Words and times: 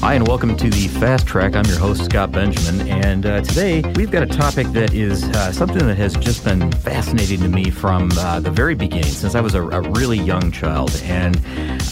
Hi, 0.00 0.14
and 0.14 0.28
welcome 0.28 0.56
to 0.56 0.70
the 0.70 0.86
Fast 0.86 1.26
Track. 1.26 1.56
I'm 1.56 1.64
your 1.64 1.76
host, 1.76 2.04
Scott 2.04 2.30
Benjamin, 2.30 2.86
and 2.88 3.26
uh, 3.26 3.40
today 3.42 3.82
we've 3.96 4.12
got 4.12 4.22
a 4.22 4.26
topic 4.26 4.68
that 4.68 4.94
is 4.94 5.24
uh, 5.24 5.50
something 5.50 5.84
that 5.88 5.96
has 5.96 6.14
just 6.14 6.44
been 6.44 6.70
fascinating 6.70 7.40
to 7.40 7.48
me 7.48 7.68
from 7.68 8.08
uh, 8.16 8.38
the 8.38 8.50
very 8.50 8.76
beginning, 8.76 9.10
since 9.10 9.34
I 9.34 9.40
was 9.40 9.56
a, 9.56 9.62
a, 9.62 9.80
really 9.90 10.16
young 10.16 10.52
child. 10.52 10.94
And 11.02 11.42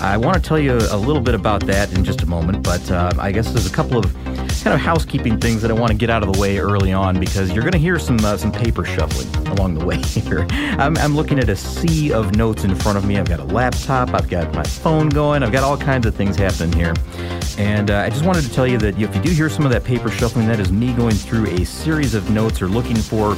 I 0.00 0.16
want 0.16 0.36
to 0.36 0.42
tell 0.42 0.58
you 0.58 0.78
a 0.92 0.96
little 0.96 1.20
bit 1.20 1.34
about 1.34 1.66
that 1.66 1.92
in 1.94 2.04
just 2.04 2.22
a 2.22 2.26
moment, 2.26 2.62
but 2.62 2.88
uh, 2.92 3.12
I 3.18 3.32
guess 3.32 3.50
there's 3.50 3.66
a 3.66 3.74
couple 3.74 3.98
of 3.98 4.35
kind 4.66 4.74
of 4.74 4.80
housekeeping 4.80 5.38
things 5.38 5.62
that 5.62 5.70
I 5.70 5.74
want 5.74 5.92
to 5.92 5.96
get 5.96 6.10
out 6.10 6.24
of 6.24 6.32
the 6.32 6.40
way 6.40 6.58
early 6.58 6.92
on 6.92 7.20
because 7.20 7.52
you're 7.52 7.62
going 7.62 7.70
to 7.70 7.78
hear 7.78 8.00
some 8.00 8.18
uh, 8.24 8.36
some 8.36 8.50
paper 8.50 8.84
shuffling 8.84 9.46
along 9.46 9.74
the 9.74 9.84
way 9.86 10.02
here. 10.02 10.44
I'm, 10.50 10.98
I'm 10.98 11.14
looking 11.14 11.38
at 11.38 11.48
a 11.48 11.54
sea 11.54 12.12
of 12.12 12.34
notes 12.34 12.64
in 12.64 12.74
front 12.74 12.98
of 12.98 13.04
me. 13.04 13.16
I've 13.16 13.28
got 13.28 13.38
a 13.38 13.44
laptop, 13.44 14.12
I've 14.12 14.28
got 14.28 14.52
my 14.54 14.64
phone 14.64 15.08
going, 15.08 15.44
I've 15.44 15.52
got 15.52 15.62
all 15.62 15.76
kinds 15.76 16.04
of 16.04 16.16
things 16.16 16.34
happening 16.34 16.72
here. 16.72 16.94
And 17.58 17.92
uh, 17.92 17.98
I 17.98 18.10
just 18.10 18.24
wanted 18.24 18.42
to 18.42 18.52
tell 18.52 18.66
you 18.66 18.76
that 18.78 18.98
if 19.00 19.14
you 19.14 19.22
do 19.22 19.30
hear 19.30 19.48
some 19.48 19.66
of 19.66 19.70
that 19.70 19.84
paper 19.84 20.10
shuffling, 20.10 20.48
that 20.48 20.58
is 20.58 20.72
me 20.72 20.92
going 20.94 21.14
through 21.14 21.46
a 21.46 21.64
series 21.64 22.16
of 22.16 22.28
notes 22.30 22.60
or 22.60 22.66
looking 22.66 22.96
for 22.96 23.36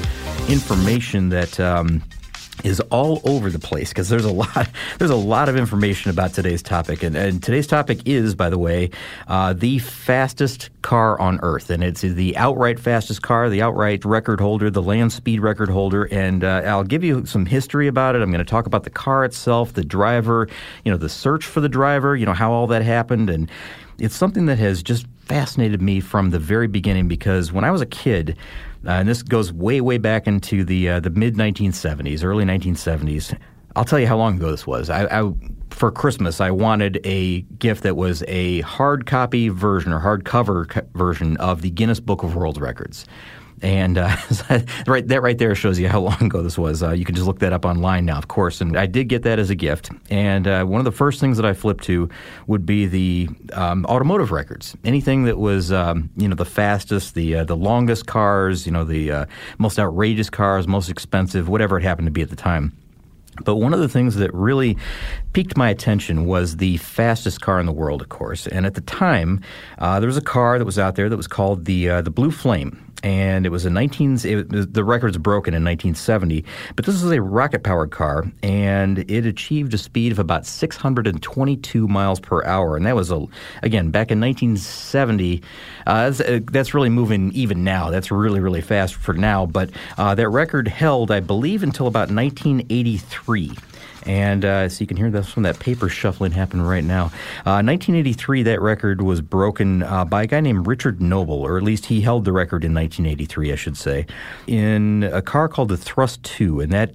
information 0.48 1.28
that. 1.28 1.60
Um, 1.60 2.02
is 2.64 2.80
all 2.90 3.20
over 3.24 3.50
the 3.50 3.58
place 3.58 3.90
because 3.90 4.08
there's 4.08 4.24
a 4.24 4.32
lot 4.32 4.68
there's 4.98 5.10
a 5.10 5.16
lot 5.16 5.48
of 5.48 5.56
information 5.56 6.10
about 6.10 6.34
today's 6.34 6.62
topic. 6.62 7.02
And, 7.02 7.16
and 7.16 7.42
today's 7.42 7.66
topic 7.66 8.06
is 8.06 8.34
by 8.34 8.50
the 8.50 8.58
way 8.58 8.90
uh, 9.26 9.52
the 9.52 9.78
fastest 9.78 10.70
car 10.82 11.20
on 11.20 11.38
earth. 11.42 11.70
And 11.70 11.82
it's 11.82 12.00
the 12.00 12.36
outright 12.36 12.78
fastest 12.78 13.22
car 13.22 13.48
the 13.48 13.62
outright 13.62 14.04
record 14.04 14.40
holder 14.40 14.70
the 14.70 14.82
land 14.82 15.12
speed 15.12 15.40
record 15.40 15.68
holder. 15.68 16.04
And 16.04 16.44
uh, 16.44 16.62
I'll 16.64 16.84
give 16.84 17.04
you 17.04 17.26
some 17.26 17.46
history 17.46 17.86
about 17.86 18.16
it. 18.16 18.22
I'm 18.22 18.30
going 18.30 18.44
to 18.44 18.50
talk 18.50 18.66
about 18.66 18.84
the 18.84 18.90
car 18.90 19.24
itself 19.24 19.72
the 19.72 19.84
driver 19.84 20.48
you 20.84 20.90
know 20.90 20.98
the 20.98 21.08
search 21.08 21.44
for 21.44 21.60
the 21.60 21.68
driver 21.68 22.16
you 22.16 22.26
know 22.26 22.34
how 22.34 22.52
all 22.52 22.66
that 22.68 22.82
happened. 22.82 23.30
And 23.30 23.50
it's 23.98 24.16
something 24.16 24.46
that 24.46 24.58
has 24.58 24.82
just 24.82 25.06
fascinated 25.28 25.82
me 25.82 26.00
from 26.00 26.30
the 26.30 26.38
very 26.38 26.66
beginning 26.66 27.06
because 27.08 27.52
when 27.52 27.64
I 27.64 27.70
was 27.70 27.80
a 27.80 27.86
kid, 27.86 28.36
uh, 28.86 28.90
and 28.90 29.08
this 29.08 29.22
goes 29.22 29.52
way, 29.52 29.80
way 29.80 29.98
back 29.98 30.26
into 30.26 30.64
the 30.64 30.88
uh, 30.88 31.00
the 31.00 31.10
mid 31.10 31.34
1970s, 31.34 32.24
early 32.24 32.44
1970s. 32.44 33.36
I'll 33.76 33.84
tell 33.84 34.00
you 34.00 34.06
how 34.06 34.16
long 34.16 34.36
ago 34.36 34.50
this 34.50 34.66
was. 34.66 34.90
I, 34.90 35.04
I, 35.20 35.32
for 35.70 35.92
Christmas, 35.92 36.40
I 36.40 36.50
wanted 36.50 37.00
a 37.04 37.42
gift 37.42 37.82
that 37.84 37.96
was 37.96 38.24
a 38.26 38.62
hard 38.62 39.06
copy 39.06 39.48
version 39.50 39.92
or 39.92 40.00
hardcover 40.00 40.68
co- 40.68 40.86
version 40.94 41.36
of 41.36 41.62
the 41.62 41.70
Guinness 41.70 42.00
Book 42.00 42.22
of 42.22 42.34
World 42.34 42.60
Records. 42.60 43.04
And 43.62 43.98
uh, 43.98 44.16
right, 44.86 45.06
that 45.08 45.22
right 45.22 45.36
there 45.36 45.54
shows 45.54 45.78
you 45.78 45.88
how 45.88 46.00
long 46.00 46.22
ago 46.22 46.42
this 46.42 46.58
was. 46.58 46.82
Uh, 46.82 46.92
you 46.92 47.04
can 47.04 47.14
just 47.14 47.26
look 47.26 47.40
that 47.40 47.52
up 47.52 47.64
online 47.64 48.04
now, 48.04 48.18
of 48.18 48.28
course. 48.28 48.60
And 48.60 48.76
I 48.76 48.86
did 48.86 49.08
get 49.08 49.22
that 49.22 49.38
as 49.38 49.50
a 49.50 49.54
gift. 49.54 49.90
And 50.10 50.46
uh, 50.46 50.64
one 50.64 50.80
of 50.80 50.84
the 50.84 50.92
first 50.92 51.20
things 51.20 51.36
that 51.36 51.46
I 51.46 51.52
flipped 51.52 51.84
to 51.84 52.08
would 52.46 52.66
be 52.66 52.86
the 52.86 53.28
um, 53.52 53.84
automotive 53.86 54.30
records. 54.30 54.76
Anything 54.84 55.24
that 55.24 55.38
was, 55.38 55.72
um, 55.72 56.10
you 56.16 56.28
know, 56.28 56.36
the 56.36 56.44
fastest, 56.44 57.14
the 57.14 57.36
uh, 57.36 57.44
the 57.44 57.56
longest 57.56 58.06
cars, 58.06 58.66
you 58.66 58.72
know, 58.72 58.84
the 58.84 59.10
uh, 59.10 59.26
most 59.58 59.78
outrageous 59.78 60.30
cars, 60.30 60.66
most 60.66 60.88
expensive, 60.88 61.48
whatever 61.48 61.78
it 61.78 61.82
happened 61.82 62.06
to 62.06 62.12
be 62.12 62.22
at 62.22 62.30
the 62.30 62.36
time. 62.36 62.72
But 63.44 63.56
one 63.56 63.72
of 63.72 63.80
the 63.80 63.88
things 63.88 64.16
that 64.16 64.32
really 64.34 64.76
piqued 65.32 65.56
my 65.56 65.70
attention 65.70 66.26
was 66.26 66.56
the 66.56 66.76
fastest 66.78 67.40
car 67.40 67.60
in 67.60 67.66
the 67.66 67.72
world, 67.72 68.02
of 68.02 68.08
course. 68.08 68.46
And 68.46 68.66
at 68.66 68.74
the 68.74 68.80
time, 68.80 69.40
uh, 69.78 70.00
there 70.00 70.08
was 70.08 70.16
a 70.16 70.22
car 70.22 70.58
that 70.58 70.64
was 70.64 70.78
out 70.78 70.96
there 70.96 71.08
that 71.08 71.16
was 71.16 71.28
called 71.28 71.64
the 71.64 71.88
uh, 71.88 72.02
the 72.02 72.10
Blue 72.10 72.30
Flame 72.30 72.87
and 73.02 73.46
it 73.46 73.50
was 73.50 73.64
a 73.64 73.70
19 73.70 74.18
it, 74.24 74.74
the 74.74 74.84
record's 74.84 75.18
broken 75.18 75.54
in 75.54 75.62
1970 75.62 76.44
but 76.74 76.84
this 76.84 76.96
is 76.96 77.10
a 77.10 77.22
rocket 77.22 77.62
powered 77.62 77.90
car 77.90 78.24
and 78.42 78.98
it 79.10 79.24
achieved 79.24 79.72
a 79.74 79.78
speed 79.78 80.10
of 80.10 80.18
about 80.18 80.44
622 80.44 81.86
miles 81.88 82.18
per 82.18 82.44
hour 82.44 82.76
and 82.76 82.86
that 82.86 82.96
was 82.96 83.10
a 83.10 83.26
again 83.62 83.90
back 83.90 84.10
in 84.10 84.20
1970 84.20 85.42
uh, 85.86 86.10
that's, 86.10 86.20
uh, 86.20 86.40
that's, 86.50 86.74
really 86.74 86.90
moving 86.90 87.32
even 87.32 87.64
now. 87.64 87.88
That's 87.88 88.10
really 88.10 88.40
really 88.40 88.60
fast 88.60 88.94
for 88.94 89.14
now 89.14 89.46
but 89.46 89.70
uh, 89.96 90.14
that 90.14 90.28
record 90.28 90.68
held 90.68 91.10
i 91.10 91.20
believe 91.20 91.62
until 91.62 91.86
about 91.86 92.10
1983 92.10 93.52
and 94.08 94.44
uh, 94.44 94.68
so 94.68 94.80
you 94.80 94.86
can 94.86 94.96
hear 94.96 95.10
this 95.10 95.28
from 95.28 95.42
that 95.42 95.58
paper 95.58 95.88
shuffling 95.88 96.32
happening 96.32 96.64
right 96.64 96.82
now. 96.82 97.06
Uh, 97.44 97.60
1983, 97.62 98.42
that 98.44 98.60
record 98.60 99.02
was 99.02 99.20
broken 99.20 99.82
uh, 99.82 100.04
by 100.04 100.22
a 100.22 100.26
guy 100.26 100.40
named 100.40 100.66
Richard 100.66 101.02
Noble, 101.02 101.42
or 101.42 101.58
at 101.58 101.62
least 101.62 101.86
he 101.86 102.00
held 102.00 102.24
the 102.24 102.32
record 102.32 102.64
in 102.64 102.72
1983, 102.74 102.87
I 103.52 103.56
should 103.56 103.76
say, 103.76 104.06
in 104.46 105.04
a 105.04 105.22
car 105.22 105.48
called 105.48 105.68
the 105.68 105.76
Thrust 105.76 106.22
2, 106.24 106.60
and 106.60 106.72
that 106.72 106.94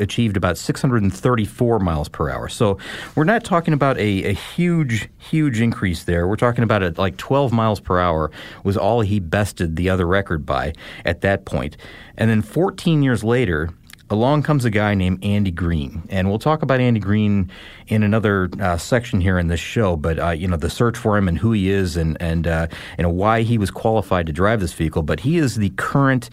achieved 0.00 0.36
about 0.36 0.58
634 0.58 1.78
miles 1.78 2.08
per 2.08 2.30
hour. 2.30 2.48
So 2.48 2.78
we're 3.14 3.24
not 3.24 3.44
talking 3.44 3.74
about 3.74 3.98
a, 3.98 4.24
a 4.24 4.32
huge, 4.32 5.08
huge 5.18 5.60
increase 5.60 6.04
there. 6.04 6.26
We're 6.26 6.36
talking 6.36 6.64
about 6.64 6.82
it 6.82 6.98
like 6.98 7.16
12 7.16 7.52
miles 7.52 7.80
per 7.80 8.00
hour 8.00 8.30
was 8.62 8.76
all 8.76 9.00
he 9.00 9.20
bested 9.20 9.76
the 9.76 9.90
other 9.90 10.06
record 10.06 10.46
by 10.46 10.72
at 11.04 11.20
that 11.22 11.44
point. 11.44 11.76
And 12.16 12.30
then 12.30 12.42
14 12.42 13.02
years 13.02 13.24
later, 13.24 13.70
along 14.14 14.44
comes 14.44 14.64
a 14.64 14.70
guy 14.70 14.94
named 14.94 15.22
Andy 15.22 15.50
Green, 15.50 16.02
and 16.08 16.28
we'll 16.28 16.38
talk 16.38 16.62
about 16.62 16.80
Andy 16.80 17.00
Green 17.00 17.50
in 17.88 18.02
another 18.02 18.48
uh, 18.60 18.78
section 18.78 19.20
here 19.20 19.38
in 19.38 19.48
this 19.48 19.60
show. 19.60 19.96
But 19.96 20.18
uh, 20.18 20.30
you 20.30 20.48
know, 20.48 20.56
the 20.56 20.70
search 20.70 20.96
for 20.96 21.18
him 21.18 21.28
and 21.28 21.36
who 21.36 21.52
he 21.52 21.68
is, 21.68 21.96
and 21.96 22.16
and 22.20 22.46
uh, 22.46 22.68
you 22.96 23.02
know 23.02 23.10
why 23.10 23.42
he 23.42 23.58
was 23.58 23.70
qualified 23.70 24.26
to 24.26 24.32
drive 24.32 24.60
this 24.60 24.72
vehicle. 24.72 25.02
But 25.02 25.20
he 25.20 25.36
is 25.36 25.56
the 25.56 25.70
current 25.70 26.30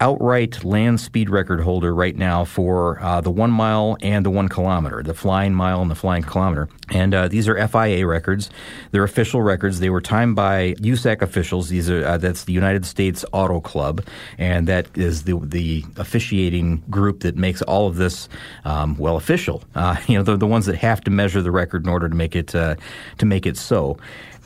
outright 0.00 0.64
land 0.64 1.00
speed 1.00 1.28
record 1.28 1.60
holder 1.60 1.94
right 1.94 2.16
now 2.16 2.44
for 2.44 3.02
uh, 3.02 3.20
the 3.20 3.30
one 3.30 3.50
mile 3.50 3.96
and 4.00 4.24
the 4.24 4.30
one 4.30 4.48
kilometer, 4.48 5.02
the 5.02 5.14
flying 5.14 5.54
mile 5.54 5.82
and 5.82 5.90
the 5.90 5.94
flying 5.94 6.22
kilometer. 6.22 6.68
And 6.90 7.14
uh, 7.14 7.28
these 7.28 7.48
are 7.48 7.68
FIA 7.68 8.06
records. 8.06 8.50
They're 8.92 9.04
official 9.04 9.42
records. 9.42 9.80
They 9.80 9.90
were 9.90 10.00
timed 10.00 10.36
by 10.36 10.74
USAC 10.74 11.22
officials. 11.22 11.68
These 11.68 11.90
are 11.90 12.06
uh, 12.06 12.18
that's 12.18 12.44
the 12.44 12.52
United 12.52 12.86
States 12.86 13.24
Auto 13.32 13.60
Club, 13.60 14.04
and 14.38 14.66
that 14.68 14.86
is 14.96 15.24
the 15.24 15.38
the 15.42 15.84
officiating 15.96 16.82
group 16.88 17.20
that 17.20 17.36
makes 17.36 17.60
all 17.62 17.88
of 17.88 17.96
this 17.96 18.28
um, 18.64 18.96
well 18.96 19.16
official. 19.16 19.64
Uh, 19.74 19.96
you 20.06 20.16
know, 20.16 20.22
they're 20.22 20.36
the 20.36 20.46
ones 20.46 20.66
that 20.66 20.76
have 20.76 21.00
to 21.02 21.10
measure 21.10 21.42
the 21.42 21.50
record 21.50 21.84
in 21.84 21.90
order 21.90 22.08
to 22.08 22.14
make 22.14 22.36
it 22.36 22.54
uh, 22.54 22.76
to 23.18 23.26
make 23.26 23.46
it 23.46 23.56
so. 23.56 23.98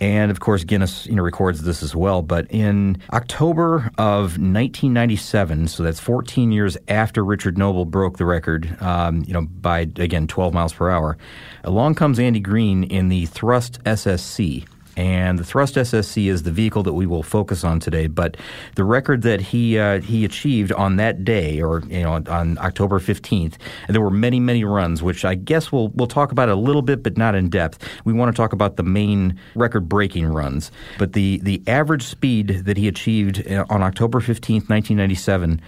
And 0.03 0.33
of 0.33 0.41
course, 0.41 0.65
Guinness 0.65 1.07
you 1.07 1.15
know 1.15 1.23
records 1.23 1.63
this 1.63 1.81
as 1.81 1.95
well. 1.95 2.23
But 2.23 2.49
in 2.51 3.01
October 3.13 3.89
of 3.99 4.33
1997, 4.37 5.69
so 5.69 5.85
that's 5.85 6.01
14 6.01 6.51
years 6.51 6.77
after 6.89 7.25
Richard 7.25 7.57
Noble 7.57 7.85
broke 7.85 8.19
the 8.19 8.25
record, 8.25 8.77
um, 8.83 9.23
you 9.29 9.33
know 9.33 9.43
by 9.43 9.83
again 9.97 10.27
12 10.27 10.53
miles 10.53 10.73
per 10.73 10.91
hour, 10.91 11.17
along 11.63 11.95
comes 11.95 12.19
Andy 12.19 12.41
Green 12.41 12.83
in 12.83 13.11
the 13.11 13.27
Thrust 13.27 13.81
SSC. 13.85 14.67
And 14.97 15.39
the 15.39 15.45
Thrust 15.45 15.77
SSC 15.77 16.29
is 16.29 16.43
the 16.43 16.51
vehicle 16.51 16.83
that 16.83 16.93
we 16.93 17.07
will 17.07 17.23
focus 17.23 17.65
on 17.65 17.81
today. 17.81 18.07
But 18.07 18.37
the 18.77 18.85
record 18.85 19.23
that 19.23 19.41
he 19.41 19.79
uh, 19.79 20.01
he 20.01 20.25
achieved 20.25 20.73
on 20.73 20.97
that 20.97 21.25
day, 21.25 21.63
or 21.63 21.83
you 21.89 22.03
know, 22.03 22.23
on 22.29 22.59
October 22.59 22.99
fifteenth, 22.99 23.57
there 23.89 24.01
were 24.01 24.11
many 24.11 24.39
many 24.39 24.65
runs, 24.65 25.03
which 25.03 25.25
I 25.25 25.35
guess 25.35 25.73
we'll 25.73 25.89
we'll 25.89 26.07
talk 26.07 26.33
about 26.33 26.49
a 26.49 26.55
little 26.55 26.83
bit, 26.83 27.03
but 27.03 27.17
not 27.17 27.35
in 27.35 27.49
depth. 27.49 27.89
We 28.05 28.13
want 28.13 28.35
to 28.35 28.37
talk 28.37 28.53
about 28.53 28.77
the 28.77 28.83
main 28.83 29.39
record 29.55 29.89
breaking 29.89 30.27
runs. 30.27 30.71
But 30.99 31.15
the 31.15 31.41
the 31.43 31.63
average 31.67 32.03
speed 32.03 32.65
that 32.67 32.77
he 32.77 32.89
achieved 32.89 33.51
uh, 33.51 33.65
on 33.71 33.83
October 33.83 34.21
fifteenth, 34.21 34.69
nineteen 34.69 34.99
ninety 34.99 35.15
seven 35.15 35.61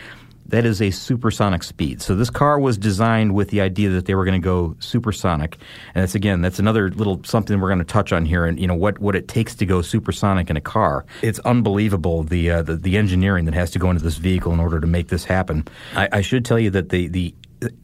That 0.47 0.65
is 0.65 0.81
a 0.81 0.91
supersonic 0.91 1.63
speed. 1.63 2.01
So 2.01 2.15
this 2.15 2.29
car 2.29 2.59
was 2.59 2.77
designed 2.77 3.33
with 3.33 3.49
the 3.49 3.61
idea 3.61 3.89
that 3.89 4.05
they 4.05 4.15
were 4.15 4.25
going 4.25 4.41
to 4.41 4.43
go 4.43 4.75
supersonic, 4.79 5.57
and 5.95 6.03
that's 6.03 6.15
again 6.15 6.41
that's 6.41 6.59
another 6.59 6.89
little 6.89 7.21
something 7.23 7.59
we're 7.59 7.69
going 7.69 7.79
to 7.79 7.85
touch 7.85 8.11
on 8.11 8.25
here, 8.25 8.45
and 8.45 8.59
you 8.59 8.67
know 8.67 8.75
what 8.75 8.99
what 8.99 9.15
it 9.15 9.27
takes 9.27 9.55
to 9.55 9.65
go 9.65 9.81
supersonic 9.81 10.49
in 10.49 10.57
a 10.57 10.61
car. 10.61 11.05
It's 11.21 11.39
unbelievable 11.39 12.23
the 12.23 12.51
uh, 12.51 12.61
the, 12.63 12.75
the 12.75 12.97
engineering 12.97 13.45
that 13.45 13.53
has 13.53 13.71
to 13.71 13.79
go 13.79 13.89
into 13.89 14.03
this 14.03 14.17
vehicle 14.17 14.51
in 14.51 14.59
order 14.59 14.79
to 14.79 14.87
make 14.87 15.07
this 15.07 15.23
happen. 15.23 15.65
I, 15.95 16.09
I 16.11 16.21
should 16.21 16.43
tell 16.43 16.59
you 16.59 16.69
that 16.71 16.89
the 16.89 17.07
the 17.07 17.33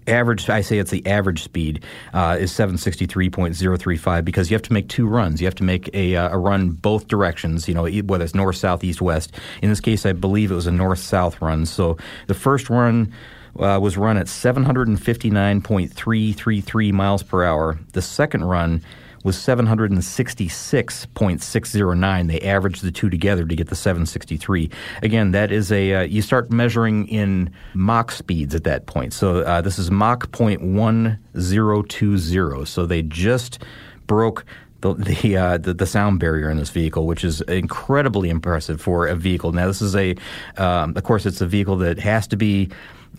average 0.08 0.50
i 0.50 0.62
say 0.62 0.80
it's 0.80 0.92
the 0.92 1.06
average 1.06 1.44
speed 1.44 1.84
uh, 2.14 2.38
is 2.40 2.52
763.035 2.52 4.26
because 4.26 4.50
you 4.50 4.56
have 4.56 4.64
to 4.64 4.74
make 4.74 4.90
two 4.90 5.08
runs. 5.08 5.40
You 5.40 5.48
have 5.48 5.56
to 5.56 5.64
make 5.64 5.90
a, 5.94 6.16
uh, 6.16 6.30
a 6.30 6.38
run 6.38 6.70
both 6.70 7.08
directions 7.08 7.68
you 7.68 7.74
know 7.74 7.86
whether 7.86 8.24
it's 8.24 8.36
north 8.36 8.56
south 8.56 8.84
east 8.84 9.02
west. 9.02 9.34
In 9.62 9.70
this 9.70 9.80
case 9.80 10.06
i 10.06 10.14
believe 10.14 10.52
it 10.52 10.56
was 10.56 10.68
a 10.68 10.72
north 10.72 11.00
south 11.00 11.42
run. 11.42 11.66
So 11.66 11.98
the 12.28 12.34
first 12.34 12.70
run 12.70 13.14
uh, 13.60 13.80
was 13.82 13.98
run 13.98 14.18
at 14.18 14.28
759.333 14.28 16.94
miles 16.94 17.24
per 17.24 17.44
hour. 17.44 17.78
The 17.94 18.02
second 18.02 18.46
run 18.46 18.82
was 19.28 19.36
766.609. 19.36 22.28
They 22.30 22.40
averaged 22.40 22.82
the 22.82 22.92
two 22.92 23.10
together 23.10 23.46
to 23.46 23.56
get 23.58 23.68
the 23.68 23.76
763. 23.76 24.70
Again, 25.04 25.32
that 25.32 25.52
is 25.52 25.70
a 25.70 25.96
uh, 25.96 26.04
you 26.04 26.22
start 26.22 26.50
measuring 26.50 27.10
in 27.10 27.54
Mach 27.74 28.12
speeds 28.12 28.56
at 28.56 28.64
that 28.64 28.86
point. 28.86 29.12
So 29.12 29.42
uh, 29.42 29.60
this 29.60 29.78
is 29.78 29.92
Mach 29.92 30.32
point 30.32 30.62
one 30.62 31.20
zero 31.38 31.84
two 31.84 32.18
zero. 32.18 32.64
So 32.64 32.86
they 32.86 33.02
just 33.02 33.62
broke 34.08 34.46
the 34.80 34.94
the, 34.94 35.36
uh, 35.36 35.58
the, 35.58 35.74
the 35.74 35.86
sound 35.86 36.22
barrier 36.22 36.50
in 36.50 36.56
this 36.56 36.70
vehicle, 36.70 37.06
which 37.06 37.26
is 37.26 37.42
incredibly 37.42 38.30
impressive 38.30 38.80
for 38.80 39.08
a 39.08 39.16
vehicle. 39.16 39.52
Now, 39.52 39.68
this 39.68 39.82
is 39.82 39.94
a, 39.94 40.16
um, 40.56 40.96
of 40.96 41.04
course, 41.04 41.26
it's 41.26 41.42
a 41.42 41.48
vehicle 41.48 41.76
that 41.80 42.00
has 42.00 42.28
to 42.28 42.38
be. 42.38 42.70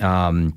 Um, 0.01 0.57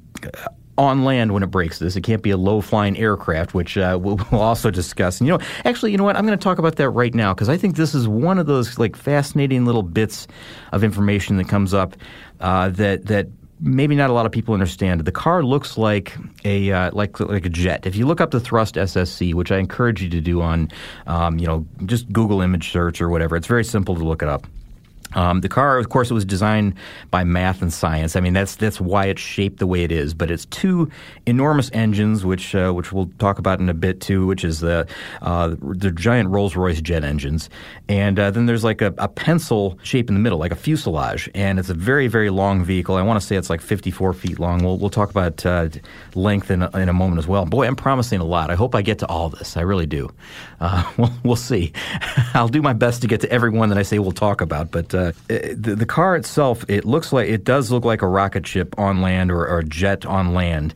on 0.77 1.03
land 1.03 1.33
when 1.33 1.44
it 1.44 1.47
breaks 1.47 1.79
this. 1.79 1.95
It 1.95 2.01
can't 2.01 2.21
be 2.21 2.31
a 2.31 2.38
low 2.38 2.62
flying 2.62 2.97
aircraft, 2.97 3.53
which 3.53 3.77
uh, 3.77 3.97
we'll, 4.01 4.19
we'll, 4.31 4.41
also 4.41 4.71
discuss. 4.71 5.19
And 5.19 5.27
you 5.27 5.38
know, 5.38 5.44
actually, 5.65 5.91
you 5.91 5.97
know 5.97 6.03
what? 6.03 6.15
I'm 6.15 6.25
going 6.25 6.38
to 6.38 6.44
talk 6.44 6.57
about 6.57 6.75
that 6.77 6.89
right 6.89 7.13
now 7.13 7.33
because 7.33 7.50
I 7.50 7.57
think 7.57 7.75
this 7.75 7.94
is 7.94 8.07
one 8.07 8.39
of 8.39 8.47
those 8.47 8.77
like 8.79 8.95
fascinating 8.95 9.65
little 9.65 9.83
bits 9.83 10.27
of 10.71 10.83
information 10.83 11.38
that 11.38 11.47
comes 11.47 11.73
up 11.73 11.95
uh, 12.39 12.69
that 12.69 13.06
that 13.07 13.27
maybe 13.62 13.95
not 13.95 14.09
a 14.09 14.13
lot 14.13 14.25
of 14.25 14.31
people 14.31 14.53
understand. 14.53 15.01
The 15.01 15.12
car 15.12 15.44
looks 15.44 15.77
like 15.77 16.15
a 16.44 16.71
uh, 16.71 16.91
like 16.94 17.19
like 17.19 17.45
a 17.45 17.50
jet. 17.50 17.85
If 17.85 17.95
you 17.95 18.06
look 18.06 18.19
up 18.19 18.31
the 18.31 18.39
Thrust 18.39 18.75
SSC, 18.75 19.33
which 19.33 19.51
I 19.51 19.57
encourage 19.57 20.01
you 20.01 20.09
to 20.09 20.21
do 20.21 20.41
on, 20.41 20.69
um, 21.07 21.38
you 21.38 21.47
know, 21.47 21.65
just 21.85 22.12
Google 22.12 22.41
image 22.41 22.71
search 22.71 23.01
or 23.01 23.09
whatever, 23.09 23.35
it's 23.35 23.47
very 23.47 23.63
simple 23.63 23.95
to 23.95 24.03
look 24.03 24.21
it 24.21 24.27
up. 24.27 24.47
Um, 25.13 25.41
the 25.41 25.49
car, 25.49 25.77
of 25.77 25.89
course, 25.89 26.09
it 26.09 26.13
was 26.13 26.25
designed 26.25 26.75
by 27.09 27.23
math 27.23 27.61
and 27.61 27.71
science. 27.71 28.15
I 28.15 28.19
mean, 28.19 28.33
that's 28.33 28.55
that's 28.55 28.79
why 28.79 29.05
it's 29.05 29.21
shaped 29.21 29.59
the 29.59 29.67
way 29.67 29.83
it 29.83 29.91
is. 29.91 30.13
But 30.13 30.31
it's 30.31 30.45
two 30.45 30.89
enormous 31.25 31.69
engines, 31.73 32.25
which 32.25 32.55
uh, 32.55 32.71
which 32.71 32.91
we'll 32.91 33.09
talk 33.19 33.39
about 33.39 33.59
in 33.59 33.69
a 33.69 33.73
bit 33.73 34.01
too, 34.01 34.25
which 34.25 34.43
is 34.43 34.59
the 34.59 34.87
uh, 35.21 35.55
the 35.59 35.91
giant 35.91 36.29
Rolls 36.29 36.55
Royce 36.55 36.81
jet 36.81 37.03
engines, 37.03 37.49
and 37.89 38.19
uh, 38.19 38.31
then 38.31 38.45
there's 38.45 38.63
like 38.63 38.81
a, 38.81 38.93
a, 38.97 39.07
pencil 39.07 39.77
shape 39.83 40.09
in 40.09 40.15
the 40.15 40.19
middle, 40.19 40.39
like 40.39 40.51
a 40.51 40.55
fuselage, 40.55 41.29
and 41.35 41.59
it's 41.59 41.69
a 41.69 41.73
very 41.73 42.07
very 42.07 42.29
long 42.29 42.63
vehicle. 42.63 42.95
I 42.95 43.01
want 43.01 43.19
to 43.19 43.25
say 43.25 43.35
it's 43.35 43.49
like 43.49 43.61
54 43.61 44.13
feet 44.13 44.39
long. 44.39 44.63
We'll 44.63 44.77
we'll 44.77 44.89
talk 44.89 45.09
about 45.09 45.45
uh, 45.45 45.69
length 46.15 46.51
in 46.51 46.63
a, 46.63 46.69
in 46.77 46.89
a 46.89 46.93
moment 46.93 47.19
as 47.19 47.27
well. 47.27 47.45
Boy, 47.45 47.67
I'm 47.67 47.75
promising 47.75 48.19
a 48.19 48.25
lot. 48.25 48.49
I 48.49 48.55
hope 48.55 48.75
I 48.75 48.81
get 48.81 48.99
to 48.99 49.07
all 49.07 49.29
this. 49.29 49.57
I 49.57 49.61
really 49.61 49.85
do. 49.85 50.09
Uh, 50.59 50.89
we'll, 50.97 51.13
we'll 51.23 51.35
see. 51.35 51.73
I'll 52.33 52.47
do 52.47 52.61
my 52.61 52.73
best 52.73 53.01
to 53.01 53.07
get 53.07 53.21
to 53.21 53.31
every 53.31 53.49
one 53.49 53.69
that 53.69 53.77
I 53.77 53.83
say 53.83 53.99
we'll 53.99 54.11
talk 54.11 54.41
about, 54.41 54.71
but 54.71 54.93
uh, 55.07 55.12
the, 55.30 55.75
the, 55.75 55.86
car 55.86 56.15
itself, 56.15 56.63
it 56.68 56.86
looks 56.86 57.12
like 57.12 57.30
it 57.30 57.44
does 57.44 57.71
look 57.71 57.86
like 57.86 58.01
a 58.01 58.07
rocket 58.07 58.45
ship 58.45 58.77
on 58.77 59.01
land 59.01 59.31
or, 59.31 59.48
or 59.48 59.59
a 59.59 59.63
jet 59.63 60.06
on 60.06 60.33
land. 60.33 60.74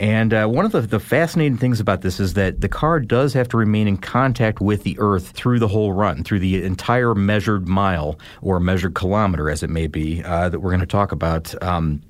And 0.00 0.32
uh, 0.32 0.46
one 0.46 0.64
of 0.64 0.72
the, 0.72 0.82
the, 0.82 1.00
fascinating 1.00 1.58
things 1.58 1.80
about 1.80 2.02
this 2.02 2.20
is 2.20 2.34
that 2.34 2.60
the 2.60 2.68
car 2.68 3.00
does 3.00 3.32
have 3.32 3.48
to 3.48 3.56
remain 3.56 3.88
in 3.88 3.96
contact 3.96 4.60
with 4.60 4.84
the 4.84 4.96
Earth 5.00 5.30
through 5.30 5.58
the 5.58 5.68
whole 5.68 5.92
run, 5.92 6.22
through 6.22 6.38
the 6.38 6.62
entire 6.62 7.14
measured 7.14 7.66
mile 7.66 8.18
or 8.40 8.60
measured 8.60 8.94
kilometer, 8.94 9.50
as 9.50 9.62
it 9.62 9.70
may 9.70 9.88
be, 9.88 10.22
uh, 10.22 10.48
that 10.48 10.60
we're 10.60 10.70
going 10.70 10.80
to 10.80 10.86
talk 10.86 11.12
about. 11.12 11.60
Um, 11.62 12.02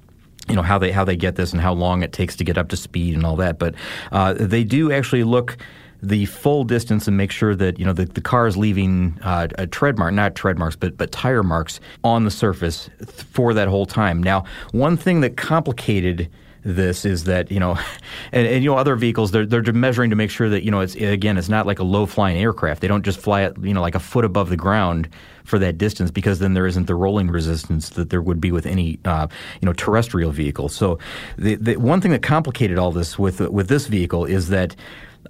you 0.49 0.57
know 0.57 0.63
how 0.63 0.79
they 0.79 0.91
how 0.93 1.05
they 1.05 1.17
get 1.17 1.37
this 1.37 1.53
and 1.53 1.61
how 1.61 1.75
long 1.75 2.03
it 2.03 2.13
takes 2.13 2.37
to 2.37 2.45
get 2.45 2.57
up 2.57 2.69
to 2.71 2.77
speed 2.77 3.15
and 3.15 3.27
all 3.27 3.37
that, 3.37 3.59
but 3.59 3.75
uh, 4.13 4.33
they 4.33 4.65
do 4.65 4.91
actually 4.91 5.25
look 5.25 5.59
the 6.03 6.27
full 6.27 6.65
distance 6.65 7.09
and 7.09 7.17
make 7.17 7.31
sure 7.31 7.55
that 7.55 7.79
you 7.79 7.85
know 7.85 7.93
the, 7.93 8.05
the 8.05 8.21
car 8.21 8.47
is 8.47 8.57
leaving 8.57 9.19
uh, 9.23 9.49
a 9.57 9.67
tread 9.67 9.99
mark, 9.99 10.15
not 10.15 10.35
tread 10.35 10.59
marks, 10.59 10.77
but 10.77 10.97
but 10.97 11.13
tire 11.13 11.43
marks 11.43 11.81
on 12.05 12.25
the 12.25 12.31
surface 12.31 12.89
for 13.31 13.55
that 13.55 13.69
whole 13.69 13.87
time. 13.87 14.23
Now, 14.23 14.45
one 14.73 14.97
thing 14.97 15.21
that 15.23 15.37
complicated 15.37 16.31
this 16.63 17.05
is 17.05 17.25
that 17.25 17.51
you 17.51 17.61
know, 17.61 17.79
and, 18.33 18.47
and, 18.47 18.63
you 18.63 18.71
know 18.71 18.77
other 18.77 18.97
vehicles 18.97 19.31
they're 19.31 19.47
they're 19.47 19.73
measuring 19.73 20.11
to 20.11 20.17
make 20.17 20.31
sure 20.31 20.49
that 20.49 20.65
you 20.65 20.71
know 20.71 20.81
it's 20.81 20.95
again 20.95 21.39
it's 21.39 21.49
not 21.49 21.67
like 21.67 21.79
a 21.79 21.85
low 21.85 22.07
flying 22.07 22.39
aircraft. 22.39 22.81
They 22.81 22.89
don't 22.89 23.05
just 23.05 23.21
fly 23.21 23.43
it 23.43 23.57
you 23.61 23.75
know 23.75 23.81
like 23.81 23.95
a 23.95 24.01
foot 24.01 24.25
above 24.25 24.51
the 24.51 24.57
ground 24.57 25.09
for 25.45 25.59
that 25.59 25.79
distance 25.79 26.11
because 26.11 26.41
then 26.41 26.55
there 26.55 26.67
isn't 26.67 26.87
the 26.87 26.95
rolling 26.95 27.29
resistance 27.29 27.91
that 27.91 28.11
there 28.11 28.21
would 28.21 28.41
be 28.41 28.53
with 28.53 28.67
any 28.67 28.99
uh, 29.05 29.27
you 29.61 29.67
know 29.67 29.73
terrestrial 29.73 30.31
vehicle. 30.31 30.69
So 30.69 30.99
the, 31.37 31.55
the 31.57 31.77
one 31.77 32.01
thing 32.01 32.11
that 32.13 32.23
complicated 32.23 32.79
all 32.79 32.93
this 32.93 33.19
with 33.19 33.41
with 33.41 33.69
this 33.69 33.87
vehicle 33.87 34.25
is 34.25 34.49
that 34.49 34.77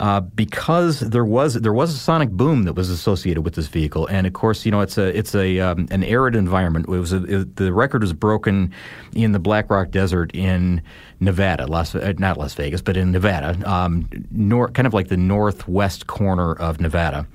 uh, 0.00 0.20
because 0.20 1.00
there 1.00 1.24
was 1.24 1.54
there 1.54 1.72
was 1.72 1.94
a 1.94 1.98
sonic 1.98 2.30
boom 2.30 2.64
that 2.64 2.74
was 2.74 2.90
associated 2.90 3.42
with 3.42 3.54
this 3.54 3.66
vehicle, 3.66 4.06
and 4.06 4.26
of 4.26 4.32
course, 4.32 4.64
you 4.64 4.70
know 4.70 4.80
it's 4.80 4.98
a 4.98 5.16
it's 5.16 5.34
a 5.34 5.58
um, 5.60 5.88
an 5.90 6.04
arid 6.04 6.34
environment. 6.34 6.86
It 6.88 6.90
was 6.90 7.12
a, 7.12 7.24
it, 7.24 7.56
the 7.56 7.72
record 7.72 8.02
was 8.02 8.12
broken 8.12 8.72
in 9.14 9.32
the 9.32 9.38
Black 9.38 9.70
Rock 9.70 9.90
Desert 9.90 10.30
in 10.34 10.82
Nevada, 11.20 11.66
Las 11.66 11.94
uh, 11.94 12.12
not 12.18 12.38
Las 12.38 12.54
Vegas, 12.54 12.80
but 12.80 12.96
in 12.96 13.12
Nevada, 13.12 13.58
um, 13.68 14.08
nor, 14.30 14.68
kind 14.68 14.86
of 14.86 14.94
like 14.94 15.08
the 15.08 15.16
northwest 15.16 16.06
corner 16.06 16.52
of 16.54 16.80
Nevada. 16.80 17.26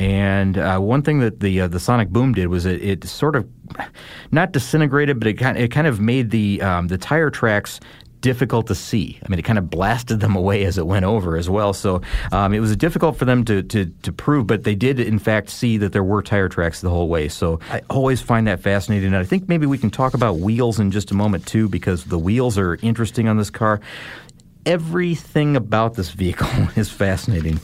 And 0.00 0.56
uh, 0.56 0.78
one 0.78 1.02
thing 1.02 1.18
that 1.20 1.40
the 1.40 1.62
uh, 1.62 1.68
the 1.68 1.80
sonic 1.80 2.10
boom 2.10 2.32
did 2.32 2.46
was 2.46 2.66
it, 2.66 2.82
it, 2.82 3.04
sort 3.04 3.34
of 3.34 3.48
not 4.30 4.52
disintegrated, 4.52 5.18
but 5.18 5.26
it 5.26 5.34
kind 5.34 5.58
it 5.58 5.72
kind 5.72 5.86
of 5.88 6.00
made 6.00 6.30
the 6.30 6.62
um, 6.62 6.86
the 6.86 6.98
tire 6.98 7.30
tracks 7.30 7.80
difficult 8.20 8.66
to 8.68 8.74
see. 8.74 9.18
I 9.24 9.28
mean, 9.28 9.38
it 9.38 9.42
kind 9.42 9.58
of 9.58 9.70
blasted 9.70 10.20
them 10.20 10.36
away 10.36 10.64
as 10.64 10.78
it 10.78 10.86
went 10.86 11.04
over 11.04 11.36
as 11.36 11.48
well. 11.48 11.72
So 11.72 12.02
um, 12.32 12.52
it 12.52 12.60
was 12.60 12.74
difficult 12.76 13.16
for 13.16 13.24
them 13.24 13.44
to, 13.46 13.62
to, 13.62 13.86
to 13.86 14.12
prove, 14.12 14.46
but 14.46 14.64
they 14.64 14.74
did, 14.74 15.00
in 15.00 15.18
fact, 15.18 15.50
see 15.50 15.76
that 15.78 15.92
there 15.92 16.04
were 16.04 16.22
tire 16.22 16.48
tracks 16.48 16.80
the 16.80 16.90
whole 16.90 17.08
way. 17.08 17.28
So 17.28 17.60
I 17.70 17.82
always 17.90 18.20
find 18.20 18.46
that 18.46 18.60
fascinating. 18.60 19.08
And 19.08 19.16
I 19.16 19.24
think 19.24 19.48
maybe 19.48 19.66
we 19.66 19.78
can 19.78 19.90
talk 19.90 20.14
about 20.14 20.38
wheels 20.38 20.80
in 20.80 20.90
just 20.90 21.10
a 21.10 21.14
moment, 21.14 21.46
too, 21.46 21.68
because 21.68 22.04
the 22.04 22.18
wheels 22.18 22.58
are 22.58 22.76
interesting 22.76 23.28
on 23.28 23.36
this 23.36 23.50
car. 23.50 23.80
Everything 24.66 25.56
about 25.56 25.94
this 25.94 26.10
vehicle 26.10 26.48
is 26.76 26.90
fascinating. 26.90 27.60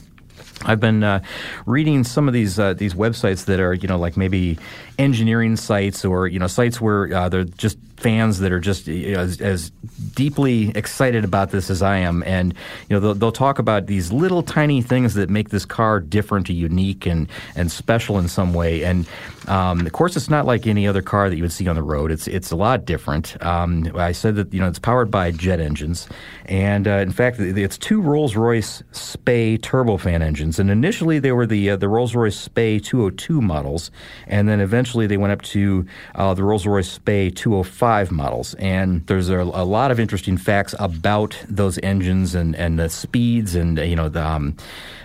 I've 0.66 0.80
been 0.80 1.02
uh, 1.02 1.23
reading 1.66 2.04
some 2.04 2.26
of 2.26 2.32
these 2.32 2.58
uh, 2.58 2.75
these 2.75 2.94
websites 2.94 3.44
that 3.46 3.61
are 3.61 3.75
you 3.75 3.87
know 3.87 3.99
like 3.99 4.16
maybe 4.16 4.58
engineering 4.99 5.56
sites 5.56 6.04
or 6.04 6.26
you 6.26 6.38
know 6.38 6.46
sites 6.46 6.80
where 6.80 7.12
uh, 7.14 7.28
they're 7.28 7.44
just 7.44 7.76
fans 8.04 8.40
that 8.40 8.52
are 8.52 8.61
just 8.61 8.87
as, 8.87 9.40
as, 9.40 9.73
deeply 10.14 10.68
excited 10.76 11.25
about 11.25 11.50
this 11.50 11.70
as 11.70 11.80
I 11.80 11.96
am, 11.96 12.23
and 12.25 12.52
you 12.88 12.94
know 12.94 13.00
they'll, 13.00 13.14
they'll, 13.14 13.32
talk 13.32 13.58
about 13.58 13.87
these 13.87 14.12
little 14.12 14.42
tiny 14.42 14.82
things 14.82 15.14
that 15.14 15.30
make 15.30 15.49
this 15.49 15.64
car 15.64 16.00
different, 16.00 16.50
and 16.50 16.58
unique, 16.58 17.06
and 17.06 17.28
and 17.56 17.73
special 17.73 18.18
in 18.18 18.28
some 18.28 18.52
way. 18.52 18.84
And 18.84 19.08
um, 19.49 19.87
of 19.87 19.92
course, 19.92 20.16
it's 20.16 20.28
not 20.28 20.44
like 20.44 20.66
any 20.66 20.87
other 20.87 21.00
car 21.00 21.30
that 21.30 21.37
you 21.37 21.42
would 21.42 21.52
see 21.52 21.66
on 21.66 21.76
the 21.76 21.82
road. 21.82 22.11
It's 22.11 22.28
it's 22.28 22.50
a 22.50 22.56
lot 22.56 22.84
different. 22.84 23.42
Um, 23.42 23.90
I 23.96 24.12
said 24.12 24.37
that 24.37 24.52
you 24.52 24.61
know 24.61 24.68
it's 24.68 24.78
powered 24.78 25.11
by 25.11 25.30
jet 25.30 25.58
engines, 25.58 26.06
and 26.44 26.87
uh, 26.87 26.99
in 26.99 27.11
fact, 27.11 27.40
it's 27.40 27.78
two 27.78 28.02
Rolls 28.02 28.37
Royce 28.37 28.82
Spey 28.92 29.56
turbofan 29.56 30.20
engines. 30.20 30.58
And 30.58 30.70
initially, 30.70 31.18
they 31.18 31.32
were 31.32 31.46
the 31.46 31.70
uh, 31.70 31.76
the 31.76 31.88
Rolls 31.88 32.14
Royce 32.14 32.38
Spey 32.38 32.78
202 32.78 33.40
models, 33.40 33.90
and 34.26 34.46
then 34.46 34.61
eventually 34.61 35.06
they 35.06 35.16
went 35.16 35.32
up 35.32 35.42
to 35.42 35.87
uh, 36.14 36.34
the 36.34 36.44
Rolls 36.44 36.66
Royce 36.66 36.90
Spey 36.90 37.30
205 37.30 37.94
models. 38.11 38.55
And 38.55 39.07
there's 39.07 39.29
a, 39.29 39.41
a, 39.41 39.65
lot 39.65 39.91
of 39.91 39.99
interesting 40.01 40.37
facts 40.37 40.75
about 40.79 41.37
those 41.49 41.79
engines 41.79 42.35
and 42.35 42.55
and 42.57 42.79
the 42.79 42.89
speeds 42.89 43.55
and 43.55 43.79
you 43.79 43.97
know 43.97 44.09
the 44.09 44.25
um, 44.25 44.57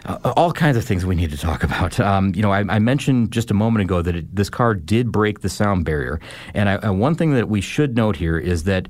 uh, 0.05 0.33
all 0.35 0.51
kinds 0.51 0.77
of 0.77 0.83
things 0.83 1.05
we 1.05 1.15
need 1.15 1.31
to 1.31 1.37
talk 1.37 1.63
about. 1.69 1.99
Um, 1.99 2.33
you 2.35 2.41
know, 2.41 2.51
I, 2.51 2.59
I, 2.67 2.79
mentioned 2.79 3.31
just 3.31 3.51
a 3.51 3.53
moment 3.53 3.83
ago 3.83 4.01
that 4.01 4.15
it, 4.15 4.35
this 4.35 4.49
car 4.49 4.73
did 4.73 5.11
break 5.11 5.41
the 5.41 5.49
sound 5.49 5.85
barrier, 5.85 6.19
and 6.53 6.69
I, 6.69 6.89
one 6.89 7.15
thing 7.15 7.33
that 7.33 7.49
we 7.49 7.61
should 7.61 7.95
note 7.95 8.15
here 8.15 8.37
is 8.37 8.63
that 8.63 8.87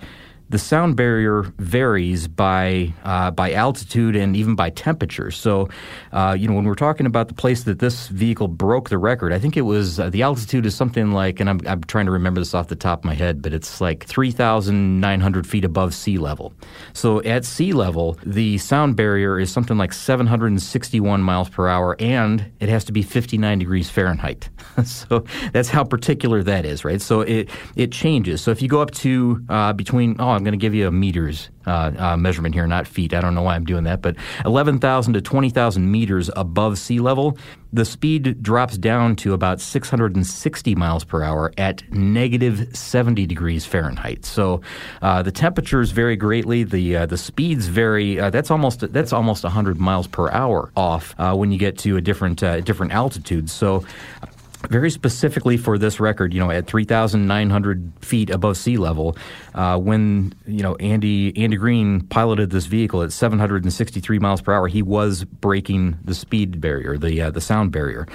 the 0.50 0.58
sound 0.58 0.96
barrier 0.96 1.44
varies 1.58 2.28
by 2.28 2.94
uh, 3.04 3.30
by 3.32 3.54
altitude 3.54 4.16
and 4.16 4.36
even 4.36 4.56
by 4.56 4.70
temperature. 4.72 5.30
So, 5.30 5.70
uh, 6.12 6.36
you 6.38 6.48
know, 6.48 6.56
when 6.56 6.66
we're 6.66 6.76
talking 6.76 7.06
about 7.06 7.28
the 7.28 7.36
place 7.36 7.64
that 7.64 7.80
this 7.80 8.08
vehicle 8.08 8.48
broke 8.48 8.90
the 8.90 8.98
record, 8.98 9.32
I 9.32 9.40
think 9.40 9.56
it 9.58 9.62
was 9.62 10.00
uh, 10.00 10.10
the 10.10 10.24
altitude 10.24 10.66
is 10.66 10.76
something 10.76 11.12
like, 11.12 11.40
and 11.40 11.50
I'm, 11.50 11.62
I'm 11.68 11.84
trying 11.84 12.06
to 12.06 12.12
remember 12.12 12.42
this 12.42 12.54
off 12.54 12.68
the 12.68 12.76
top 12.76 13.00
of 13.00 13.06
my 13.06 13.14
head, 13.14 13.42
but 13.42 13.54
it's 13.54 13.80
like 13.80 14.06
3,900 14.06 15.48
feet 15.48 15.64
above 15.64 15.94
sea 15.94 16.18
level. 16.18 16.54
So 16.94 17.22
at 17.24 17.46
sea 17.46 17.74
level, 17.74 18.18
the 18.26 18.58
sound 18.58 18.96
barrier 18.96 19.40
is 19.40 19.52
something 19.52 19.78
like 19.78 19.94
761 19.94 21.22
miles 21.22 21.50
per 21.50 21.68
hour, 21.68 21.96
and 22.00 22.52
it 22.60 22.70
has 22.70 22.84
to 22.86 22.92
be 22.92 23.04
59 23.04 23.60
degrees 23.60 23.90
Fahrenheit. 23.90 24.50
so 24.84 25.24
that's 25.52 25.70
how 25.70 25.84
particular 25.84 26.42
that 26.44 26.66
is, 26.66 26.84
right? 26.84 27.02
So 27.02 27.22
it 27.22 27.50
it 27.76 27.92
changes. 27.92 28.42
So 28.42 28.50
if 28.52 28.62
you 28.62 28.68
go 28.68 28.82
up 28.82 28.92
to 28.92 29.46
uh, 29.50 29.74
between 29.74 30.16
oh 30.20 30.39
I'm 30.40 30.46
going 30.46 30.54
to 30.54 30.58
give 30.58 30.74
you 30.74 30.88
a 30.88 30.92
meters 30.92 31.50
uh, 31.68 31.92
uh, 31.98 32.18
measurement 32.18 32.56
here, 32.56 32.66
not 32.66 32.88
feet. 32.88 33.14
I 33.14 33.20
don't 33.20 33.36
know 33.36 33.42
why 33.42 33.56
I'm 33.56 33.66
doing 33.66 33.84
that, 33.84 34.02
but 34.02 34.16
11,000 34.46 35.14
to 35.14 35.22
20,000 35.22 35.92
meters 35.92 36.30
above 36.38 36.78
sea 36.78 37.02
level, 37.02 37.38
the 37.74 37.84
speed 37.84 38.42
drops 38.42 38.78
down 38.78 39.18
to 39.18 39.34
about 39.34 39.60
660 39.60 40.76
miles 40.76 41.04
per 41.04 41.24
hour 41.24 41.52
at 41.58 41.84
negative 41.92 42.76
70 42.76 43.26
degrees 43.26 43.66
Fahrenheit. 43.66 44.24
So 44.24 44.62
uh, 45.02 45.24
the 45.24 45.32
temperatures 45.32 45.92
vary 45.92 46.16
greatly. 46.16 46.64
The 46.64 46.96
uh, 46.96 47.06
the 47.06 47.18
speeds 47.18 47.68
vary. 47.68 48.18
Uh, 48.18 48.30
that's 48.30 48.50
almost 48.50 48.92
that's 48.94 49.12
almost 49.12 49.44
100 49.44 49.78
miles 49.78 50.08
per 50.08 50.32
hour 50.32 50.72
off 50.78 51.14
uh, 51.20 51.36
when 51.36 51.52
you 51.52 51.60
get 51.60 51.78
to 51.80 51.98
a 51.98 52.02
different 52.02 52.40
different 52.40 52.94
altitude. 52.94 53.50
So 53.50 53.84
very 54.68 54.92
specifically 54.92 55.56
for 55.58 55.78
this 55.78 56.00
record, 56.00 56.34
you 56.34 56.40
know, 56.40 56.52
at 56.52 56.68
3,900 56.68 57.92
feet 58.02 58.30
above 58.30 58.58
sea 58.58 58.78
level, 58.78 59.16
uh, 59.56 59.78
when 59.78 60.34
you 60.46 60.62
know 60.62 60.76
Andy 60.76 61.36
Andy 61.42 61.56
Green 61.56 62.02
piloted 62.02 62.50
this 62.50 62.66
vehicle 62.66 63.02
at 63.02 63.12
763 63.12 64.20
miles 64.20 64.42
per 64.42 64.54
hour, 64.54 64.68
he 64.68 64.82
was 64.82 65.24
breaking 65.24 65.98
the 66.04 66.14
speed 66.14 66.60
barrier, 66.60 66.98
the 66.98 67.22
uh, 67.22 67.30
the 67.32 67.42
sound 67.42 67.72
barrier, 67.72 68.08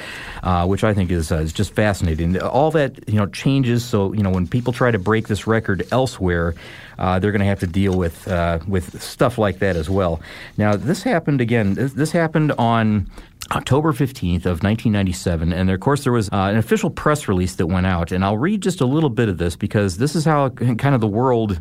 uh, 0.43 0.67
which 0.67 0.85
I 0.85 0.93
think 0.93 1.11
is 1.11 1.33
uh, 1.33 1.37
is 1.37 1.53
just 1.53 1.73
fascinating. 1.73 2.41
All 2.41 2.71
that 2.73 3.09
you 3.09 3.17
know 3.17 3.27
changes. 3.27 3.85
So 3.85 4.13
you 4.13 4.23
know, 4.23 4.31
when 4.31 4.47
people 4.47 4.73
try 4.73 4.91
to 4.91 4.99
break 4.99 5.29
this 5.29 5.47
record 5.47 5.87
elsewhere, 5.91 6.55
uh, 6.99 7.19
they're 7.19 7.33
going 7.33 7.41
to 7.41 7.47
have 7.47 7.61
to 7.61 7.67
deal 7.67 7.97
with 7.97 8.29
uh, 8.29 8.59
with 8.69 9.01
stuff 9.03 9.39
like 9.39 9.59
that 9.61 9.77
as 9.77 9.89
well. 9.89 10.21
Now, 10.57 10.77
this 10.77 11.03
happened 11.03 11.41
again. 11.41 11.75
This, 11.75 11.95
this 11.95 12.13
happened 12.13 12.53
on 12.53 13.11
October 13.51 13.93
15th 13.93 14.47
of 14.47 14.63
1997, 14.63 15.53
and 15.53 15.71
of 15.71 15.81
course 15.81 16.05
there 16.05 16.13
was 16.13 16.29
uh, 16.29 16.49
an 16.51 16.57
official 16.57 16.91
press 16.91 17.29
release 17.29 17.57
that 17.57 17.67
went 17.67 17.87
out, 17.87 18.11
and 18.11 18.25
I'll 18.25 18.39
read 18.39 18.63
just 18.63 18.81
a 18.81 18.87
little 18.87 19.11
bit 19.11 19.29
of 19.29 19.39
this 19.39 19.55
because 19.57 19.99
this 19.99 20.17
is 20.17 20.25
how 20.25 20.49
kind 20.51 20.95
of 20.95 21.01
the 21.01 21.07
world 21.09 21.61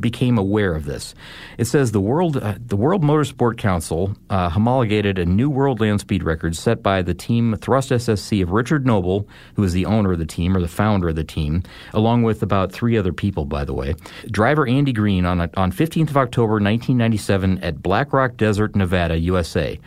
became 0.00 0.38
aware 0.38 0.74
of 0.74 0.84
this. 0.84 1.14
It 1.58 1.66
says 1.66 1.92
the 1.92 2.00
world 2.00 2.36
uh, 2.36 2.54
the 2.64 2.76
World 2.76 3.02
Motorsport 3.02 3.58
Council 3.58 4.16
uh, 4.30 4.48
homologated 4.48 5.18
a 5.18 5.26
new 5.26 5.50
world 5.50 5.80
land 5.80 6.00
speed 6.00 6.22
record 6.22 6.56
set 6.56 6.82
by 6.82 7.02
the 7.02 7.14
team 7.14 7.56
Thrust 7.56 7.90
SSC 7.90 8.42
of 8.42 8.50
Richard 8.50 8.86
Noble, 8.86 9.28
who 9.54 9.64
is 9.64 9.72
the 9.72 9.86
owner 9.86 10.12
of 10.12 10.18
the 10.18 10.26
team 10.26 10.56
or 10.56 10.60
the 10.60 10.68
founder 10.68 11.08
of 11.08 11.16
the 11.16 11.24
team, 11.24 11.62
along 11.92 12.22
with 12.22 12.42
about 12.42 12.72
three 12.72 12.96
other 12.96 13.12
people, 13.12 13.44
by 13.44 13.64
the 13.64 13.74
way. 13.74 13.94
Driver 14.30 14.66
Andy 14.66 14.92
Green 14.92 15.24
on 15.26 15.40
on 15.40 15.72
15th 15.72 16.10
of 16.10 16.16
October 16.16 16.54
1997 16.54 17.58
at 17.58 17.82
Black 17.82 18.12
Rock 18.12 18.36
Desert, 18.36 18.76
Nevada, 18.76 19.18
USA. 19.18 19.78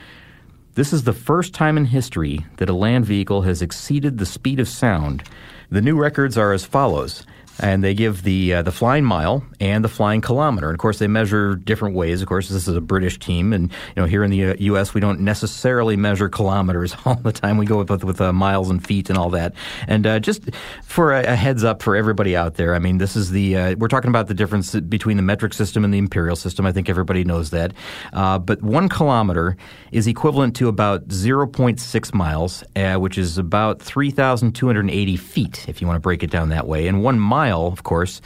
This 0.76 0.94
is 0.94 1.04
the 1.04 1.14
first 1.14 1.54
time 1.54 1.78
in 1.78 1.86
history 1.86 2.46
that 2.58 2.70
a 2.70 2.74
land 2.74 3.06
vehicle 3.06 3.42
has 3.42 3.62
exceeded 3.62 4.18
the 4.18 4.26
speed 4.26 4.60
of 4.60 4.68
sound. 4.68 5.24
The 5.72 5.82
new 5.82 6.00
records 6.00 6.38
are 6.38 6.54
as 6.54 6.64
follows 6.64 7.26
and 7.60 7.84
they 7.84 7.94
give 7.94 8.24
the 8.24 8.56
uh, 8.56 8.62
the 8.62 8.72
flying 8.72 9.04
mile 9.04 9.44
and 9.60 9.84
the 9.84 9.90
flying 9.90 10.22
kilometer. 10.22 10.68
And 10.68 10.76
of 10.76 10.80
course, 10.80 11.00
they 11.00 11.08
measure 11.08 11.56
different 11.56 11.96
ways. 11.96 12.22
Of 12.22 12.28
course, 12.28 12.50
this 12.50 12.68
is 12.68 12.76
a 12.76 12.82
British 12.82 13.20
team, 13.20 13.54
and 13.54 13.72
you 13.72 14.02
know 14.02 14.06
here 14.06 14.24
in 14.24 14.32
the 14.32 14.56
U.S. 14.60 14.90
Uh, 14.90 14.92
we 14.96 15.02
don't 15.02 15.20
necessarily 15.22 15.96
measure 15.96 16.30
kilometers 16.30 16.96
all 17.06 17.16
the 17.16 17.32
time. 17.32 17.58
We 17.58 17.66
go 17.66 17.84
with 17.84 18.04
with 18.04 18.22
uh, 18.22 18.34
miles 18.34 18.70
and 18.70 18.86
feet 18.86 19.10
and 19.10 19.18
all 19.18 19.30
that. 19.32 19.54
And 19.88 20.08
uh, 20.08 20.20
just 20.20 20.50
for 20.84 21.14
a, 21.14 21.24
a, 21.24 21.36
heads 21.36 21.64
up 21.64 21.82
for 21.82 21.96
everybody 21.96 22.36
out 22.36 22.56
there, 22.56 22.76
I 22.76 22.80
mean, 22.80 22.98
this 22.98 23.16
is 23.16 23.32
the 23.32 23.58
uh, 23.58 23.76
we're 23.78 23.88
talking 23.88 24.10
about 24.10 24.28
the 24.28 24.34
difference 24.34 24.74
between 24.76 25.18
the 25.18 25.24
metric 25.24 25.54
system 25.54 25.84
and 25.84 25.94
the 25.94 25.98
imperial 25.98 26.36
system. 26.36 26.66
I 26.66 26.72
think 26.72 26.90
everybody 26.90 27.24
knows 27.24 27.50
that. 27.52 27.74
Uh, 28.14 28.40
but 28.40 28.62
one 28.62 28.90
kilometer 28.90 29.58
is 29.92 30.08
equivalent 30.08 30.56
to 30.58 30.68
about 30.68 31.08
0.6 31.08 32.14
miles, 32.14 32.64
which 32.76 33.18
is 33.18 33.38
about 33.38 33.82
3,280 33.82 35.18
feet, 35.18 35.66
if 35.68 35.82
you 35.82 35.88
want 35.88 35.96
to 35.96 36.02
break 36.02 36.24
it 36.24 36.32
down 36.32 36.50
that 36.50 36.68
way. 36.68 36.88
And 36.88 37.04
one 37.04 37.20
mile 37.20 37.49
of 37.58 37.84
course, 37.84 38.22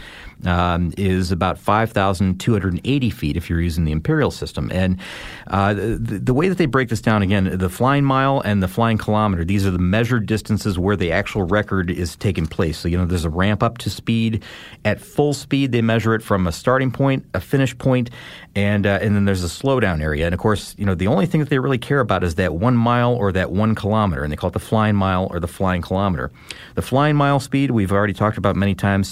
um, 0.46 0.94
is 0.98 1.32
about 1.32 1.58
5,280 1.58 3.10
feet 3.10 3.38
if 3.38 3.50
you're 3.50 3.62
using 3.62 3.86
the 3.86 3.92
imperial 3.92 4.32
system. 4.32 4.72
And 4.74 5.00
uh, 5.48 5.74
the, 5.74 6.20
the, 6.24 6.34
way 6.34 6.50
that 6.50 6.58
they 6.58 6.66
break 6.66 6.90
this 6.90 7.02
down 7.02 7.22
again, 7.22 7.58
the 7.58 7.70
flying 7.70 8.04
mile 8.04 8.42
and 8.42 8.62
the 8.62 8.68
flying 8.68 8.98
kilometer, 8.98 9.46
these 9.46 9.66
are 9.66 9.72
the 9.72 9.80
measured 9.80 10.26
distances 10.26 10.80
where 10.80 10.96
the 10.96 11.12
actual 11.12 11.44
record 11.44 11.90
is 11.90 12.16
taking 12.16 12.48
place. 12.48 12.78
So, 12.78 12.88
you 12.88 12.98
know, 12.98 13.06
there's 13.06 13.26
a 13.26 13.30
ramp 13.30 13.64
up 13.64 13.78
to 13.80 13.90
speed. 13.90 14.44
At 14.86 15.00
full 15.00 15.34
speed, 15.34 15.72
they 15.72 15.82
measure 15.82 16.16
it 16.16 16.24
from 16.24 16.48
a 16.48 16.52
starting 16.52 16.92
point, 16.92 17.26
a 17.34 17.40
finish 17.40 17.78
point, 17.78 18.10
and 18.56 18.86
uh, 18.86 19.00
and 19.02 19.16
then 19.16 19.26
there's 19.26 19.44
a 19.44 19.48
slowdown 19.48 20.02
area. 20.02 20.26
And 20.26 20.34
of 20.34 20.40
course, 20.40 20.76
you 20.78 20.86
know, 20.86 20.96
the 20.96 21.08
only 21.08 21.26
thing 21.26 21.40
that 21.40 21.50
they 21.50 21.60
really 21.60 21.78
care 21.78 22.00
about 22.00 22.24
is 22.24 22.36
that 22.36 22.56
one 22.56 22.78
mile 22.78 23.14
or 23.14 23.32
that 23.32 23.52
one 23.52 23.76
kilometer, 23.76 24.24
and 24.24 24.32
they 24.32 24.36
call 24.36 24.50
it 24.50 24.54
the 24.54 24.60
flying 24.60 24.96
mile 24.96 25.28
or 25.32 25.40
the 25.40 25.48
flying 25.48 25.82
kilometer. 25.82 26.32
The 26.76 26.82
flying 26.82 27.16
mile 27.16 27.40
speed 27.40 27.72
we've 27.72 27.92
already 27.92 28.14
talked 28.14 28.38
about 28.38 28.56
many 28.56 28.76
times, 28.76 29.10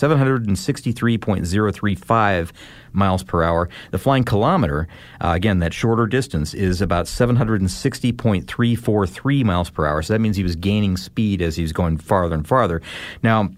763.035 1.22 2.52
miles 2.94 3.24
per 3.24 3.44
hour. 3.44 3.70
The 3.92 3.98
flying 3.98 4.24
kilometer, 4.24 4.88
uh, 5.22 5.34
again, 5.36 5.60
that 5.60 5.74
shorter 5.74 6.08
distance, 6.08 6.54
is 6.54 6.82
about 6.82 7.06
760.343 7.06 9.46
miles 9.46 9.70
per 9.70 9.86
hour. 9.86 10.02
So 10.02 10.14
that 10.14 10.20
means 10.20 10.36
he 10.36 10.44
was 10.44 10.56
gaining 10.56 10.98
speed 10.98 11.42
as 11.42 11.56
he 11.56 11.62
was 11.62 11.74
going 11.74 11.98
farther 11.98 12.36
and 12.36 12.48
farther. 12.48 12.82
Now, 13.24 13.50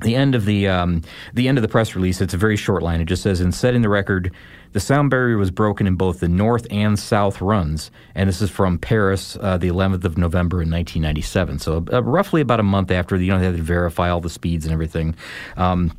the 0.00 0.14
end 0.14 0.34
of 0.34 0.44
the 0.44 0.68
um, 0.68 1.02
the 1.34 1.48
end 1.48 1.58
of 1.58 1.62
the 1.62 1.68
press 1.68 1.96
release. 1.96 2.20
It's 2.20 2.34
a 2.34 2.38
very 2.38 2.56
short 2.56 2.82
line. 2.82 3.00
It 3.00 3.06
just 3.06 3.22
says, 3.22 3.40
"In 3.40 3.50
setting 3.50 3.82
the 3.82 3.88
record, 3.88 4.32
the 4.72 4.80
sound 4.80 5.10
barrier 5.10 5.36
was 5.36 5.50
broken 5.50 5.88
in 5.88 5.96
both 5.96 6.20
the 6.20 6.28
north 6.28 6.66
and 6.70 6.96
south 6.98 7.40
runs." 7.40 7.90
And 8.14 8.28
this 8.28 8.40
is 8.40 8.50
from 8.50 8.78
Paris, 8.78 9.36
uh, 9.40 9.58
the 9.58 9.68
11th 9.68 10.04
of 10.04 10.16
November 10.16 10.62
in 10.62 10.70
1997. 10.70 11.58
So 11.58 11.84
uh, 11.92 12.02
roughly 12.04 12.40
about 12.40 12.60
a 12.60 12.64
month 12.64 12.92
after. 12.92 13.16
You 13.16 13.32
know, 13.32 13.40
they 13.40 13.46
had 13.46 13.56
to 13.56 13.62
verify 13.62 14.08
all 14.08 14.20
the 14.20 14.30
speeds 14.30 14.64
and 14.64 14.72
everything. 14.72 15.16
Um, 15.56 15.92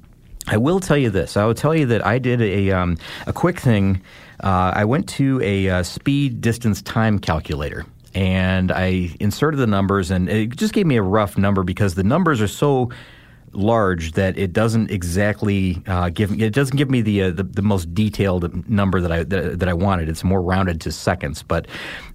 I 0.52 0.58
will 0.58 0.80
tell 0.80 0.98
you 0.98 1.12
this. 1.12 1.38
I 1.38 1.46
will 1.46 1.54
tell 1.54 1.76
you 1.76 1.86
that 1.86 2.04
I 2.06 2.18
did 2.18 2.42
a 2.42 2.72
um, 2.72 2.98
a 3.28 3.34
quick 3.34 3.60
thing. 3.60 4.02
Uh, 4.44 4.72
I 4.76 4.84
went 4.84 5.08
to 5.10 5.40
a 5.44 5.70
uh, 5.70 5.84
speed 5.84 6.42
distance 6.42 6.82
time 6.82 7.20
calculator 7.20 7.86
and 8.16 8.72
I 8.72 9.16
inserted 9.20 9.60
the 9.60 9.68
numbers, 9.68 10.10
and 10.10 10.28
it 10.28 10.56
just 10.56 10.74
gave 10.74 10.88
me 10.88 10.98
a 10.98 11.04
rough 11.04 11.38
number 11.38 11.64
because 11.64 11.94
the 11.94 12.04
numbers 12.04 12.42
are 12.42 12.48
so 12.48 12.90
large 13.54 14.14
that 14.14 14.38
it 14.38 14.54
doesn't 14.54 14.92
exactly 14.92 15.82
uh, 15.88 16.10
give 16.10 16.40
it 16.40 16.54
doesn't 16.54 16.78
give 16.78 16.90
me 16.90 17.02
the, 17.02 17.24
uh, 17.24 17.32
the, 17.32 17.44
the 17.44 17.62
most 17.62 17.94
detailed 17.94 18.68
number 18.70 19.02
that 19.02 19.12
I 19.12 19.24
that, 19.24 19.60
that, 19.60 19.70
I 19.70 19.74
wanted. 19.74 20.10
It's 20.10 20.24
more 20.24 20.42
rounded 20.42 20.82
to 20.82 20.92
seconds. 20.92 21.44
But 21.44 21.68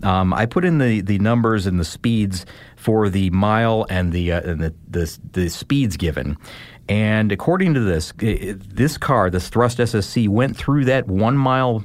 um, 0.02 0.32
I 0.32 0.46
put 0.46 0.64
in 0.64 0.78
the, 0.78 1.00
the 1.00 1.18
numbers 1.18 1.66
and 1.66 1.78
the 1.78 1.84
speeds 1.84 2.46
for 2.76 3.08
the 3.08 3.30
mile 3.30 3.86
and 3.88 4.12
the 4.12 4.32
uh, 4.32 4.40
and 4.42 4.60
the, 4.60 4.74
the 4.88 5.18
the 5.32 5.48
speeds 5.48 5.96
given. 5.96 6.36
And 6.88 7.32
according 7.32 7.74
to 7.74 7.80
this, 7.80 8.12
this 8.18 8.98
car, 8.98 9.30
this 9.30 9.48
Thrust 9.48 9.78
SSC, 9.78 10.28
went 10.28 10.56
through 10.56 10.84
that 10.84 11.06
one 11.06 11.36
mile 11.36 11.84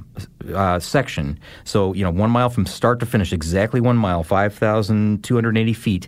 uh, 0.53 0.79
section. 0.79 1.39
So, 1.63 1.93
you 1.93 2.03
know, 2.03 2.11
one 2.11 2.29
mile 2.29 2.49
from 2.49 2.65
start 2.65 2.99
to 2.99 3.05
finish, 3.05 3.31
exactly 3.31 3.79
one 3.79 3.97
mile, 3.97 4.23
5,280 4.23 5.73
feet, 5.73 6.07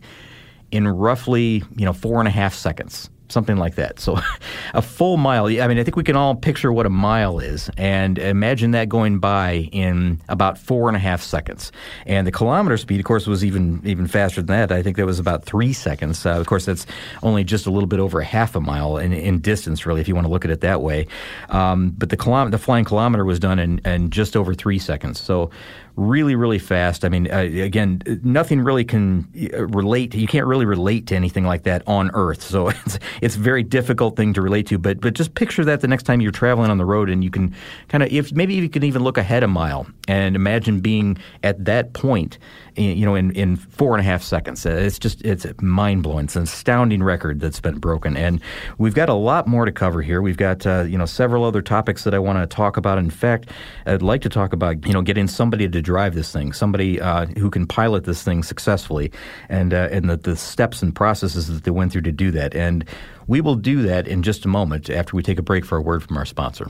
in 0.71 0.87
roughly, 0.87 1.63
you 1.75 1.85
know, 1.85 1.93
four 1.93 2.19
and 2.19 2.27
a 2.27 2.31
half 2.31 2.53
seconds 2.53 3.09
something 3.31 3.57
like 3.57 3.75
that. 3.75 3.99
So 3.99 4.19
a 4.73 4.81
full 4.81 5.17
mile. 5.17 5.47
I 5.47 5.67
mean, 5.67 5.79
I 5.79 5.83
think 5.83 5.95
we 5.95 6.03
can 6.03 6.15
all 6.15 6.35
picture 6.35 6.71
what 6.71 6.85
a 6.85 6.89
mile 6.89 7.39
is, 7.39 7.69
and 7.77 8.17
imagine 8.19 8.71
that 8.71 8.89
going 8.89 9.19
by 9.19 9.69
in 9.71 10.19
about 10.29 10.57
four 10.57 10.87
and 10.87 10.95
a 10.95 10.99
half 10.99 11.21
seconds. 11.21 11.71
And 12.05 12.27
the 12.27 12.31
kilometer 12.31 12.77
speed, 12.77 12.99
of 12.99 13.05
course, 13.05 13.27
was 13.27 13.43
even 13.43 13.81
even 13.85 14.07
faster 14.07 14.41
than 14.41 14.47
that. 14.57 14.71
I 14.71 14.83
think 14.83 14.97
that 14.97 15.05
was 15.05 15.19
about 15.19 15.43
three 15.45 15.73
seconds. 15.73 16.25
Uh, 16.25 16.31
of 16.31 16.45
course, 16.47 16.65
that's 16.65 16.85
only 17.23 17.43
just 17.43 17.65
a 17.65 17.71
little 17.71 17.87
bit 17.87 17.99
over 17.99 18.19
a 18.19 18.25
half 18.25 18.55
a 18.55 18.61
mile 18.61 18.97
in, 18.97 19.13
in 19.13 19.39
distance, 19.39 19.85
really, 19.85 20.01
if 20.01 20.07
you 20.07 20.15
want 20.15 20.25
to 20.25 20.31
look 20.31 20.45
at 20.45 20.51
it 20.51 20.61
that 20.61 20.81
way. 20.81 21.07
Um, 21.49 21.91
but 21.97 22.09
the 22.09 22.47
the 22.49 22.57
flying 22.57 22.85
kilometer 22.85 23.25
was 23.25 23.39
done 23.39 23.59
in, 23.59 23.79
in 23.79 24.09
just 24.09 24.37
over 24.37 24.53
three 24.53 24.79
seconds. 24.79 25.19
So 25.19 25.51
really, 25.95 26.35
really 26.35 26.59
fast. 26.59 27.05
I 27.05 27.09
mean, 27.09 27.31
uh, 27.31 27.39
again, 27.39 28.01
nothing 28.23 28.61
really 28.61 28.83
can 28.83 29.27
uh, 29.53 29.67
relate. 29.67 30.13
You 30.13 30.27
can't 30.27 30.45
really 30.45 30.65
relate 30.65 31.07
to 31.07 31.15
anything 31.15 31.45
like 31.45 31.63
that 31.63 31.83
on 31.87 32.11
Earth. 32.13 32.41
So 32.41 32.69
it's 32.85 32.99
it's 33.21 33.35
a 33.35 33.39
very 33.39 33.63
difficult 33.63 34.15
thing 34.15 34.33
to 34.33 34.41
relate 34.41 34.67
to. 34.67 34.77
But 34.77 35.01
but 35.01 35.13
just 35.13 35.35
picture 35.35 35.65
that 35.65 35.81
the 35.81 35.87
next 35.87 36.03
time 36.03 36.21
you're 36.21 36.31
traveling 36.31 36.71
on 36.71 36.77
the 36.77 36.85
road, 36.85 37.09
and 37.09 37.23
you 37.23 37.29
can 37.29 37.55
kind 37.87 38.03
of 38.03 38.11
if 38.11 38.31
maybe 38.31 38.55
you 38.55 38.69
can 38.69 38.83
even 38.83 39.03
look 39.03 39.17
ahead 39.17 39.43
a 39.43 39.47
mile 39.47 39.87
and 40.07 40.35
imagine 40.35 40.79
being 40.79 41.17
at 41.43 41.63
that 41.65 41.93
point 41.93 42.37
you 42.75 43.05
know, 43.05 43.15
in, 43.15 43.31
in 43.31 43.55
four 43.57 43.93
and 43.93 44.01
a 44.01 44.03
half 44.03 44.23
seconds. 44.23 44.65
Uh, 44.65 44.69
it's 44.69 44.97
just 44.97 45.21
it's 45.23 45.45
mind 45.61 46.03
blowing. 46.03 46.25
It's 46.25 46.35
an 46.35 46.43
astounding 46.43 47.03
record 47.03 47.39
that's 47.39 47.59
been 47.59 47.79
broken, 47.79 48.15
and 48.15 48.41
we've 48.77 48.93
got 48.93 49.09
a 49.09 49.13
lot 49.13 49.47
more 49.47 49.65
to 49.65 49.71
cover 49.71 50.01
here. 50.01 50.21
We've 50.21 50.37
got 50.37 50.65
uh, 50.65 50.83
you 50.87 50.97
know 50.97 51.05
several 51.05 51.43
other 51.43 51.61
topics 51.61 52.03
that 52.05 52.13
I 52.13 52.19
want 52.19 52.39
to 52.39 52.47
talk 52.47 52.77
about. 52.77 52.97
In 52.97 53.09
fact, 53.09 53.49
I'd 53.85 54.01
like 54.01 54.21
to 54.21 54.29
talk 54.29 54.53
about 54.53 54.85
you 54.87 54.93
know 54.93 55.01
getting 55.01 55.27
somebody 55.27 55.67
to 55.67 55.80
drive 55.81 56.15
this 56.15 56.31
thing, 56.31 56.53
somebody 56.53 56.99
uh, 56.99 57.25
who 57.37 57.49
can 57.49 57.67
pilot 57.67 58.05
this 58.05 58.23
thing 58.23 58.43
successfully, 58.43 59.11
and 59.49 59.73
uh, 59.73 59.89
and 59.91 60.09
the, 60.09 60.17
the 60.17 60.35
steps 60.35 60.81
and 60.81 60.95
processes 60.95 61.47
that 61.47 61.63
they 61.63 61.71
went 61.71 61.91
through 61.91 62.03
to 62.03 62.11
do 62.11 62.31
that. 62.31 62.55
And 62.55 62.85
we 63.27 63.41
will 63.41 63.55
do 63.55 63.81
that 63.83 64.07
in 64.07 64.23
just 64.23 64.45
a 64.45 64.47
moment 64.47 64.89
after 64.89 65.15
we 65.15 65.23
take 65.23 65.39
a 65.39 65.43
break 65.43 65.65
for 65.65 65.77
a 65.77 65.81
word 65.81 66.03
from 66.03 66.17
our 66.17 66.25
sponsor. 66.25 66.69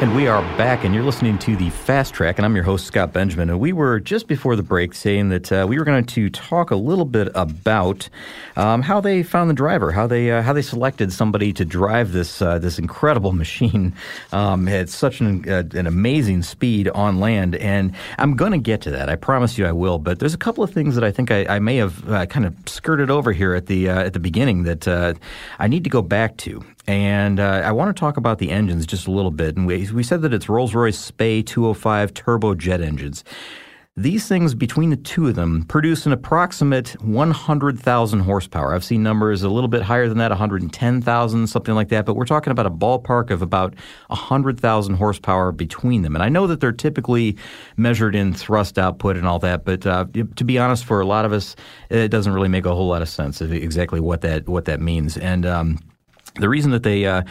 And 0.00 0.16
we 0.16 0.28
are 0.28 0.40
back, 0.56 0.82
and 0.82 0.94
you're 0.94 1.04
listening 1.04 1.38
to 1.40 1.54
the 1.56 1.68
Fast 1.68 2.14
Track, 2.14 2.38
and 2.38 2.46
I'm 2.46 2.54
your 2.54 2.64
host, 2.64 2.86
Scott 2.86 3.12
Benjamin. 3.12 3.50
And 3.50 3.60
we 3.60 3.74
were 3.74 4.00
just 4.00 4.28
before 4.28 4.56
the 4.56 4.62
break 4.62 4.94
saying 4.94 5.28
that 5.28 5.52
uh, 5.52 5.66
we 5.68 5.78
were 5.78 5.84
going 5.84 6.06
to 6.06 6.30
talk 6.30 6.70
a 6.70 6.76
little 6.76 7.04
bit 7.04 7.28
about 7.34 8.08
um, 8.56 8.80
how 8.80 9.02
they 9.02 9.22
found 9.22 9.50
the 9.50 9.54
driver, 9.54 9.92
how 9.92 10.06
they 10.06 10.30
uh, 10.30 10.40
how 10.40 10.54
they 10.54 10.62
selected 10.62 11.12
somebody 11.12 11.52
to 11.52 11.66
drive 11.66 12.12
this 12.12 12.40
uh, 12.40 12.58
this 12.58 12.78
incredible 12.78 13.32
machine 13.44 13.92
um, 14.32 14.68
at 14.68 14.88
such 14.88 15.20
an, 15.20 15.46
uh, 15.46 15.64
an 15.74 15.86
amazing 15.86 16.44
speed 16.44 16.88
on 16.88 17.20
land. 17.20 17.56
And 17.56 17.94
I'm 18.16 18.36
going 18.36 18.52
to 18.52 18.58
get 18.58 18.80
to 18.82 18.90
that. 18.92 19.10
I 19.10 19.16
promise 19.16 19.58
you, 19.58 19.66
I 19.66 19.72
will. 19.72 19.98
But 19.98 20.18
there's 20.18 20.32
a 20.32 20.38
couple 20.38 20.64
of 20.64 20.70
things 20.70 20.94
that 20.94 21.04
I 21.04 21.10
think 21.10 21.30
I, 21.30 21.44
I 21.44 21.58
may 21.58 21.76
have 21.76 22.08
uh, 22.08 22.24
kind 22.24 22.46
of 22.46 22.56
skirted 22.64 23.10
over 23.10 23.32
here 23.32 23.52
at 23.52 23.66
the 23.66 23.90
uh, 23.90 24.00
at 24.00 24.14
the 24.14 24.20
beginning 24.20 24.62
that 24.62 25.18
I 25.58 25.68
need 25.68 25.84
to 25.84 25.90
go 25.90 26.00
back 26.00 26.38
to. 26.38 26.64
And 26.86 27.38
uh, 27.38 27.62
I 27.64 27.72
want 27.72 27.94
to 27.94 27.98
talk 27.98 28.16
about 28.16 28.38
the 28.38 28.50
engines 28.50 28.86
just 28.86 29.06
a 29.06 29.10
little 29.10 29.30
bit. 29.30 29.56
And 29.56 29.66
we, 29.66 29.90
we 29.92 30.02
said 30.02 30.22
that 30.22 30.32
it's 30.32 30.48
Rolls 30.48 30.74
Royce 30.74 30.98
Spey 30.98 31.42
205 31.42 32.14
turbojet 32.14 32.82
engines. 32.82 33.24
These 33.96 34.28
things, 34.28 34.54
between 34.54 34.90
the 34.90 34.96
two 34.96 35.28
of 35.28 35.34
them, 35.34 35.64
produce 35.64 36.06
an 36.06 36.12
approximate 36.12 36.90
100,000 37.02 38.20
horsepower. 38.20 38.72
I've 38.72 38.84
seen 38.84 39.02
numbers 39.02 39.42
a 39.42 39.48
little 39.50 39.68
bit 39.68 39.82
higher 39.82 40.08
than 40.08 40.16
that, 40.18 40.30
110,000, 40.30 41.46
something 41.48 41.74
like 41.74 41.88
that, 41.88 42.06
but 42.06 42.14
we're 42.14 42.24
talking 42.24 42.52
about 42.52 42.66
a 42.66 42.70
ballpark 42.70 43.30
of 43.30 43.42
about 43.42 43.74
100,000 44.06 44.94
horsepower 44.94 45.50
between 45.52 46.02
them. 46.02 46.14
And 46.14 46.22
I 46.22 46.28
know 46.28 46.46
that 46.46 46.60
they're 46.60 46.72
typically 46.72 47.36
measured 47.76 48.14
in 48.14 48.32
thrust 48.32 48.78
output 48.78 49.16
and 49.16 49.26
all 49.26 49.40
that, 49.40 49.64
but 49.64 49.84
uh, 49.84 50.06
to 50.36 50.44
be 50.44 50.56
honest, 50.56 50.84
for 50.84 51.00
a 51.00 51.06
lot 51.06 51.24
of 51.24 51.32
us, 51.32 51.56
it 51.90 52.08
doesn't 52.08 52.32
really 52.32 52.48
make 52.48 52.66
a 52.66 52.74
whole 52.74 52.88
lot 52.88 53.02
of 53.02 53.08
sense 53.08 53.42
exactly 53.42 54.00
what 54.00 54.20
that 54.20 54.48
what 54.48 54.66
that 54.66 54.80
means. 54.80 55.18
And 55.18 55.44
um, 55.44 55.78
the 56.36 56.48
reason 56.48 56.70
that 56.72 56.82
they 56.82 57.04
uh, 57.06 57.22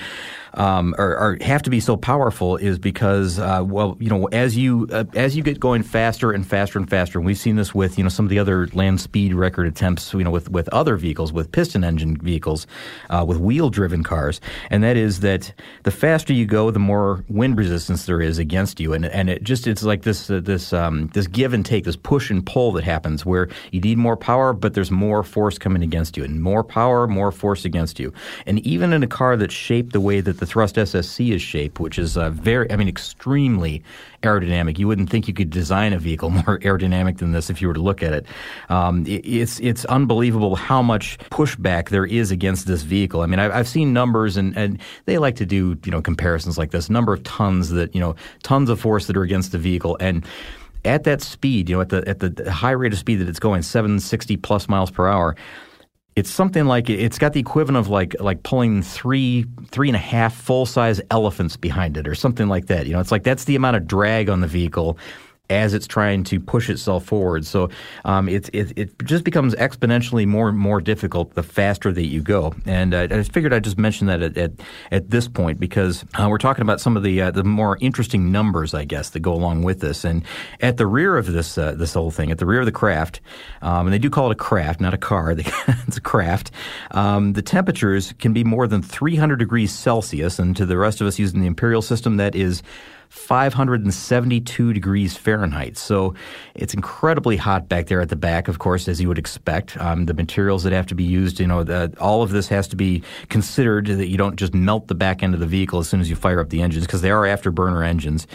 um, 0.60 0.94
or, 0.98 1.18
or, 1.18 1.38
have 1.40 1.64
to 1.64 1.70
be 1.70 1.80
so 1.80 1.96
powerful 1.96 2.58
is 2.58 2.78
because, 2.78 3.40
uh, 3.40 3.64
well, 3.66 3.96
you 4.00 4.10
know, 4.10 4.26
as 4.28 4.58
you 4.58 4.90
uh, 4.92 5.06
as 5.16 5.36
you 5.36 5.42
get 5.42 5.58
going 5.58 5.84
faster 5.84 6.32
and 6.34 6.46
faster 6.46 6.78
and 6.78 6.90
faster, 6.90 7.18
and 7.18 7.26
we've 7.26 7.38
seen 7.38 7.56
this 7.56 7.74
with 7.74 7.98
you 7.98 8.04
know 8.04 8.10
some 8.10 8.26
of 8.26 8.30
the 8.30 8.38
other 8.38 8.68
land 8.74 9.00
speed 9.00 9.34
record 9.34 9.68
attempts, 9.68 10.14
you 10.14 10.24
know, 10.24 10.32
with 10.32 10.52
with 10.52 10.68
other 10.70 10.98
vehicles, 10.98 11.32
with 11.32 11.50
piston 11.54 11.86
engine 11.86 12.18
vehicles, 12.18 12.68
uh, 13.10 13.24
with 13.26 13.38
wheel 13.38 13.70
driven 13.70 14.04
cars, 14.04 14.42
and 14.70 14.84
that 14.84 14.98
is 14.98 15.22
that 15.22 15.54
the 15.84 15.92
faster 15.92 16.34
you 16.34 16.46
go, 16.46 16.72
the 16.72 16.80
more 16.80 17.24
wind 17.30 17.58
resistance 17.58 18.06
there 18.06 18.22
is 18.22 18.38
against 18.38 18.82
you, 18.82 18.92
and 18.92 19.06
and 19.06 19.30
it 19.30 19.44
just 19.44 19.66
it's 19.66 19.84
like 19.84 20.02
this 20.02 20.30
uh, 20.30 20.42
this 20.44 20.74
um, 20.74 21.08
this 21.14 21.28
give 21.28 21.54
and 21.54 21.66
take, 21.66 21.86
this 21.86 21.96
push 21.96 22.30
and 22.30 22.46
pull 22.46 22.74
that 22.74 22.84
happens 22.84 23.26
where 23.26 23.48
you 23.72 23.80
need 23.80 23.98
more 23.98 24.18
power, 24.18 24.52
but 24.52 24.74
there's 24.74 24.92
more 24.92 25.24
force 25.24 25.58
coming 25.58 25.84
against 25.84 26.18
you, 26.18 26.24
and 26.26 26.42
more 26.42 26.66
power, 26.66 27.08
more 27.08 27.32
force 27.32 27.64
against 27.64 27.98
you, 27.98 28.12
and 28.46 28.60
even 28.68 28.92
in 28.92 29.04
a 29.04 29.08
car 29.08 29.38
that's 29.38 29.54
shaped 29.54 29.94
the 29.94 30.02
way 30.02 30.20
that 30.20 30.40
the 30.40 30.49
Thrust 30.50 30.76
SSC 30.76 31.34
is 31.34 31.42
shaped, 31.42 31.80
which 31.80 31.98
is 31.98 32.18
uh, 32.18 32.32
very, 32.32 32.70
I 32.72 32.76
mean, 32.76 32.88
extremely 32.88 33.84
aerodynamic. 34.24 34.78
You 34.78 34.88
wouldn't 34.88 35.10
think 35.10 35.28
you 35.28 35.34
could 35.34 35.50
design 35.50 35.94
a 35.94 36.00
vehicle 36.00 36.30
more 36.30 36.60
aerodynamic 36.60 37.20
than 37.20 37.32
this 37.32 37.50
if 37.50 37.62
you 37.62 37.68
were 37.68 37.74
to 37.74 37.82
look 37.82 38.04
at 38.04 38.14
it. 38.14 38.26
Um, 38.70 39.06
it 39.06 39.26
it's 39.26 39.60
it's 39.60 39.86
unbelievable 39.86 40.56
how 40.56 40.82
much 40.82 41.18
pushback 41.30 41.90
there 41.90 42.06
is 42.06 42.32
against 42.32 42.68
this 42.68 42.82
vehicle. 42.82 43.22
I 43.22 43.28
mean, 43.28 43.40
I've, 43.40 43.52
I've 43.52 43.68
seen 43.68 43.94
numbers, 43.94 44.36
and, 44.36 44.58
and 44.58 44.80
they 45.06 45.18
like 45.18 45.36
to 45.38 45.46
do 45.46 45.78
you 45.86 45.92
know 45.92 46.02
comparisons 46.02 46.58
like 46.58 46.72
this. 46.72 46.90
Number 46.90 47.14
of 47.14 47.24
tons 47.24 47.70
that 47.70 47.94
you 47.94 48.02
know, 48.02 48.16
tons 48.44 48.70
of 48.70 48.80
force 48.80 49.08
that 49.08 49.16
are 49.16 49.24
against 49.24 49.52
the 49.52 49.58
vehicle, 49.58 49.98
and 50.00 50.26
at 50.86 51.04
that 51.04 51.22
speed, 51.22 51.70
you 51.70 51.76
know, 51.76 51.82
at 51.82 51.90
the 51.90 52.08
at 52.08 52.20
the 52.20 52.52
high 52.52 52.72
rate 52.72 52.94
of 52.94 53.00
speed 53.00 53.16
that 53.16 53.30
it's 53.30 53.40
going, 53.40 53.62
760 53.62 54.38
plus 54.38 54.70
miles 54.70 54.92
per 54.92 55.08
hour, 55.08 55.36
it's 56.20 56.30
something 56.30 56.66
like 56.66 56.90
it's 56.90 57.18
got 57.18 57.32
the 57.32 57.40
equivalent 57.40 57.78
of 57.78 57.88
like 57.88 58.14
like 58.20 58.44
pulling 58.44 58.84
three 58.84 59.46
three 59.68 59.88
and 59.88 59.96
a 59.96 60.00
half 60.00 60.36
full 60.36 60.66
size 60.66 61.00
elephants 61.10 61.56
behind 61.56 61.96
it 61.96 62.08
or 62.08 62.14
something 62.14 62.50
like 62.50 62.66
that. 62.66 62.86
You 62.88 62.94
know, 62.94 63.00
it's 63.00 63.12
like 63.12 63.24
that's 63.24 63.46
the 63.46 63.56
amount 63.56 63.78
of 63.78 63.88
drag 63.88 64.30
on 64.30 64.42
the 64.42 64.48
vehicle 64.48 64.98
as 65.50 65.74
it's 65.74 65.88
trying 65.88 66.24
to 66.26 66.40
push 66.40 66.70
itself 66.70 67.06
forward. 67.06 67.46
So 67.46 67.70
um, 68.06 68.30
it, 68.30 68.50
it, 68.54 68.78
it 68.78 69.06
just 69.06 69.24
becomes 69.24 69.56
exponentially 69.56 70.28
more 70.28 70.48
and 70.48 70.58
more 70.58 70.80
difficult 70.80 71.34
the 71.34 71.44
faster 71.44 71.92
that 71.92 72.06
you 72.06 72.22
go. 72.22 72.54
And 72.66 72.94
uh, 72.94 73.08
I 73.10 73.24
figured 73.24 73.54
I'd 73.54 73.64
just 73.64 73.78
mention 73.78 74.08
that 74.08 74.22
at, 74.22 74.38
at, 74.38 74.52
at 74.92 75.10
this 75.10 75.28
point 75.28 75.60
because 75.60 76.06
uh, 76.20 76.28
we're 76.30 76.38
talking 76.38 76.62
about 76.62 76.80
some 76.80 76.96
of 76.96 77.04
the 77.04 77.22
uh, 77.22 77.32
the 77.32 77.44
more 77.44 77.78
interesting 77.82 78.32
numbers, 78.32 78.74
I 78.74 78.86
guess, 78.86 79.10
that 79.12 79.22
go 79.22 79.34
along 79.34 79.64
with 79.64 79.80
this. 79.80 80.04
And 80.04 80.24
at 80.62 80.78
the 80.78 80.86
rear 80.86 81.18
of 81.18 81.32
this 81.32 81.58
uh, 81.58 81.74
this 81.74 81.94
whole 81.94 82.12
thing, 82.12 82.32
at 82.32 82.38
the 82.38 82.46
rear 82.46 82.60
of 82.60 82.66
the 82.66 82.72
craft, 82.72 83.22
um, 83.62 83.88
and 83.88 83.94
they 83.94 84.00
do 84.00 84.10
call 84.10 84.30
it 84.30 84.34
a 84.34 84.36
craft, 84.36 84.80
not 84.80 84.94
a 84.94 84.98
car. 84.98 85.32
it's 85.38 85.98
a 85.98 86.02
craft. 86.02 86.52
Um, 86.92 87.34
the 87.34 87.42
temperatures 87.42 88.14
can 88.20 88.34
be 88.34 88.44
more 88.44 88.68
than 88.68 88.82
300 88.82 89.38
degrees 89.38 89.74
Celsius, 89.74 90.40
and 90.40 90.56
to 90.58 90.66
the 90.66 90.78
rest 90.78 91.02
of 91.02 91.08
us 91.08 91.18
using 91.18 91.42
the 91.42 91.48
imperial 91.48 91.82
system, 91.82 92.18
that 92.18 92.36
is 92.36 92.62
572 93.10 94.74
degrees 94.74 95.18
Fahrenheit. 95.18 95.78
So 95.78 96.14
it's 96.54 96.74
incredibly 96.74 97.38
hot 97.38 97.68
back 97.68 97.88
there 97.88 98.02
at 98.02 98.10
the 98.10 98.16
back, 98.16 98.48
of 98.48 98.60
course, 98.60 98.88
as 98.88 99.02
you 99.02 99.08
would 99.08 99.18
expect. 99.18 99.78
Um, 99.78 100.06
the 100.06 100.14
materials 100.14 100.64
that 100.64 100.74
have 100.74 100.86
to 100.88 100.96
be 100.96 101.04
used, 101.04 101.40
you 101.40 101.48
know, 101.48 101.64
the, 101.64 101.94
all 102.00 102.22
of 102.22 102.30
this 102.30 102.48
has 102.50 102.68
to 102.70 102.76
be 102.76 103.04
considered 103.30 103.88
that 103.88 104.08
you 104.08 104.18
don't 104.18 104.36
just 104.36 104.54
melt 104.54 104.88
the 104.88 104.96
back 104.96 105.24
end 105.24 105.34
of 105.34 105.40
the 105.40 105.48
vehicle 105.48 105.80
as 105.80 105.90
soon 105.90 106.00
as 106.00 106.10
you 106.10 106.16
fire 106.16 106.40
up 106.40 106.50
the 106.50 106.62
engines 106.62 106.86
because 106.86 107.02
they 107.02 107.12
are 107.12 107.24
afterburner 107.24 107.86
engines 107.86 108.28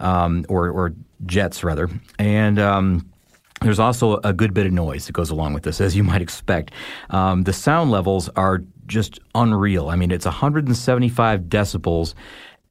um, 0.00 0.44
or, 0.48 0.70
or, 0.70 0.92
jets, 1.24 1.64
rather. 1.64 1.88
And 2.18 2.58
um, 2.58 3.10
there's 3.62 3.78
also 3.78 4.18
a 4.18 4.34
good 4.34 4.52
bit 4.52 4.66
of 4.66 4.72
noise 4.72 5.06
that 5.06 5.12
goes 5.12 5.30
along 5.30 5.54
with 5.54 5.62
this, 5.62 5.80
as 5.80 5.96
you 5.96 6.04
might 6.04 6.20
expect. 6.20 6.72
Um, 7.08 7.44
the 7.44 7.54
sound 7.54 7.90
levels 7.90 8.28
are 8.36 8.62
just 8.86 9.18
unreal. 9.34 9.88
I 9.88 9.96
mean, 9.96 10.10
it's 10.10 10.26
175 10.26 11.40
decibels 11.42 12.14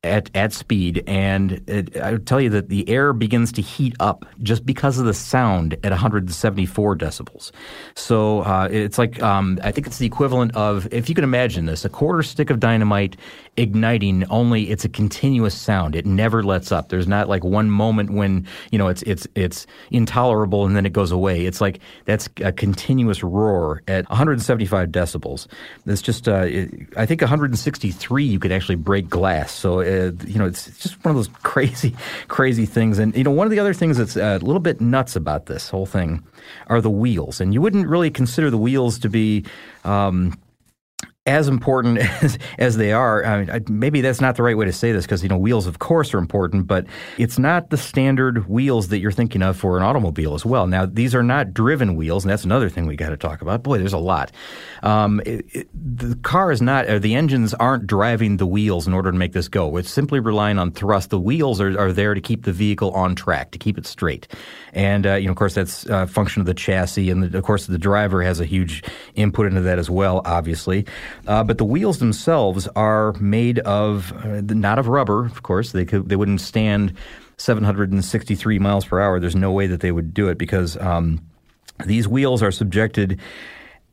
at, 0.06 0.30
at 0.36 0.54
speed, 0.54 1.04
and 1.08 1.62
it, 1.68 1.98
I 1.98 2.12
would 2.12 2.28
tell 2.28 2.40
you 2.40 2.50
that 2.52 2.70
the 2.70 2.88
air 2.90 3.14
begins 3.14 3.52
to 3.54 3.62
heat 3.62 3.96
up 4.00 4.26
just 4.44 4.66
because 4.66 4.98
of 4.98 5.06
the 5.06 5.14
sound 5.14 5.74
at 5.84 5.92
174 5.92 6.96
decibels. 6.96 7.52
So 7.96 8.42
uh, 8.42 8.68
it's 8.72 8.98
like 8.98 9.22
um, 9.22 9.60
I 9.64 9.72
think 9.72 9.88
it's 9.88 9.98
the 9.98 10.06
equivalent 10.06 10.56
of 10.56 10.88
if 10.92 11.10
you 11.10 11.16
can 11.16 11.24
imagine 11.24 11.66
this: 11.66 11.86
a 11.86 11.90
quarter 11.90 12.24
stick 12.24 12.50
of 12.50 12.60
dynamite 12.60 13.18
igniting. 13.58 14.26
Only 14.30 14.70
it's 14.70 14.86
a 14.86 14.90
continuous 14.90 15.54
sound; 15.56 15.96
it 15.96 16.06
never 16.06 16.44
lets 16.44 16.72
up. 16.72 16.90
There's 16.90 17.08
not 17.08 17.30
like 17.30 17.44
one 17.44 17.70
moment 17.70 18.12
when 18.12 18.48
you 18.72 18.78
know 18.78 18.88
it's 18.88 19.02
it's 19.04 19.28
it's 19.36 19.68
intolerable 19.92 20.66
and 20.66 20.76
then 20.76 20.86
it 20.86 20.94
goes 20.94 21.12
away. 21.12 21.46
It's 21.46 21.62
like 21.62 21.80
that's 22.06 22.30
a 22.42 22.52
continuous 22.52 23.24
roar 23.24 23.82
at 23.88 24.08
175 24.10 24.90
decibels. 24.90 25.48
It's 25.86 26.02
just 26.02 26.28
uh, 26.28 26.46
it, 26.46 26.70
I 26.98 27.06
think 27.06 27.22
163 27.22 28.24
you 28.24 28.40
could 28.40 28.52
actually 28.52 28.76
break 28.76 29.10
glass. 29.10 29.52
So 29.52 29.80
uh, 29.80 30.12
you 30.26 30.40
know, 30.40 30.46
it's, 30.46 30.66
just 30.80 31.04
one 31.04 31.12
of 31.12 31.16
those 31.16 31.30
crazy, 31.44 31.96
crazy 32.28 32.66
things. 32.66 33.00
And 33.00 33.16
you 33.16 33.24
know, 33.24 33.32
one 33.32 33.48
of 33.48 33.52
the 33.52 33.60
other 33.60 33.74
things 33.74 33.98
that's 33.98 34.16
a 34.16 34.38
little 34.40 34.60
bit 34.60 34.82
nuts 34.82 35.16
about 35.16 35.46
this 35.46 35.70
whole 35.70 35.86
thing 35.86 36.24
are 36.68 36.82
the 36.82 36.90
wheels. 36.90 37.42
And 37.42 37.54
you 37.54 37.62
wouldn't 37.62 37.88
really 37.88 38.12
consider 38.12 38.50
the 38.50 38.58
wheels 38.58 39.00
to 39.00 39.10
be 39.10 39.46
um, 39.84 40.38
as 41.26 41.48
important 41.48 41.98
as, 42.24 42.38
as 42.58 42.78
they 42.78 42.92
are, 42.92 43.26
I 43.26 43.44
mean, 43.44 43.66
maybe 43.68 44.02
that's 44.02 44.22
not 44.22 44.36
the 44.36 44.44
right 44.44 44.58
way 44.58 44.66
to 44.66 44.74
say 44.74 44.92
this 44.92 45.06
because 45.06 45.24
you 45.24 45.30
know 45.30 45.38
wheels, 45.38 45.66
of 45.66 45.80
course, 45.80 46.14
are 46.14 46.20
important, 46.20 46.68
but 46.68 46.86
it's 47.18 47.40
not 47.40 47.70
the 47.72 47.78
standard 47.78 48.48
wheels 48.48 48.90
that 48.90 49.00
you're 49.00 49.12
thinking 49.12 49.42
of 49.42 49.58
for 49.58 49.78
an 49.78 49.84
automobile 49.84 50.36
as 50.36 50.46
well. 50.46 50.68
Now, 50.68 50.86
these 50.86 51.16
are 51.16 51.24
not 51.24 51.54
driven 51.54 51.96
wheels, 51.96 52.24
and 52.24 52.32
that's 52.32 52.44
another 52.44 52.70
thing 52.70 52.86
we 52.86 52.96
got 52.96 53.10
to 53.10 53.18
talk 53.18 53.42
about. 53.42 53.64
Boy, 53.64 53.80
there's 53.80 53.94
a 53.94 53.98
lot. 53.98 54.32
Um, 54.84 55.22
it, 55.26 55.46
it, 55.52 55.70
the 55.74 56.16
car 56.18 56.52
is 56.52 56.62
not, 56.62 56.88
or 56.88 57.00
the 57.00 57.16
engines 57.16 57.54
aren't 57.56 57.88
driving 57.88 58.38
the 58.38 58.46
wheels 58.46 58.86
in 58.86 58.94
order 58.94 59.12
to 59.12 59.18
make 59.18 59.34
this 59.34 59.48
go. 59.48 59.78
It's 59.78 59.90
simply 59.90 60.20
relying 60.20 60.60
on 60.60 60.72
thrust. 60.72 61.10
The 61.10 61.20
wheels 61.20 61.60
are, 61.60 61.78
are 61.80 61.92
there 61.92 62.14
to 62.14 62.22
keep 62.22 62.44
the 62.44 62.54
vehicle 62.54 62.92
on 62.92 63.16
track, 63.16 63.52
to 63.52 63.58
keep 63.58 63.78
it 63.78 63.88
straight, 63.88 64.28
and 64.74 65.08
uh, 65.08 65.16
you 65.16 65.26
know, 65.26 65.32
of 65.32 65.38
course, 65.38 65.56
that's 65.56 65.86
a 65.88 66.06
function 66.06 66.42
of 66.42 66.46
the 66.46 66.54
chassis, 66.54 67.10
and 67.10 67.24
the, 67.24 67.38
of 67.38 67.44
course, 67.44 67.66
the 67.66 67.80
driver 67.80 68.22
has 68.22 68.40
a 68.40 68.46
huge 68.46 68.84
input 69.16 69.48
into 69.48 69.62
that 69.62 69.80
as 69.80 69.90
well, 69.90 70.22
obviously. 70.26 70.86
Uh, 71.28 71.44
but 71.44 71.58
the 71.58 71.66
wheels 71.66 72.00
themselves 72.00 72.68
are 72.76 73.14
made 73.14 73.60
of 73.60 74.14
uh, 74.24 74.42
not 74.42 74.80
of 74.80 74.88
rubber, 74.88 75.26
of 75.26 75.44
course. 75.44 75.72
They 75.72 75.86
could 75.86 76.10
they 76.10 76.16
wouldn't 76.16 76.42
stand 76.42 76.94
763 77.38 78.60
miles 78.60 78.86
per 78.86 79.00
hour. 79.00 79.20
There's 79.20 79.36
no 79.36 79.52
way 79.52 79.68
that 79.68 79.82
they 79.82 79.92
would 79.92 80.14
do 80.14 80.30
it 80.30 80.38
because 80.38 80.78
um, 80.78 81.22
these 81.86 82.08
wheels 82.08 82.42
are 82.42 82.52
subjected 82.52 83.20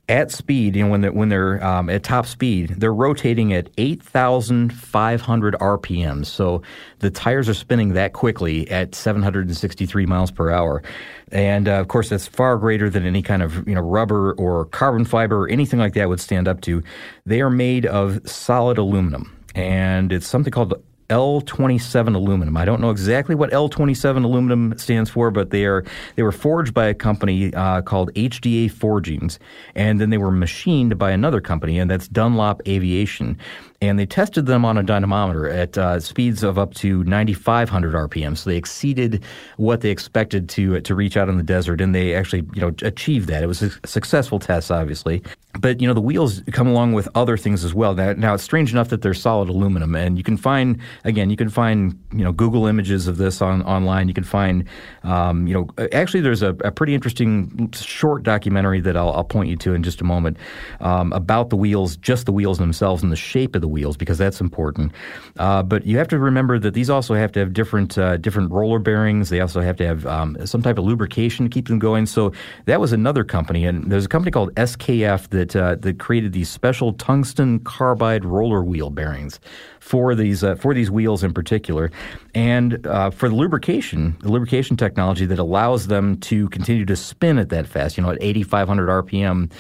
at 0.09 0.33
speed, 0.33 0.75
you 0.75 0.85
know, 0.85 0.91
when 0.91 1.01
they're, 1.01 1.13
when 1.13 1.29
they're 1.29 1.65
um, 1.65 1.89
at 1.89 2.03
top 2.03 2.27
speed, 2.27 2.75
they're 2.79 2.93
rotating 2.93 3.53
at 3.53 3.71
8,500 3.79 5.55
RPMs. 5.55 6.27
So 6.27 6.63
the 6.99 7.11
tires 7.11 7.49
are 7.49 7.55
spinning 7.55 7.95
that 7.95 8.13
quickly 8.13 8.69
at 8.71 8.95
763 8.95 10.07
miles 10.07 10.31
per 10.33 10.51
hour. 10.51 10.83
And 11.31 11.69
uh, 11.69 11.81
of 11.81 11.89
course, 11.89 12.09
that's 12.09 12.27
far 12.27 12.59
greater 12.59 12.91
than 12.91 13.07
any 13.07 13.23
kind 13.23 13.43
of 13.43 13.67
you 13.67 13.75
know 13.75 13.81
rubber 13.81 14.33
or 14.35 14.67
carbon 14.67 15.05
fiber 15.05 15.45
or 15.45 15.49
anything 15.49 15.79
like 15.79 15.95
that 15.95 16.09
would 16.09 16.21
stand 16.21 16.47
up 16.49 16.61
to. 16.63 16.83
They 17.25 17.41
are 17.41 17.51
made 17.51 17.87
of 17.87 18.29
solid 18.29 18.79
aluminum, 18.79 19.35
and 19.55 20.13
it's 20.13 20.27
something 20.27 20.51
called 20.51 20.75
L27 21.13 22.15
aluminum. 22.15 22.57
I 22.57 22.65
don't 22.65 22.81
know 22.81 22.89
exactly 22.89 23.35
what 23.35 23.51
L27 23.51 24.25
aluminum 24.25 24.79
stands 24.79 25.11
for, 25.11 25.31
but 25.31 25.51
they 25.51 25.67
are 25.67 25.85
they 26.17 26.23
were 26.23 26.33
forged 26.33 26.73
by 26.73 26.87
a 26.87 26.95
company 26.95 27.53
uh, 27.53 27.83
called 27.83 28.11
HDA 28.15 28.71
Forgings, 28.71 29.39
and 29.75 30.01
then 30.01 30.09
they 30.09 30.17
were 30.17 30.31
machined 30.31 30.97
by 30.97 31.11
another 31.11 31.43
company, 31.43 31.79
and 31.79 31.91
that's 31.91 32.09
Dunlop 32.09 32.63
Aviation 32.67 33.39
and 33.83 33.99
they 33.99 34.07
tested 34.07 34.47
them 34.47 34.65
on 34.65 34.79
a 34.79 34.83
dynamometer 34.85 35.49
at 35.49 35.77
uh, 35.77 35.99
speeds 35.99 36.45
of 36.45 36.57
up 36.57 36.73
to 36.75 37.03
9,500 37.03 37.95
RPM. 38.09 38.39
So 38.39 38.49
they 38.49 38.57
exceeded 38.57 39.25
what 39.57 39.81
they 39.81 39.91
expected 39.91 40.49
to 40.51 40.81
to 40.81 40.95
reach 40.95 41.17
out 41.17 41.29
in 41.29 41.37
the 41.37 41.43
desert, 41.43 41.81
and 41.81 41.93
they 41.93 42.15
actually 42.15 42.47
you 42.55 42.61
know 42.61 42.73
achieved 42.83 43.29
that. 43.29 43.43
It 43.43 43.49
was 43.49 43.61
a 43.61 43.71
successful 43.85 44.39
test, 44.39 44.71
obviously. 44.71 45.21
But 45.61 45.81
you 45.81 45.89
know 45.89 45.95
the 45.95 46.01
wheels 46.01 46.43
come 46.53 46.69
along 46.69 46.93
with 46.93 47.09
other 47.17 47.37
things 47.37 47.65
as 47.65 47.75
well. 47.75 47.95
Now, 47.95 48.13
now 48.13 48.35
it's 48.35 48.45
strange 48.45 48.73
enough 48.73 48.89
that 48.89 49.03
they're 49.03 49.13
solid 49.15 49.49
aluminum, 49.49 49.95
and 49.97 50.17
you 50.17 50.25
can 50.25 50.37
find 50.37 50.79
again 51.05 51.29
you 51.29 51.37
can 51.37 51.51
find 51.51 51.99
you 52.13 52.23
know 52.25 52.33
Google 52.33 52.67
images 52.67 53.09
of 53.09 53.19
this 53.19 53.43
on 53.43 53.63
online. 53.65 54.07
You 54.07 54.15
can 54.15 54.25
find 54.25 54.65
um, 55.03 55.47
you 55.49 55.55
know 55.55 55.69
actually 55.93 56.21
there's 56.21 56.43
a, 56.43 56.51
a, 56.65 56.71
pretty 56.71 56.95
interesting 56.95 57.71
short 57.75 58.23
documentary 58.23 58.81
that 58.81 58.97
I'll, 58.97 59.13
I'll, 59.13 59.25
point 59.25 59.51
you 59.51 59.57
to 59.57 59.75
in 59.75 59.83
just 59.83 60.01
a 60.01 60.05
moment 60.05 60.37
um, 60.81 61.13
about 61.13 61.51
the 61.51 61.57
wheels, 61.57 61.97
just 61.97 62.27
the 62.27 62.33
wheels 62.33 62.59
themselves 62.59 63.03
and 63.03 63.13
the 63.13 63.17
shape 63.17 63.55
of 63.55 63.61
the 63.61 63.69
wheels 63.73 63.97
because 63.97 64.19
that's 64.19 64.41
important. 64.41 64.93
Uh, 65.39 65.63
but 65.63 65.85
you 65.85 65.99
have 65.99 66.09
to 66.09 66.19
remember 66.19 66.59
that 66.59 66.75
these 66.75 66.91
also 66.91 67.15
have 67.15 67.33
to 67.33 67.41
have 67.41 67.53
different 67.53 67.99
uh, 67.99 68.17
different 68.19 68.53
roller 68.53 68.79
bearings. 68.79 69.31
They 69.31 69.41
also 69.41 69.61
have 69.61 69.77
to 69.77 69.87
have 69.87 70.07
um, 70.07 70.37
some 70.47 70.63
type 70.63 70.79
of 70.79 70.85
lubrication 70.85 71.45
to 71.47 71.51
keep 71.51 71.69
them 71.69 71.79
going. 71.79 72.07
So 72.07 72.33
that 72.67 72.81
was 72.81 72.93
another 72.93 73.25
company, 73.25 73.65
and 73.65 73.91
there's 73.91 74.05
a 74.05 74.09
company 74.09 74.31
called 74.31 74.55
SKF 74.55 75.29
that 75.31 75.57
uh, 75.57 75.77
that 75.77 75.99
created 75.99 76.33
these 76.33 76.49
special 76.49 76.93
tungsten 76.93 77.59
carbide 77.61 78.25
roller 78.25 78.63
wheel 78.63 78.91
bearings 78.91 79.41
for 79.81 80.15
these 80.15 80.45
uh, 80.45 80.55
for 80.55 80.75
these 80.75 80.91
wheels 80.91 81.25
in 81.25 81.35
particular, 81.35 81.91
and 82.35 82.87
uh, 82.87 83.11
for 83.11 83.29
the 83.29 83.35
lubrication, 83.35 84.17
the 84.21 84.31
lubrication 84.31 84.77
technology 84.77 85.27
that 85.27 85.39
allows 85.39 85.89
them 85.89 86.17
to 86.21 86.49
continue 86.51 86.85
to 86.85 86.97
spin 86.97 87.39
at 87.39 87.49
that 87.49 87.67
fast. 87.67 87.97
You 87.97 88.05
know, 88.05 88.11
at 88.11 88.19
8,500 88.21 88.89
RPM 88.89 89.51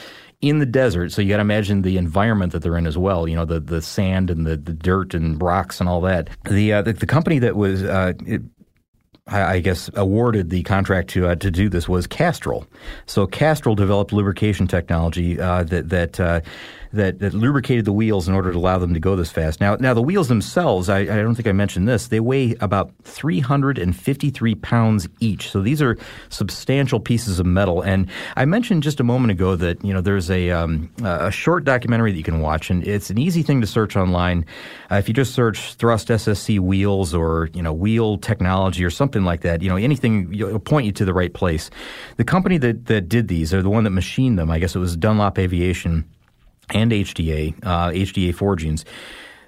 in 0.43 0.59
the 0.59 0.67
desert. 0.67 1.13
So 1.13 1.23
you 1.23 1.29
got 1.29 1.37
to 1.37 1.43
imagine 1.43 1.83
the 1.83 1.97
environment 1.97 2.53
that 2.53 2.63
they're 2.63 2.77
in 2.77 2.87
as 2.87 2.99
well. 2.99 3.27
You 3.27 3.37
know, 3.37 3.45
the 3.45 3.61
the 3.61 3.81
sand 3.81 4.29
and 4.29 4.45
the, 4.45 4.57
the 4.57 4.73
dirt 4.73 5.15
and 5.15 5.41
rocks 5.41 5.81
and 5.81 5.89
all 5.89 6.01
that. 6.03 6.29
The 6.51 6.73
uh, 6.73 6.83
the, 6.83 6.93
the, 6.93 7.07
company 7.07 7.39
that 7.39 7.57
was 7.57 7.85
uh, 7.85 8.13
it, 8.27 8.43
I 9.29 9.61
guess, 9.61 9.89
awarded 9.95 10.51
the 10.51 10.65
contract 10.65 11.11
to 11.11 11.29
uh, 11.29 11.37
to 11.37 11.51
do 11.51 11.69
this 11.69 11.89
was 11.89 12.09
Castrol. 12.09 12.67
So 13.07 13.27
Castrol 13.27 13.77
developed 13.77 14.13
lubrication 14.13 14.67
technology 14.67 15.41
uh, 15.41 15.63
that 15.65 15.89
that 15.91 16.21
uh, 16.21 16.41
that, 16.93 17.19
that 17.21 17.35
lubricated 17.35 17.85
the 17.85 17.93
wheels 17.93 18.29
in 18.29 18.35
order 18.35 18.53
to 18.53 18.59
allow 18.59 18.79
them 18.79 18.95
to 18.95 19.01
go 19.01 19.17
this 19.17 19.31
fast. 19.31 19.61
Now, 19.61 19.77
now 19.77 19.95
the 19.95 20.03
wheels 20.03 20.29
themselves, 20.29 20.89
I, 20.89 21.01
I 21.01 21.05
don't 21.05 21.35
think 21.35 21.49
I 21.49 21.53
mentioned 21.53 21.89
this. 21.89 22.09
They 22.09 22.21
weigh 22.21 22.55
about 22.61 22.93
353 23.05 24.55
pounds 24.57 25.09
each. 25.21 25.51
So 25.51 25.63
these 25.63 25.81
are 25.81 25.97
substantial 26.29 27.01
pieces 27.01 27.39
of 27.41 27.47
metal. 27.47 27.83
And 27.83 28.09
I 28.37 28.45
mentioned 28.45 28.83
just 28.83 29.01
a 29.01 29.05
moment 29.05 29.31
ago 29.31 29.57
that 29.57 29.85
you 29.85 29.93
know 29.93 30.01
there's 30.01 30.31
a 30.31 30.51
um, 30.51 30.91
a 31.03 31.31
short 31.31 31.65
documentary 31.65 32.13
that 32.13 32.19
you 32.19 32.25
can 32.25 32.41
watch, 32.41 32.71
and 32.71 32.87
it's 32.87 33.11
an 33.11 33.19
easy 33.19 33.43
thing 33.43 33.61
to 33.61 33.67
search 33.67 33.97
online. 33.97 34.45
Uh, 34.91 34.97
if 34.97 35.09
you 35.09 35.15
just 35.15 35.35
search 35.35 35.75
Thrust 35.75 36.09
SSC 36.09 36.61
wheels 36.61 37.15
or 37.15 37.49
you 37.55 37.63
know 37.63 37.73
wheel 37.73 38.19
technology 38.19 38.85
or 38.85 38.91
something 38.91 39.25
like 39.25 39.41
that, 39.43 39.63
you 39.63 39.69
know 39.69 39.77
anything 39.77 40.33
it'll 40.33 40.59
point 40.59 40.87
you 40.87 40.93
to 40.93 41.05
the 41.05 41.15
right 41.15 41.33
place. 41.33 41.71
The 42.17 42.25
company 42.25 42.59
that 42.59 42.87
that 42.87 43.09
did 43.09 43.29
these, 43.29 43.55
or 43.55 43.63
the 43.63 43.71
one 43.71 43.85
that 43.85 43.91
machined 43.91 44.39
them, 44.39 44.51
I 44.51 44.59
guess 44.59 44.77
it 44.77 44.79
was 44.79 44.97
Dunlop 44.97 45.39
Aviation 45.39 46.05
and 46.71 46.93
HDA, 46.93 47.55
uh, 47.63 47.91
HDA 47.91 48.35
forgings 48.35 48.85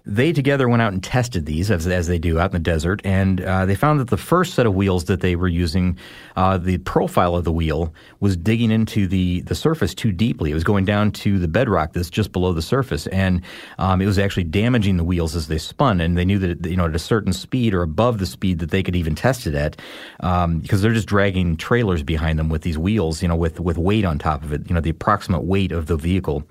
they 0.07 0.33
together 0.33 0.69
went 0.69 0.83
out 0.83 0.93
and 0.93 1.03
tested 1.03 1.47
these 1.47 1.71
as, 1.71 1.87
as 1.87 2.09
they 2.09 2.19
do 2.19 2.38
out 2.38 2.51
in 2.51 2.53
the 2.53 2.59
desert, 2.59 3.01
and 3.05 3.40
uh, 3.40 3.64
they 3.64 3.75
found 3.75 3.99
that 4.01 4.11
the 4.11 4.19
first 4.19 4.53
set 4.53 4.67
of 4.67 4.75
wheels 4.75 5.05
that 5.05 5.23
they 5.23 5.35
were 5.35 5.49
using, 5.49 5.99
uh, 6.37 6.59
the 6.59 6.77
profile 6.79 7.35
of 7.35 7.45
the 7.45 7.53
wheel 7.53 7.93
was 8.21 8.37
digging 8.37 8.71
into 8.71 9.07
the, 9.07 9.40
the 9.43 9.55
surface 9.55 9.95
too 9.95 10.12
deeply. 10.12 10.51
It 10.51 10.55
was 10.55 10.64
going 10.64 10.85
down 10.85 11.11
to 11.12 11.38
the 11.38 11.49
bedrock 11.49 11.95
that's 11.95 12.11
just 12.11 12.33
below 12.33 12.53
the 12.53 12.61
surface, 12.61 13.07
and 13.07 13.40
um, 13.79 14.03
it 14.03 14.07
was 14.07 14.19
actually 14.19 14.45
damaging 14.45 14.99
the 14.99 15.05
wheels 15.05 15.35
as 15.35 15.49
they 15.49 15.57
spun. 15.57 16.03
And 16.03 16.19
they 16.19 16.25
knew 16.27 16.38
that 16.38 16.67
you 16.67 16.77
know 16.77 16.85
at 16.85 16.95
a 16.95 16.99
certain 16.99 17.33
speed 17.33 17.73
or 17.73 17.81
above 17.81 18.19
the 18.19 18.27
speed 18.27 18.59
that 18.59 18.71
they 18.71 18.83
could 18.83 18.97
even 18.97 19.14
test 19.14 19.47
it 19.47 19.55
at, 19.55 19.81
um, 20.21 20.59
because 20.59 20.83
they're 20.83 20.93
just 20.93 21.09
dragging 21.09 21.57
trailers 21.57 22.03
behind 22.03 22.38
them 22.38 22.51
with 22.51 22.61
these 22.61 22.77
wheels, 22.77 23.23
you 23.23 23.29
know, 23.29 23.37
with 23.37 23.59
with 23.59 23.79
weight 23.79 24.05
on 24.05 24.19
top 24.19 24.45
of 24.45 24.53
it, 24.53 24.69
you 24.69 24.75
know, 24.75 24.83
the 24.83 24.90
approximate 24.90 25.45
weight 25.45 25.73
of 25.73 25.87
the 25.87 25.97
vehicle 25.97 26.45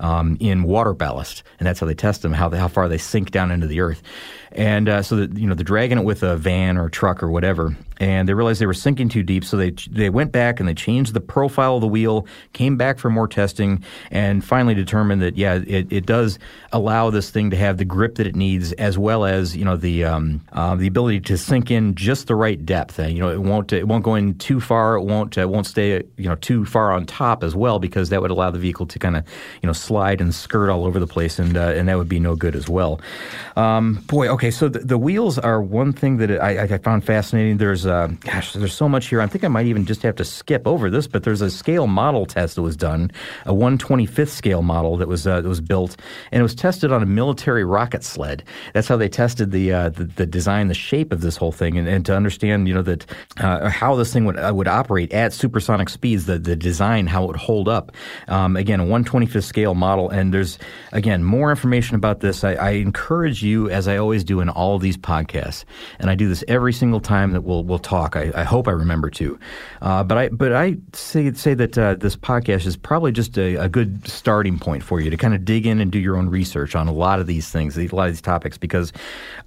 um, 0.00 0.36
in 0.40 0.64
water 0.64 0.92
ballast, 0.92 1.42
and 1.58 1.66
that's 1.66 1.80
how 1.80 1.86
they 1.86 1.94
test 1.94 2.20
them, 2.20 2.34
how 2.34 2.50
how 2.50 2.68
far 2.68 2.86
they 2.86 2.97
sink 2.98 3.30
down 3.30 3.50
into 3.50 3.66
the 3.66 3.80
earth. 3.80 4.02
And 4.52 4.88
uh, 4.88 5.02
so 5.02 5.16
that 5.16 5.36
you 5.36 5.46
know 5.46 5.54
they're 5.54 5.64
dragging 5.64 5.98
it 5.98 6.04
with 6.04 6.22
a 6.22 6.36
van 6.36 6.78
or 6.78 6.86
a 6.86 6.90
truck 6.90 7.22
or 7.22 7.30
whatever, 7.30 7.76
and 7.98 8.26
they 8.26 8.32
realized 8.32 8.60
they 8.60 8.66
were 8.66 8.72
sinking 8.72 9.10
too 9.10 9.22
deep. 9.22 9.44
So 9.44 9.58
they 9.58 9.72
they 9.90 10.08
went 10.08 10.32
back 10.32 10.58
and 10.58 10.66
they 10.68 10.74
changed 10.74 11.12
the 11.12 11.20
profile 11.20 11.74
of 11.74 11.82
the 11.82 11.88
wheel, 11.88 12.26
came 12.54 12.76
back 12.78 12.98
for 12.98 13.10
more 13.10 13.28
testing, 13.28 13.84
and 14.10 14.42
finally 14.42 14.74
determined 14.74 15.20
that 15.20 15.36
yeah, 15.36 15.60
it, 15.66 15.92
it 15.92 16.06
does 16.06 16.38
allow 16.72 17.10
this 17.10 17.30
thing 17.30 17.50
to 17.50 17.56
have 17.56 17.76
the 17.76 17.84
grip 17.84 18.14
that 18.14 18.26
it 18.26 18.36
needs, 18.36 18.72
as 18.72 18.96
well 18.96 19.26
as 19.26 19.54
you 19.54 19.64
know 19.64 19.76
the 19.76 20.04
um, 20.04 20.40
uh, 20.52 20.74
the 20.76 20.86
ability 20.86 21.20
to 21.20 21.36
sink 21.36 21.70
in 21.70 21.94
just 21.94 22.26
the 22.26 22.34
right 22.34 22.64
depth. 22.64 22.98
And, 22.98 23.12
you 23.12 23.20
know, 23.20 23.28
it 23.28 23.42
won't 23.42 23.72
it 23.72 23.86
won't 23.86 24.04
go 24.04 24.14
in 24.14 24.38
too 24.38 24.60
far. 24.60 24.94
It 24.94 25.02
won't 25.02 25.36
it 25.36 25.50
won't 25.50 25.66
stay 25.66 26.02
you 26.16 26.28
know 26.28 26.36
too 26.36 26.64
far 26.64 26.92
on 26.92 27.04
top 27.04 27.44
as 27.44 27.54
well, 27.54 27.78
because 27.78 28.08
that 28.08 28.22
would 28.22 28.30
allow 28.30 28.50
the 28.50 28.58
vehicle 28.58 28.86
to 28.86 28.98
kind 28.98 29.16
of 29.16 29.24
you 29.60 29.66
know 29.66 29.74
slide 29.74 30.22
and 30.22 30.34
skirt 30.34 30.70
all 30.70 30.86
over 30.86 30.98
the 30.98 31.06
place, 31.06 31.38
and 31.38 31.56
uh, 31.56 31.72
and 31.76 31.88
that 31.88 31.98
would 31.98 32.08
be 32.08 32.20
no 32.20 32.34
good 32.34 32.56
as 32.56 32.66
well. 32.68 33.00
Um, 33.56 33.94
boy, 34.06 34.28
okay, 34.28 34.37
so 34.50 34.68
the, 34.68 34.80
the, 34.80 34.98
wheels 34.98 35.38
are 35.38 35.60
one 35.60 35.92
thing 35.92 36.18
that 36.18 36.30
I, 36.40 36.62
I 36.62 36.78
found 36.78 37.04
fascinating. 37.04 37.56
There's 37.56 37.86
uh, 37.86 38.08
gosh, 38.20 38.52
there's 38.52 38.74
so 38.74 38.88
much 38.88 39.06
here. 39.06 39.20
I 39.20 39.26
think 39.26 39.44
I 39.44 39.48
might 39.48 39.66
even 39.66 39.84
just 39.84 40.02
have 40.02 40.16
to 40.16 40.24
skip 40.24 40.66
over 40.66 40.90
this, 40.90 41.06
but 41.06 41.24
there's 41.24 41.40
a 41.40 41.50
scale 41.50 41.86
model 41.86 42.26
test 42.26 42.56
that 42.56 42.62
was 42.62 42.76
done, 42.76 43.10
a 43.46 43.52
125th 43.52 44.28
scale 44.28 44.62
model 44.62 44.96
that 44.98 45.08
was 45.08 45.26
uh, 45.26 45.40
that 45.40 45.48
was 45.48 45.60
built, 45.60 45.96
and 46.30 46.40
it 46.40 46.42
was 46.42 46.54
tested 46.54 46.92
on 46.92 47.02
a 47.02 47.06
military 47.06 47.64
rocket 47.64 48.04
sled. 48.04 48.44
That's 48.74 48.86
how 48.86 48.96
they 48.96 49.08
tested 49.08 49.50
the 49.50 49.72
uh, 49.72 49.88
the, 49.88 50.04
the, 50.04 50.26
design, 50.26 50.68
the 50.68 50.74
shape 50.74 51.12
of 51.12 51.20
this 51.20 51.36
whole 51.36 51.52
thing, 51.52 51.76
and, 51.76 51.88
and 51.88 52.06
to 52.06 52.14
understand, 52.14 52.68
you 52.68 52.74
know, 52.74 52.82
that 52.82 53.06
uh, 53.38 53.68
how 53.68 53.96
this 53.96 54.12
thing 54.12 54.24
would 54.24 54.38
uh, 54.38 54.52
would 54.54 54.68
operate 54.68 55.12
at 55.12 55.32
supersonic 55.32 55.88
speeds, 55.88 56.26
the 56.26 56.38
the 56.38 56.56
design, 56.56 57.06
how 57.06 57.24
it 57.24 57.26
would 57.26 57.36
hold 57.36 57.68
up. 57.68 57.92
Um, 58.28 58.56
again, 58.56 58.80
a 58.80 58.84
125th 58.84 59.44
scale 59.44 59.74
model, 59.74 60.10
and 60.10 60.32
there's 60.32 60.58
again 60.92 61.24
more 61.24 61.50
information 61.50 61.96
about 61.96 62.20
this. 62.20 62.44
I, 62.44 62.52
I 62.54 62.70
encourage 62.70 63.42
you, 63.42 63.68
as 63.70 63.88
I 63.88 63.96
always 63.96 64.24
do 64.28 64.40
in 64.40 64.48
all 64.48 64.78
these 64.78 64.96
podcasts, 64.96 65.64
and 65.98 66.10
I 66.10 66.14
do 66.14 66.28
this 66.28 66.44
every 66.46 66.72
single 66.72 67.00
time 67.00 67.32
that 67.32 67.42
we'll 67.42 67.64
we'll 67.64 67.78
talk. 67.78 68.14
I, 68.14 68.30
I 68.34 68.44
hope 68.44 68.68
I 68.68 68.72
remember 68.72 69.10
to, 69.10 69.38
uh, 69.82 70.04
but 70.04 70.18
I 70.18 70.28
but 70.28 70.52
I 70.52 70.76
say 70.92 71.32
say 71.32 71.54
that 71.54 71.76
uh, 71.76 71.94
this 71.94 72.14
podcast 72.14 72.66
is 72.66 72.76
probably 72.76 73.12
just 73.12 73.36
a, 73.38 73.56
a, 73.56 73.68
good 73.68 74.06
starting 74.06 74.58
point 74.58 74.82
for 74.82 75.00
you 75.00 75.10
to 75.10 75.16
kind 75.16 75.34
of 75.34 75.44
dig 75.44 75.66
in 75.66 75.80
and 75.80 75.90
do 75.90 75.98
your 75.98 76.16
own 76.16 76.28
research 76.28 76.74
on 76.76 76.88
a 76.88 76.92
lot 76.92 77.20
of 77.20 77.26
these 77.26 77.50
things, 77.50 77.78
a 77.78 77.86
lot 77.88 78.08
of 78.08 78.12
these 78.12 78.22
topics, 78.22 78.56
because 78.58 78.92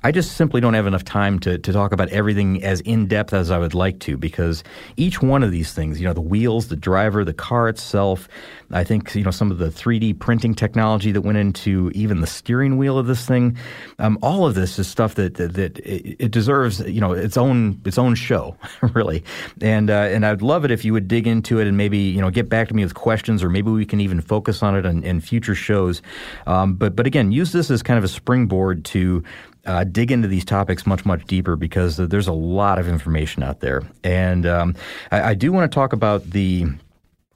I 0.03 0.11
just 0.11 0.33
simply 0.33 0.61
don't 0.61 0.73
have 0.73 0.87
enough 0.87 1.05
time 1.05 1.39
to 1.39 1.57
to 1.57 1.73
talk 1.73 1.91
about 1.91 2.09
everything 2.09 2.63
as 2.63 2.81
in 2.81 3.07
depth 3.07 3.33
as 3.33 3.51
I 3.51 3.57
would 3.57 3.73
like 3.73 3.99
to, 4.01 4.17
because 4.17 4.63
each 4.97 5.21
one 5.21 5.43
of 5.43 5.51
these 5.51 5.73
things, 5.73 5.99
you 5.99 6.07
know, 6.07 6.13
the 6.13 6.21
wheels, 6.21 6.67
the 6.67 6.75
driver, 6.75 7.23
the 7.23 7.33
car 7.33 7.69
itself. 7.69 8.27
I 8.73 8.83
think 8.83 9.13
you 9.15 9.23
know 9.23 9.31
some 9.31 9.51
of 9.51 9.57
the 9.57 9.67
3D 9.67 10.19
printing 10.19 10.55
technology 10.55 11.11
that 11.11 11.21
went 11.21 11.37
into 11.37 11.91
even 11.93 12.21
the 12.21 12.27
steering 12.27 12.77
wheel 12.77 12.97
of 12.97 13.07
this 13.07 13.25
thing. 13.25 13.57
Um, 13.99 14.17
all 14.21 14.45
of 14.45 14.55
this 14.55 14.70
is 14.79 14.87
stuff 14.87 15.15
that 15.15 15.35
that, 15.35 15.53
that 15.53 15.79
it, 15.79 16.15
it, 16.19 16.31
deserves 16.31 16.79
you 16.81 17.01
know 17.01 17.13
its 17.13 17.37
own 17.37 17.81
its 17.85 17.97
own 17.97 18.15
show, 18.15 18.55
really. 18.93 19.23
And 19.61 19.89
uh, 19.89 20.09
and 20.11 20.25
I'd 20.25 20.41
love 20.41 20.65
it 20.65 20.71
if 20.71 20.85
you 20.85 20.93
would 20.93 21.07
dig 21.07 21.27
into 21.27 21.59
it 21.59 21.67
and 21.67 21.77
maybe 21.77 21.97
you 21.97 22.21
know 22.21 22.29
get 22.29 22.49
back 22.49 22.67
to 22.69 22.73
me 22.73 22.83
with 22.83 22.95
questions, 22.95 23.43
or 23.43 23.49
maybe 23.49 23.71
we 23.71 23.85
can 23.85 24.01
even 24.01 24.21
focus 24.21 24.63
on 24.63 24.75
it 24.75 24.85
in, 24.85 25.03
in 25.03 25.21
future 25.21 25.55
shows. 25.55 26.01
Um, 26.47 26.75
but 26.75 26.95
but 26.95 27.07
again, 27.07 27.31
use 27.31 27.51
this 27.51 27.71
as 27.71 27.83
kind 27.83 27.97
of 27.97 28.03
a 28.03 28.09
springboard 28.09 28.85
to 28.85 29.23
uh, 29.65 29.83
dig 29.83 30.11
into 30.11 30.27
these 30.27 30.45
topics 30.45 30.85
much, 30.85 31.05
much 31.05 31.25
deeper 31.25 31.55
because 31.55 31.97
there's 31.97 32.27
a 32.27 32.33
lot 32.33 32.79
of 32.79 32.87
information 32.87 33.43
out 33.43 33.59
there. 33.59 33.83
And 34.03 34.45
um, 34.45 34.75
I, 35.11 35.21
I, 35.21 35.33
do 35.35 35.51
want 35.51 35.71
to 35.71 35.75
talk 35.75 35.93
about 35.93 36.23
the 36.23 36.65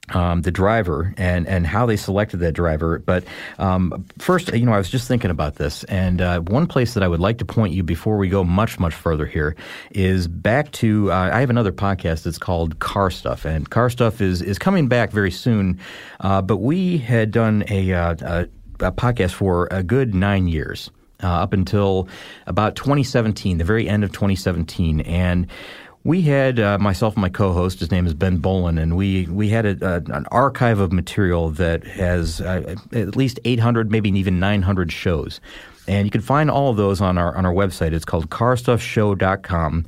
um, 0.10 0.42
the 0.42 0.52
driver 0.52 1.14
and 1.18 1.48
and 1.48 1.66
how 1.66 1.86
they 1.86 1.98
selected 1.98 2.38
that 2.38 2.54
driver. 2.54 3.00
But 3.00 3.24
um, 3.58 4.06
first, 4.20 4.54
you 4.54 4.66
know, 4.66 4.74
I 4.74 4.78
was 4.78 4.90
just 4.90 5.08
thinking 5.08 5.32
about 5.32 5.56
this, 5.56 5.84
and 5.86 6.22
uh, 6.22 6.40
one 6.42 6.68
place 6.68 6.94
that 6.94 7.04
I 7.04 7.08
would 7.08 7.20
like 7.20 7.40
to 7.40 7.46
point 7.46 7.74
you 7.74 7.84
before 7.84 8.18
we 8.18 8.30
go 8.30 8.44
much 8.44 8.80
much 8.80 8.94
further 8.94 9.26
here 9.26 9.56
is 9.92 10.28
back 10.28 10.72
to 10.74 11.12
uh, 11.12 11.30
I 11.34 11.40
have 11.40 11.50
another 11.50 11.72
podcast 11.72 12.24
that's 12.24 12.38
called 12.38 12.80
Car 12.80 13.10
Stuff, 13.10 13.46
and 13.46 13.70
Car 13.70 13.90
Stuff 13.90 14.22
is 14.22 14.42
is 14.42 14.60
coming 14.60 14.88
back 14.88 15.12
very 15.12 15.32
soon. 15.32 15.80
Uh, 16.20 16.42
but 16.42 16.58
we 16.58 16.98
had 16.98 17.32
done 17.32 17.64
a, 17.70 17.94
uh, 17.94 18.16
a, 18.22 18.42
a 18.88 18.92
podcast 18.92 19.32
for 19.32 19.68
a 19.72 19.84
good 19.84 20.14
nine 20.14 20.48
years. 20.48 20.92
Uh, 21.24 21.28
up 21.28 21.54
until 21.54 22.10
about 22.46 22.76
2017, 22.76 23.58
the 23.58 23.64
very 23.64 23.88
end 23.88 24.04
of 24.04 24.12
2017, 24.12 25.00
and 25.00 25.48
we 26.06 26.22
had 26.22 26.60
uh, 26.60 26.78
myself 26.78 27.16
and 27.16 27.22
my 27.22 27.30
co-host. 27.30 27.80
His 27.80 27.92
name 27.92 28.06
is 28.06 28.14
Ben 28.14 28.38
Bowlin, 28.38 28.78
and 28.78 28.96
we 28.96 29.26
we 29.26 29.50
had 29.50 29.66
a, 29.66 29.78
a, 29.82 29.96
an 30.16 30.28
archive 30.32 30.80
of 30.80 30.94
material 30.94 31.50
that 31.50 31.84
has 31.84 32.40
uh, 32.40 32.76
at 32.94 33.16
least 33.16 33.40
800, 33.44 33.92
maybe 33.92 34.10
even 34.12 34.40
900 34.40 34.92
shows. 34.92 35.42
And 35.88 36.06
you 36.06 36.12
can 36.12 36.22
find 36.22 36.50
all 36.50 36.70
of 36.70 36.78
those 36.78 37.02
on 37.02 37.18
our 37.18 37.36
on 37.36 37.46
our 37.46 37.54
website. 37.54 37.92
It's 37.92 38.06
called 38.06 38.30
carstuffshow.com. 38.30 39.86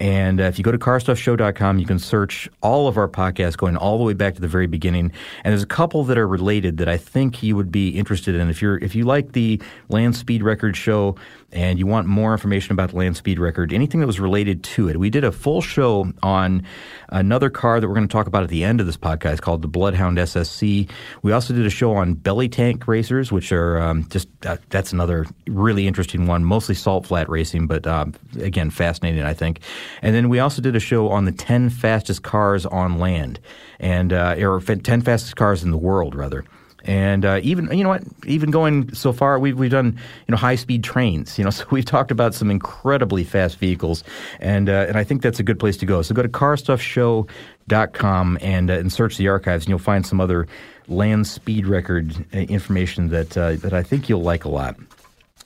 And 0.00 0.40
uh, 0.40 0.44
if 0.44 0.56
you 0.56 0.64
go 0.64 0.72
to 0.72 0.78
carstuffshow.com, 0.78 1.78
you 1.78 1.84
can 1.84 1.98
search 1.98 2.48
all 2.62 2.88
of 2.88 2.96
our 2.96 3.06
podcasts 3.06 3.56
going 3.56 3.76
all 3.76 3.98
the 3.98 4.04
way 4.04 4.14
back 4.14 4.34
to 4.34 4.40
the 4.40 4.48
very 4.48 4.66
beginning. 4.66 5.12
And 5.44 5.52
there's 5.52 5.62
a 5.62 5.66
couple 5.66 6.04
that 6.04 6.16
are 6.16 6.26
related 6.26 6.78
that 6.78 6.88
I 6.88 6.96
think 6.96 7.42
you 7.42 7.54
would 7.54 7.70
be 7.70 7.90
interested 7.90 8.34
in. 8.34 8.48
If 8.48 8.62
you're 8.62 8.78
if 8.78 8.94
you 8.94 9.04
like 9.04 9.32
the 9.32 9.60
Land 9.90 10.16
Speed 10.16 10.42
Record 10.42 10.74
show 10.74 11.16
and 11.52 11.78
you 11.78 11.86
want 11.86 12.06
more 12.06 12.32
information 12.32 12.72
about 12.72 12.90
the 12.90 12.96
Land 12.96 13.18
Speed 13.18 13.38
Record, 13.38 13.74
anything 13.74 14.00
that 14.00 14.06
was 14.06 14.18
related 14.18 14.62
to 14.62 14.88
it, 14.88 14.98
we 14.98 15.10
did 15.10 15.22
a 15.22 15.32
full 15.32 15.60
show 15.60 16.10
on 16.22 16.64
another 17.10 17.50
car 17.50 17.78
that 17.78 17.86
we're 17.86 17.94
going 17.94 18.08
to 18.08 18.12
talk 18.12 18.26
about 18.26 18.42
at 18.42 18.48
the 18.48 18.64
end 18.64 18.80
of 18.80 18.86
this 18.86 18.96
podcast 18.96 19.42
called 19.42 19.60
the 19.60 19.68
Bloodhound 19.68 20.16
SSC. 20.16 20.88
We 21.22 21.32
also 21.32 21.52
did 21.52 21.66
a 21.66 21.70
show 21.70 21.92
on 21.92 22.14
belly 22.14 22.48
tank 22.48 22.88
racers, 22.88 23.30
which 23.30 23.52
are 23.52 23.78
um, 23.78 24.08
just 24.08 24.28
uh, 24.46 24.56
that's 24.70 24.94
another 24.94 25.26
really 25.46 25.86
interesting 25.86 26.26
one, 26.26 26.42
mostly 26.42 26.74
salt 26.74 27.04
flat 27.04 27.28
racing, 27.28 27.66
but 27.66 27.86
um, 27.86 28.14
again 28.40 28.70
fascinating, 28.70 29.24
I 29.24 29.34
think. 29.34 29.60
And 30.02 30.14
then 30.14 30.28
we 30.28 30.38
also 30.38 30.62
did 30.62 30.76
a 30.76 30.80
show 30.80 31.08
on 31.08 31.24
the 31.24 31.32
10 31.32 31.70
fastest 31.70 32.22
cars 32.22 32.66
on 32.66 32.98
land, 32.98 33.40
and 33.78 34.12
uh, 34.12 34.36
or 34.38 34.60
10 34.60 35.02
fastest 35.02 35.36
cars 35.36 35.62
in 35.62 35.70
the 35.70 35.78
world, 35.78 36.14
rather. 36.14 36.44
And 36.84 37.24
uh, 37.24 37.40
even 37.42 37.76
you 37.76 37.84
know 37.84 37.90
what, 37.90 38.02
even 38.26 38.50
going 38.50 38.94
so 38.94 39.12
far, 39.12 39.38
we've 39.38 39.58
we've 39.58 39.70
done 39.70 39.98
you 40.26 40.32
know 40.32 40.36
high 40.36 40.54
speed 40.54 40.82
trains. 40.82 41.38
You 41.38 41.44
know, 41.44 41.50
so 41.50 41.66
we've 41.70 41.84
talked 41.84 42.10
about 42.10 42.34
some 42.34 42.50
incredibly 42.50 43.24
fast 43.24 43.58
vehicles, 43.58 44.02
and 44.38 44.68
uh, 44.68 44.86
and 44.88 44.96
I 44.96 45.04
think 45.04 45.22
that's 45.22 45.40
a 45.40 45.42
good 45.42 45.60
place 45.60 45.76
to 45.78 45.86
go. 45.86 46.02
So 46.02 46.14
go 46.14 46.22
to 46.22 46.28
carstuffshow.com 46.28 48.38
and 48.40 48.70
uh, 48.70 48.74
and 48.74 48.92
search 48.92 49.16
the 49.16 49.28
archives, 49.28 49.64
and 49.64 49.70
you'll 49.70 49.78
find 49.78 50.06
some 50.06 50.20
other 50.20 50.46
land 50.88 51.26
speed 51.26 51.66
record 51.66 52.14
uh, 52.34 52.38
information 52.38 53.08
that 53.08 53.36
uh, 53.36 53.56
that 53.56 53.72
I 53.72 53.82
think 53.82 54.08
you'll 54.08 54.22
like 54.22 54.44
a 54.44 54.50
lot. 54.50 54.76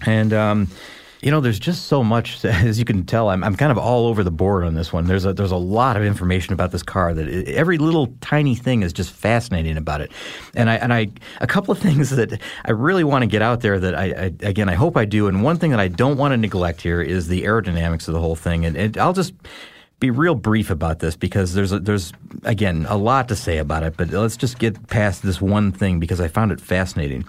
And 0.07 0.33
um, 0.33 0.69
You 1.25 1.31
know, 1.31 1.41
there's 1.41 1.59
just 1.59 1.87
so 1.87 2.05
much, 2.05 2.45
as 2.45 2.79
you 2.79 2.85
can 2.85 3.07
tell. 3.07 3.31
I'm, 3.31 3.43
I'm 3.43 3.57
kind 3.57 3.73
of 3.73 3.79
all 3.79 4.07
over 4.07 4.23
the 4.23 4.31
board 4.31 4.63
on 4.63 4.75
this 4.75 4.93
one. 4.93 5.07
There's 5.07 5.25
a 5.25 5.33
there's 5.33 5.51
a 5.51 5.57
lot 5.57 5.97
of 5.97 6.05
information 6.05 6.53
about 6.53 6.71
this 6.71 6.83
car 6.83 7.15
that 7.15 7.27
it, 7.27 7.49
every 7.49 7.79
little 7.79 8.09
tiny 8.21 8.55
thing 8.55 8.83
is 8.83 8.93
just 8.93 9.11
fascinating 9.11 9.79
about 9.79 10.03
it. 10.03 10.13
And 10.55 10.69
I 10.69 10.75
and 10.77 10.93
I 10.93 11.09
a 11.41 11.47
couple 11.47 11.73
of 11.73 11.79
things 11.87 12.11
that 12.11 12.41
I 12.67 12.73
really 12.73 13.05
want 13.05 13.23
to 13.23 13.27
get 13.27 13.41
out 13.41 13.63
there 13.63 13.81
that 13.81 13.95
I, 13.95 14.05
I 14.05 14.25
again 14.47 14.69
I 14.69 14.75
hope 14.75 14.99
I 14.99 15.07
do. 15.07 15.27
And 15.27 15.43
one 15.43 15.57
thing 15.57 15.71
that 15.71 15.81
I 15.81 15.89
don't 15.89 16.19
want 16.19 16.33
to 16.33 16.37
neglect 16.37 16.83
here 16.83 17.01
is 17.01 17.29
the 17.29 17.45
aerodynamics 17.45 18.07
of 18.07 18.13
the 18.13 18.21
whole 18.21 18.37
thing. 18.37 18.67
And, 18.67 18.77
and 18.77 18.99
I'll 18.99 19.15
just 19.15 19.33
be 20.01 20.11
real 20.11 20.35
brief 20.35 20.69
about 20.69 20.99
this 20.99 21.17
because 21.17 21.55
there's 21.55 21.73
a, 21.73 21.79
there's 21.79 22.13
again 22.43 22.85
a 22.91 22.99
lot 22.99 23.29
to 23.29 23.37
say 23.37 23.57
about 23.57 23.83
it. 23.83 23.97
But 23.97 24.11
let's 24.11 24.37
just 24.37 24.59
get 24.59 24.89
past 24.89 25.23
this 25.23 25.41
one 25.41 25.73
thing 25.73 26.01
because 26.01 26.21
I 26.21 26.29
found 26.29 26.53
it 26.53 26.61
fascinating. 26.61 27.25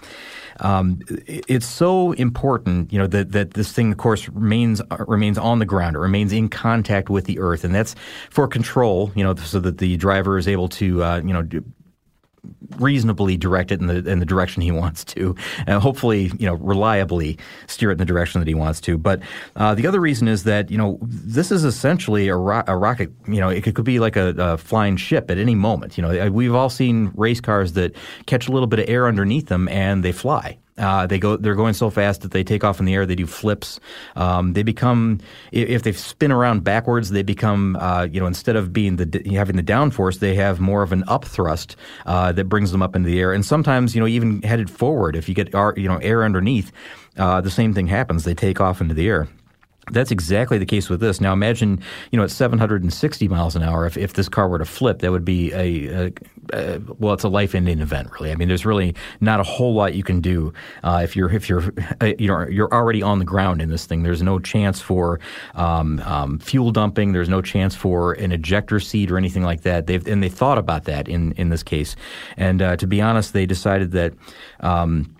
Um, 0.60 1.00
it's 1.26 1.66
so 1.66 2.12
important, 2.12 2.92
you 2.92 2.98
know, 2.98 3.06
that, 3.08 3.32
that 3.32 3.52
this 3.54 3.72
thing, 3.72 3.92
of 3.92 3.98
course, 3.98 4.28
remains 4.28 4.80
remains 5.06 5.38
on 5.38 5.58
the 5.58 5.66
ground. 5.66 5.96
It 5.96 6.00
remains 6.00 6.32
in 6.32 6.48
contact 6.48 7.10
with 7.10 7.24
the 7.24 7.38
earth, 7.38 7.64
and 7.64 7.74
that's 7.74 7.94
for 8.30 8.48
control, 8.48 9.12
you 9.14 9.24
know, 9.24 9.34
so 9.34 9.60
that 9.60 9.78
the 9.78 9.96
driver 9.96 10.38
is 10.38 10.48
able 10.48 10.68
to, 10.70 11.02
uh, 11.02 11.20
you 11.24 11.32
know, 11.32 11.46
reasonably 12.78 13.36
direct 13.36 13.72
it 13.72 13.80
in 13.80 13.86
the 13.86 14.08
in 14.08 14.18
the 14.18 14.26
direction 14.26 14.62
he 14.62 14.70
wants 14.70 15.04
to, 15.04 15.34
and 15.66 15.80
hopefully, 15.80 16.30
you 16.38 16.46
know, 16.46 16.54
reliably 16.54 17.38
steer 17.66 17.90
it 17.90 17.92
in 17.92 17.98
the 17.98 18.04
direction 18.04 18.40
that 18.40 18.48
he 18.48 18.54
wants 18.54 18.80
to. 18.82 18.98
But 18.98 19.20
uh, 19.56 19.74
the 19.74 19.86
other 19.86 20.00
reason 20.00 20.28
is 20.28 20.44
that 20.44 20.70
you 20.70 20.78
know 20.78 20.98
this 21.02 21.50
is 21.50 21.64
essentially 21.64 22.28
a, 22.28 22.36
ro- 22.36 22.64
a 22.66 22.76
rocket. 22.76 23.12
You 23.26 23.40
know, 23.40 23.48
it 23.48 23.62
could, 23.62 23.74
could 23.74 23.84
be 23.84 23.98
like 23.98 24.16
a, 24.16 24.34
a, 24.38 24.56
flying 24.56 24.96
ship 24.96 25.30
at 25.30 25.38
any 25.38 25.54
moment. 25.54 25.96
You 25.96 26.02
know, 26.02 26.30
we've 26.30 26.54
all 26.54 26.70
seen 26.70 27.12
race 27.14 27.40
cars 27.40 27.72
that 27.74 27.94
catch 28.26 28.48
a 28.48 28.52
little 28.52 28.66
bit 28.66 28.78
of 28.78 28.88
air 28.88 29.06
underneath 29.06 29.46
them 29.46 29.68
and 29.68 30.04
they 30.04 30.12
fly. 30.12 30.58
Uh, 30.78 31.06
they 31.06 31.18
go. 31.18 31.36
They're 31.36 31.54
going 31.54 31.74
so 31.74 31.88
fast 31.88 32.20
that 32.22 32.32
they 32.32 32.44
take 32.44 32.62
off 32.62 32.80
in 32.80 32.86
the 32.86 32.94
air. 32.94 33.06
They 33.06 33.14
do 33.14 33.26
flips. 33.26 33.80
Um, 34.14 34.52
they 34.52 34.62
become 34.62 35.20
if 35.50 35.82
they 35.82 35.92
spin 35.92 36.30
around 36.30 36.64
backwards, 36.64 37.10
they 37.10 37.22
become 37.22 37.76
uh, 37.76 38.08
you 38.10 38.20
know 38.20 38.26
instead 38.26 38.56
of 38.56 38.72
being 38.72 38.96
the 38.96 39.22
having 39.32 39.56
the 39.56 39.62
downforce, 39.62 40.18
they 40.18 40.34
have 40.34 40.60
more 40.60 40.82
of 40.82 40.92
an 40.92 41.04
up 41.08 41.24
thrust 41.24 41.76
uh, 42.04 42.32
that 42.32 42.44
brings 42.44 42.72
them 42.72 42.82
up 42.82 42.94
into 42.94 43.08
the 43.08 43.18
air. 43.20 43.32
And 43.32 43.44
sometimes 43.44 43.94
you 43.94 44.00
know 44.00 44.06
even 44.06 44.42
headed 44.42 44.68
forward, 44.68 45.16
if 45.16 45.28
you 45.28 45.34
get 45.34 45.52
you 45.78 45.88
know 45.88 45.96
air 45.98 46.24
underneath, 46.24 46.72
uh, 47.16 47.40
the 47.40 47.50
same 47.50 47.72
thing 47.72 47.86
happens. 47.86 48.24
They 48.24 48.34
take 48.34 48.60
off 48.60 48.80
into 48.80 48.94
the 48.94 49.08
air. 49.08 49.28
That's 49.92 50.10
exactly 50.10 50.58
the 50.58 50.66
case 50.66 50.90
with 50.90 50.98
this. 50.98 51.20
Now 51.20 51.32
imagine, 51.32 51.80
you 52.10 52.16
know, 52.16 52.24
at 52.24 52.32
760 52.32 53.28
miles 53.28 53.54
an 53.54 53.62
hour, 53.62 53.86
if, 53.86 53.96
if 53.96 54.14
this 54.14 54.28
car 54.28 54.48
were 54.48 54.58
to 54.58 54.64
flip, 54.64 54.98
that 54.98 55.12
would 55.12 55.24
be 55.24 55.52
a, 55.52 56.06
a, 56.06 56.12
a 56.52 56.80
well, 56.98 57.14
it's 57.14 57.22
a 57.22 57.28
life-ending 57.28 57.78
event, 57.78 58.10
really. 58.12 58.32
I 58.32 58.34
mean, 58.34 58.48
there's 58.48 58.66
really 58.66 58.96
not 59.20 59.38
a 59.38 59.44
whole 59.44 59.74
lot 59.74 59.94
you 59.94 60.02
can 60.02 60.20
do 60.20 60.52
uh, 60.82 61.02
if 61.04 61.14
you're 61.14 61.30
if 61.30 61.48
you're 61.48 61.72
uh, 62.00 62.12
you 62.18 62.26
know 62.26 62.48
you're 62.48 62.72
already 62.74 63.00
on 63.00 63.20
the 63.20 63.24
ground 63.24 63.62
in 63.62 63.68
this 63.68 63.86
thing. 63.86 64.02
There's 64.02 64.22
no 64.22 64.40
chance 64.40 64.80
for 64.80 65.20
um, 65.54 66.00
um, 66.00 66.40
fuel 66.40 66.72
dumping. 66.72 67.12
There's 67.12 67.28
no 67.28 67.40
chance 67.40 67.76
for 67.76 68.14
an 68.14 68.32
ejector 68.32 68.80
seat 68.80 69.12
or 69.12 69.18
anything 69.18 69.44
like 69.44 69.60
that. 69.62 69.86
They've 69.86 70.04
and 70.06 70.20
they 70.20 70.28
thought 70.28 70.58
about 70.58 70.84
that 70.84 71.08
in 71.08 71.30
in 71.32 71.50
this 71.50 71.62
case. 71.62 71.94
And 72.36 72.60
uh, 72.60 72.76
to 72.76 72.88
be 72.88 73.00
honest, 73.00 73.32
they 73.32 73.46
decided 73.46 73.92
that. 73.92 74.14
Um, 74.60 75.12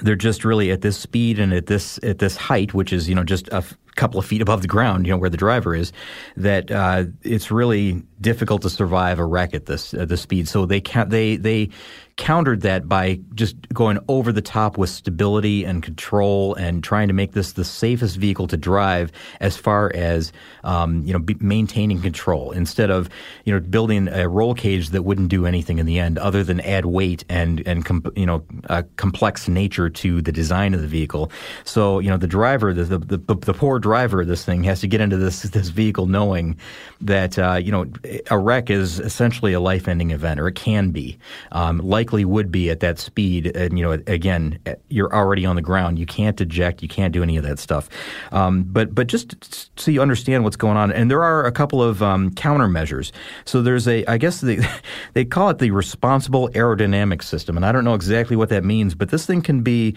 they're 0.00 0.16
just 0.16 0.42
really 0.42 0.70
at 0.70 0.80
this 0.80 0.96
speed 0.96 1.38
and 1.38 1.52
at 1.52 1.66
this 1.66 2.00
at 2.02 2.18
this 2.18 2.34
height, 2.34 2.72
which 2.72 2.94
is 2.94 3.10
you 3.10 3.14
know 3.14 3.24
just 3.24 3.48
a 3.48 3.62
couple 3.96 4.18
of 4.18 4.26
feet 4.26 4.42
above 4.42 4.62
the 4.62 4.68
ground, 4.68 5.06
you 5.06 5.12
know, 5.12 5.18
where 5.18 5.30
the 5.30 5.36
driver 5.36 5.74
is, 5.74 5.92
that 6.36 6.70
uh, 6.70 7.04
it's 7.22 7.50
really 7.50 8.02
difficult 8.20 8.62
to 8.62 8.70
survive 8.70 9.18
a 9.18 9.24
wreck 9.24 9.54
at 9.54 9.66
this 9.66 9.94
at 9.94 10.08
speed. 10.16 10.48
So 10.48 10.66
they 10.66 10.80
can 10.80 11.08
they 11.08 11.36
they 11.36 11.70
countered 12.16 12.60
that 12.60 12.88
by 12.88 13.18
just 13.34 13.56
going 13.70 13.98
over 14.08 14.32
the 14.32 14.42
top 14.42 14.76
with 14.76 14.90
stability 14.90 15.64
and 15.64 15.82
control 15.82 16.54
and 16.54 16.84
trying 16.84 17.08
to 17.08 17.14
make 17.14 17.32
this 17.32 17.52
the 17.52 17.64
safest 17.64 18.16
vehicle 18.16 18.46
to 18.46 18.56
drive 18.56 19.10
as 19.40 19.56
far 19.56 19.90
as 19.94 20.32
um, 20.64 21.02
you 21.04 21.12
know 21.12 21.24
maintaining 21.40 22.00
control 22.02 22.50
instead 22.52 22.90
of 22.90 23.08
you 23.44 23.52
know 23.52 23.60
building 23.60 24.08
a 24.08 24.28
roll 24.28 24.54
cage 24.54 24.90
that 24.90 25.02
wouldn't 25.02 25.28
do 25.28 25.46
anything 25.46 25.78
in 25.78 25.86
the 25.86 25.98
end 25.98 26.18
other 26.18 26.44
than 26.44 26.60
add 26.60 26.84
weight 26.84 27.24
and 27.28 27.66
and 27.66 27.84
com- 27.84 28.12
you 28.14 28.26
know 28.26 28.44
a 28.64 28.82
complex 28.96 29.48
nature 29.48 29.88
to 29.88 30.20
the 30.20 30.32
design 30.32 30.74
of 30.74 30.82
the 30.82 30.88
vehicle. 30.88 31.30
So 31.64 31.98
you 31.98 32.10
know 32.10 32.18
the 32.18 32.26
driver 32.26 32.74
the 32.74 32.84
the, 32.84 33.18
the, 33.18 33.34
the 33.34 33.54
poor 33.54 33.78
driver 33.78 34.20
of 34.20 34.28
this 34.28 34.44
thing 34.44 34.64
has 34.64 34.80
to 34.80 34.86
get 34.86 35.00
into 35.00 35.16
this 35.16 35.42
this 35.42 35.68
vehicle 35.68 36.06
knowing 36.06 36.56
that 37.00 37.38
uh, 37.38 37.54
you 37.54 37.72
know 37.72 37.86
a 38.30 38.38
wreck 38.38 38.70
is 38.70 39.00
essentially 39.00 39.52
a 39.52 39.60
life 39.60 39.88
ending 39.88 40.10
event 40.10 40.38
or 40.38 40.48
it 40.48 40.54
can 40.54 40.90
be. 40.90 41.18
Um, 41.52 41.78
likely 42.02 42.24
would 42.24 42.50
be 42.50 42.68
at 42.68 42.80
that 42.80 42.98
speed. 42.98 43.46
And, 43.56 43.78
you 43.78 43.84
know, 43.84 43.92
again, 44.08 44.58
you're 44.88 45.14
already 45.14 45.46
on 45.46 45.54
the 45.54 45.62
ground. 45.62 46.00
You 46.00 46.06
can't 46.06 46.40
eject. 46.40 46.82
You 46.82 46.88
can't 46.88 47.12
do 47.12 47.22
any 47.22 47.36
of 47.36 47.44
that 47.44 47.60
stuff. 47.60 47.88
Um, 48.32 48.64
but 48.64 48.92
but 48.92 49.06
just 49.06 49.78
so 49.78 49.92
you 49.92 50.02
understand 50.02 50.42
what's 50.42 50.56
going 50.56 50.76
on, 50.76 50.90
and 50.90 51.08
there 51.08 51.22
are 51.22 51.46
a 51.46 51.52
couple 51.52 51.80
of 51.80 52.02
um, 52.02 52.32
countermeasures. 52.32 53.12
So 53.44 53.62
there's 53.62 53.86
a, 53.86 54.04
I 54.06 54.18
guess 54.18 54.40
they 54.40 54.58
they 55.12 55.24
call 55.24 55.50
it 55.50 55.58
the 55.58 55.70
responsible 55.70 56.48
aerodynamic 56.50 57.22
system, 57.22 57.56
and 57.56 57.64
I 57.64 57.70
don't 57.70 57.84
know 57.84 57.94
exactly 57.94 58.34
what 58.36 58.48
that 58.48 58.64
means, 58.64 58.96
but 58.96 59.10
this 59.10 59.24
thing 59.24 59.42
can 59.42 59.62
be 59.62 59.94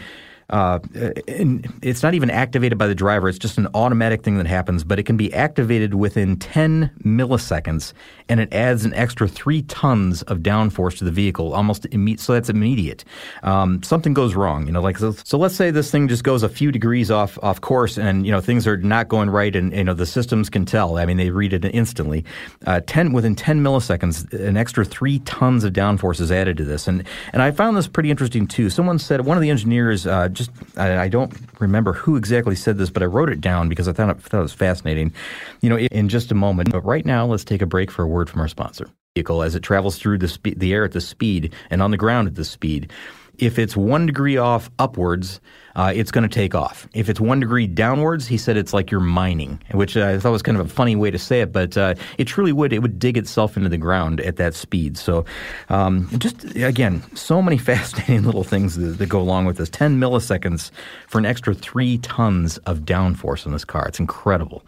uh, 0.50 0.80
it's 0.94 2.04
not 2.04 2.14
even 2.14 2.30
activated 2.30 2.78
by 2.78 2.86
the 2.86 2.94
driver. 2.94 3.28
It's 3.28 3.40
just 3.40 3.58
an 3.58 3.68
automatic 3.74 4.22
thing 4.22 4.38
that 4.38 4.46
happens, 4.46 4.84
but 4.84 5.00
it 5.00 5.04
can 5.04 5.18
be 5.18 5.34
activated 5.34 5.96
within 5.96 6.38
10 6.38 6.92
milliseconds, 7.04 7.94
and 8.30 8.40
it 8.40 8.54
adds 8.54 8.86
an 8.86 8.94
extra 8.94 9.28
three 9.28 9.64
tons 9.64 10.22
of 10.24 10.40
downforce 10.40 11.00
to 11.00 11.04
the 11.04 11.12
vehicle, 11.12 11.54
almost 11.54 11.88
immediate. 11.88 12.20
So 12.20 12.34
that's 12.34 12.50
immediate. 12.50 13.04
Um, 13.42 13.82
something 13.82 14.14
goes 14.14 14.36
wrong, 14.36 14.68
you 14.68 14.72
know. 14.72 14.82
Like 14.82 15.00
so, 15.00 15.14
so, 15.14 15.40
let's 15.40 15.56
say 15.56 15.72
this 15.72 15.90
thing 15.90 16.08
just 16.08 16.24
goes 16.24 16.44
a 16.44 16.50
few 16.50 16.72
degrees 16.72 17.10
off 17.10 17.40
off 17.42 17.62
course, 17.62 17.98
and 17.98 18.26
you 18.26 18.32
know 18.32 18.42
things 18.42 18.68
are 18.68 18.78
not 18.78 19.08
going 19.08 19.32
right, 19.32 19.56
and 19.56 19.74
you 19.74 19.84
know 19.84 19.96
the 19.96 20.06
systems 20.06 20.50
can 20.52 20.66
tell. 20.66 20.98
I 20.98 21.08
mean, 21.08 21.18
they 21.18 21.32
read 21.32 21.54
it 21.54 21.66
instantly. 21.66 22.24
Uh, 22.68 22.82
ten 22.86 23.14
within 23.14 23.36
10 23.36 23.64
milliseconds, 23.64 24.32
an 24.34 24.58
extra 24.58 24.86
three 24.86 25.20
tons 25.20 25.64
of 25.64 25.74
downforce 25.74 26.20
is 26.20 26.32
added 26.32 26.58
to 26.58 26.66
this, 26.66 26.88
and 26.88 27.04
and 27.34 27.42
I 27.42 27.50
found 27.50 27.76
this 27.76 27.88
pretty 27.88 28.12
interesting 28.12 28.46
too. 28.46 28.70
Someone 28.70 29.00
said 29.00 29.26
one 29.26 29.38
of 29.38 29.42
the 29.42 29.50
engineers. 29.50 30.06
Uh, 30.06 30.30
just 30.36 30.52
I, 30.78 31.04
I, 31.04 31.08
don't 31.08 31.34
remember 31.60 31.94
who 31.94 32.16
exactly 32.16 32.56
said 32.56 32.78
this, 32.78 32.90
but 32.90 33.02
I 33.02 33.08
wrote 33.08 33.30
it 33.30 33.42
down 33.42 33.70
because 33.70 33.88
I 33.88 33.94
thought 33.94 34.10
it, 34.10 34.22
thought 34.22 34.40
it 34.40 34.44
was 34.44 34.54
fascinating. 34.54 35.14
You 35.62 35.70
know, 35.70 35.78
in 35.78 36.10
just 36.10 36.32
a 36.32 36.36
moment. 36.36 36.72
But 36.72 36.86
right 36.86 37.06
now, 37.06 37.26
let's 37.26 37.44
take 37.44 37.62
a 37.62 37.66
break 37.66 37.90
for 37.90 38.04
a 38.04 38.08
word 38.08 38.30
from 38.30 38.42
our 38.42 38.48
sponsor. 38.48 38.90
Vehicle 39.16 39.44
as 39.44 39.56
it 39.56 39.62
travels 39.62 39.98
through 39.98 40.20
the 40.20 40.28
spe- 40.28 40.58
the 40.58 40.74
air 40.74 40.84
at 40.84 40.92
the 40.92 41.02
speed 41.02 41.54
and 41.70 41.82
on 41.82 41.92
the 41.92 41.98
ground 41.98 42.28
at 42.28 42.36
the 42.36 42.46
speed. 42.46 42.92
If 43.38 43.60
it's 43.60 43.76
one 43.76 44.06
degree 44.06 44.38
off 44.38 44.70
upwards, 44.80 45.42
uh, 45.76 45.92
it's 45.96 46.12
going 46.12 46.28
to 46.28 46.34
take 46.34 46.56
off. 46.56 46.88
If 46.94 47.10
it's 47.10 47.20
one 47.20 47.40
degree 47.40 47.68
downwards, 47.68 48.28
he 48.28 48.38
said 48.38 48.58
it's 48.58 48.74
like 48.74 48.92
you're 48.92 49.00
mining, 49.02 49.62
which 49.72 49.98
I 49.98 50.18
thought 50.20 50.32
was 50.32 50.42
kind 50.42 50.58
of 50.58 50.66
a 50.66 50.70
funny 50.70 50.96
way 50.96 51.12
to 51.12 51.20
say 51.20 51.42
it, 51.42 51.52
but 51.52 51.78
uh, 51.78 51.96
it 52.18 52.26
truly 52.26 52.52
would. 52.52 52.74
It 52.74 52.80
would 52.80 53.00
dig 53.00 53.18
itself 53.18 53.58
into 53.58 53.70
the 53.70 53.78
ground 53.78 54.22
at 54.22 54.38
that 54.38 54.54
speed. 54.54 54.98
So, 54.98 55.26
um, 55.70 56.10
just 56.18 56.56
again, 56.56 57.04
so 57.16 57.42
many 57.42 57.58
fascinating 57.66 58.24
little 58.24 58.44
things 58.44 58.76
that, 58.78 58.98
that, 58.98 59.06
go 59.06 59.22
along 59.22 59.46
with 59.46 59.58
this. 59.58 59.70
10 59.70 60.00
milliseconds 60.00 60.72
for 61.08 61.20
an 61.20 61.26
extra 61.26 61.54
three 61.54 62.00
tons 62.00 62.58
of 62.60 62.80
downforce 62.80 63.46
on 63.46 63.52
this 63.52 63.66
car. 63.66 63.88
It's 63.88 64.00
incredible 64.00 64.64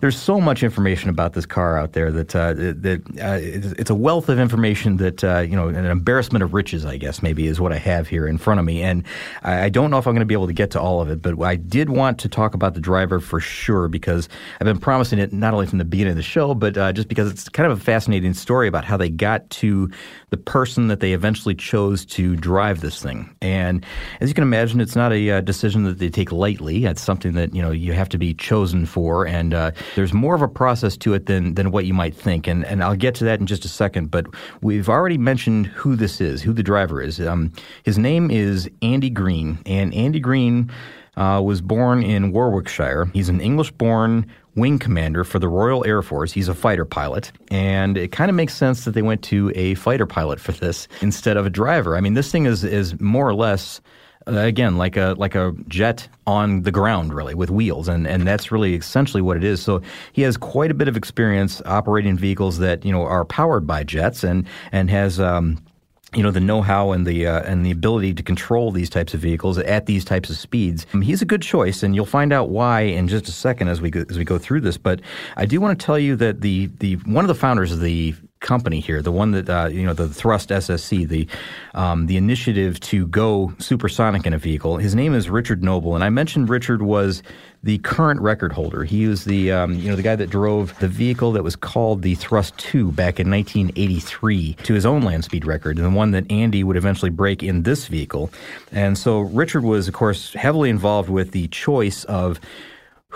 there's 0.00 0.18
so 0.18 0.40
much 0.40 0.62
information 0.62 1.10
about 1.10 1.32
this 1.32 1.46
car 1.46 1.78
out 1.78 1.92
there 1.92 2.10
that 2.12 2.34
uh, 2.34 2.54
that 2.54 3.02
uh, 3.20 3.38
it's 3.40 3.90
a 3.90 3.94
wealth 3.94 4.28
of 4.28 4.38
information 4.38 4.96
that 4.98 5.24
uh, 5.24 5.40
you 5.40 5.56
know 5.56 5.68
an 5.68 5.84
embarrassment 5.84 6.42
of 6.42 6.54
riches, 6.54 6.84
I 6.84 6.96
guess 6.96 7.22
maybe 7.22 7.46
is 7.46 7.60
what 7.60 7.72
I 7.72 7.78
have 7.78 8.08
here 8.08 8.26
in 8.26 8.38
front 8.38 8.60
of 8.60 8.66
me, 8.66 8.82
and 8.82 9.04
I, 9.42 9.68
don't 9.68 9.90
know 9.90 9.98
if 9.98 10.06
I'm 10.06 10.14
going 10.14 10.20
to 10.20 10.26
be 10.26 10.34
able 10.34 10.46
to 10.46 10.52
get 10.52 10.70
to 10.72 10.80
all 10.80 11.00
of 11.00 11.10
it, 11.10 11.20
but 11.20 11.40
I 11.42 11.56
did 11.56 11.90
want 11.90 12.18
to 12.20 12.28
talk 12.28 12.54
about 12.54 12.74
the 12.74 12.80
driver 12.80 13.20
for 13.20 13.40
sure 13.40 13.88
because 13.88 14.28
I've 14.60 14.64
been 14.64 14.78
promising 14.78 15.18
it 15.18 15.32
not 15.32 15.54
only 15.54 15.66
from 15.66 15.78
the 15.78 15.84
beginning 15.84 16.12
of 16.12 16.16
the 16.16 16.22
show, 16.22 16.54
but 16.54 16.76
uh, 16.76 16.92
just 16.92 17.08
because 17.08 17.30
it's 17.30 17.48
kind 17.48 17.70
of 17.70 17.78
a 17.78 17.80
fascinating 17.82 18.34
story 18.34 18.68
about 18.68 18.84
how 18.84 18.96
they 18.96 19.10
got 19.10 19.48
to 19.50 19.90
the 20.30 20.36
person 20.36 20.88
that 20.88 21.00
they 21.00 21.12
eventually 21.12 21.54
chose 21.54 22.04
to 22.04 22.34
drive 22.34 22.80
this 22.80 23.00
thing. 23.00 23.34
And 23.40 23.84
as 24.20 24.28
you 24.28 24.34
can 24.34 24.42
imagine, 24.42 24.80
it's 24.80 24.96
not 24.96 25.12
a 25.12 25.30
uh, 25.30 25.40
decision 25.40 25.84
that 25.84 25.98
they 25.98 26.08
take 26.08 26.32
lightly. 26.32 26.84
It's 26.84 27.00
something 27.00 27.34
that 27.34 27.54
you 27.54 27.62
know 27.62 27.70
you 27.70 27.92
have 27.92 28.08
to 28.10 28.18
be 28.18 28.34
chosen 28.34 28.86
for, 28.86 29.26
and 29.26 29.54
uh, 29.54 29.70
there's 29.94 30.12
more 30.12 30.34
of 30.34 30.42
a 30.42 30.48
process 30.48 30.96
to 30.98 31.14
it 31.14 31.26
than 31.26 31.54
than 31.54 31.70
what 31.70 31.86
you 31.86 31.94
might 31.94 32.14
think. 32.14 32.46
And 32.48 32.64
and 32.64 32.82
I'll 32.82 32.96
get 32.96 33.14
to 33.16 33.24
that 33.24 33.38
in 33.38 33.46
just 33.46 33.64
a 33.64 33.68
second. 33.68 34.10
But 34.10 34.26
we've 34.62 34.88
already 34.88 35.18
mentioned 35.18 35.66
who 35.68 35.94
this 35.94 36.20
is, 36.20 36.42
who 36.42 36.52
the 36.52 36.62
driver 36.62 37.00
is. 37.00 37.20
Um, 37.20 37.52
his 37.84 37.96
name 37.96 38.30
is 38.30 38.68
Andy 38.82 39.10
Green, 39.10 39.58
and 39.64 39.94
Andy 39.94 40.20
Green. 40.20 40.70
Uh, 41.16 41.40
was 41.42 41.62
born 41.62 42.02
in 42.02 42.30
Warwickshire. 42.32 43.06
He's 43.14 43.30
an 43.30 43.40
English 43.40 43.70
born 43.72 44.26
wing 44.56 44.78
commander 44.78 45.22
for 45.22 45.38
the 45.38 45.48
Royal 45.48 45.84
Air 45.86 46.02
Force. 46.02 46.32
He's 46.32 46.48
a 46.48 46.54
fighter 46.54 46.84
pilot. 46.84 47.30
And 47.50 47.96
it 47.96 48.10
kind 48.10 48.30
of 48.30 48.34
makes 48.34 48.54
sense 48.54 48.84
that 48.84 48.92
they 48.92 49.02
went 49.02 49.22
to 49.24 49.52
a 49.54 49.74
fighter 49.74 50.06
pilot 50.06 50.40
for 50.40 50.52
this 50.52 50.88
instead 51.00 51.36
of 51.36 51.46
a 51.46 51.50
driver. 51.50 51.96
I 51.96 52.00
mean, 52.00 52.14
this 52.14 52.32
thing 52.32 52.46
is, 52.46 52.64
is 52.64 52.98
more 53.00 53.28
or 53.28 53.34
less. 53.34 53.80
Uh, 54.28 54.40
again, 54.40 54.76
like 54.76 54.96
a 54.96 55.14
like 55.18 55.36
a 55.36 55.52
jet 55.68 56.08
on 56.26 56.62
the 56.62 56.72
ground, 56.72 57.14
really, 57.14 57.32
with 57.32 57.48
wheels, 57.48 57.86
and 57.86 58.08
and 58.08 58.26
that's 58.26 58.50
really 58.50 58.74
essentially 58.74 59.22
what 59.22 59.36
it 59.36 59.44
is. 59.44 59.62
So 59.62 59.82
he 60.14 60.22
has 60.22 60.36
quite 60.36 60.72
a 60.72 60.74
bit 60.74 60.88
of 60.88 60.96
experience 60.96 61.62
operating 61.64 62.18
vehicles 62.18 62.58
that 62.58 62.84
you 62.84 62.90
know 62.90 63.02
are 63.02 63.24
powered 63.24 63.68
by 63.68 63.84
jets, 63.84 64.24
and 64.24 64.44
and 64.72 64.90
has 64.90 65.20
um, 65.20 65.58
you 66.14 66.22
know 66.22 66.30
the 66.30 66.40
know-how 66.40 66.92
and 66.92 67.06
the 67.06 67.26
uh, 67.26 67.40
and 67.42 67.66
the 67.66 67.70
ability 67.70 68.14
to 68.14 68.22
control 68.22 68.70
these 68.70 68.88
types 68.88 69.12
of 69.12 69.20
vehicles 69.20 69.58
at 69.58 69.86
these 69.86 70.04
types 70.04 70.30
of 70.30 70.36
speeds. 70.36 70.86
Um, 70.94 71.02
he's 71.02 71.20
a 71.20 71.24
good 71.24 71.42
choice, 71.42 71.82
and 71.82 71.94
you'll 71.94 72.06
find 72.06 72.32
out 72.32 72.48
why 72.48 72.82
in 72.82 73.08
just 73.08 73.28
a 73.28 73.32
second 73.32 73.68
as 73.68 73.80
we 73.80 73.90
go, 73.90 74.04
as 74.08 74.16
we 74.16 74.24
go 74.24 74.38
through 74.38 74.60
this. 74.60 74.78
But 74.78 75.00
I 75.36 75.46
do 75.46 75.60
want 75.60 75.78
to 75.78 75.84
tell 75.84 75.98
you 75.98 76.16
that 76.16 76.40
the 76.42 76.70
the 76.78 76.94
one 76.96 77.24
of 77.24 77.28
the 77.28 77.34
founders 77.34 77.72
of 77.72 77.80
the 77.80 78.14
company 78.46 78.80
here, 78.80 79.02
the 79.02 79.12
one 79.12 79.32
that 79.32 79.50
uh, 79.50 79.68
you 79.70 79.84
know, 79.84 79.92
the 79.92 80.08
Thrust 80.08 80.48
SSC, 80.48 81.06
the 81.06 81.28
um, 81.74 82.06
the 82.06 82.16
initiative 82.16 82.80
to 82.80 83.06
go 83.08 83.52
supersonic 83.58 84.24
in 84.24 84.32
a 84.32 84.38
vehicle. 84.38 84.78
His 84.78 84.94
name 84.94 85.14
is 85.14 85.28
Richard 85.28 85.62
Noble, 85.62 85.94
and 85.94 86.02
I 86.02 86.08
mentioned 86.08 86.48
Richard 86.48 86.80
was 86.80 87.22
the 87.62 87.78
current 87.78 88.20
record 88.20 88.52
holder. 88.52 88.84
He 88.84 89.08
was 89.08 89.24
the 89.24 89.50
um, 89.50 89.74
you 89.74 89.90
know 89.90 89.96
the 89.96 90.02
guy 90.02 90.16
that 90.16 90.30
drove 90.30 90.78
the 90.78 90.88
vehicle 90.88 91.32
that 91.32 91.42
was 91.42 91.56
called 91.56 92.02
the 92.02 92.14
Thrust 92.14 92.56
2 92.58 92.92
back 92.92 93.18
in 93.18 93.30
1983 93.30 94.54
to 94.62 94.74
his 94.74 94.86
own 94.86 95.02
land 95.02 95.24
speed 95.24 95.44
record, 95.44 95.76
and 95.76 95.84
the 95.84 95.90
one 95.90 96.12
that 96.12 96.30
Andy 96.30 96.62
would 96.62 96.76
eventually 96.76 97.10
break 97.10 97.42
in 97.42 97.64
this 97.64 97.88
vehicle. 97.88 98.30
And 98.70 98.96
so 98.96 99.20
Richard 99.20 99.64
was, 99.64 99.88
of 99.88 99.94
course, 99.94 100.32
heavily 100.32 100.70
involved 100.70 101.10
with 101.10 101.32
the 101.32 101.48
choice 101.48 102.04
of 102.04 102.40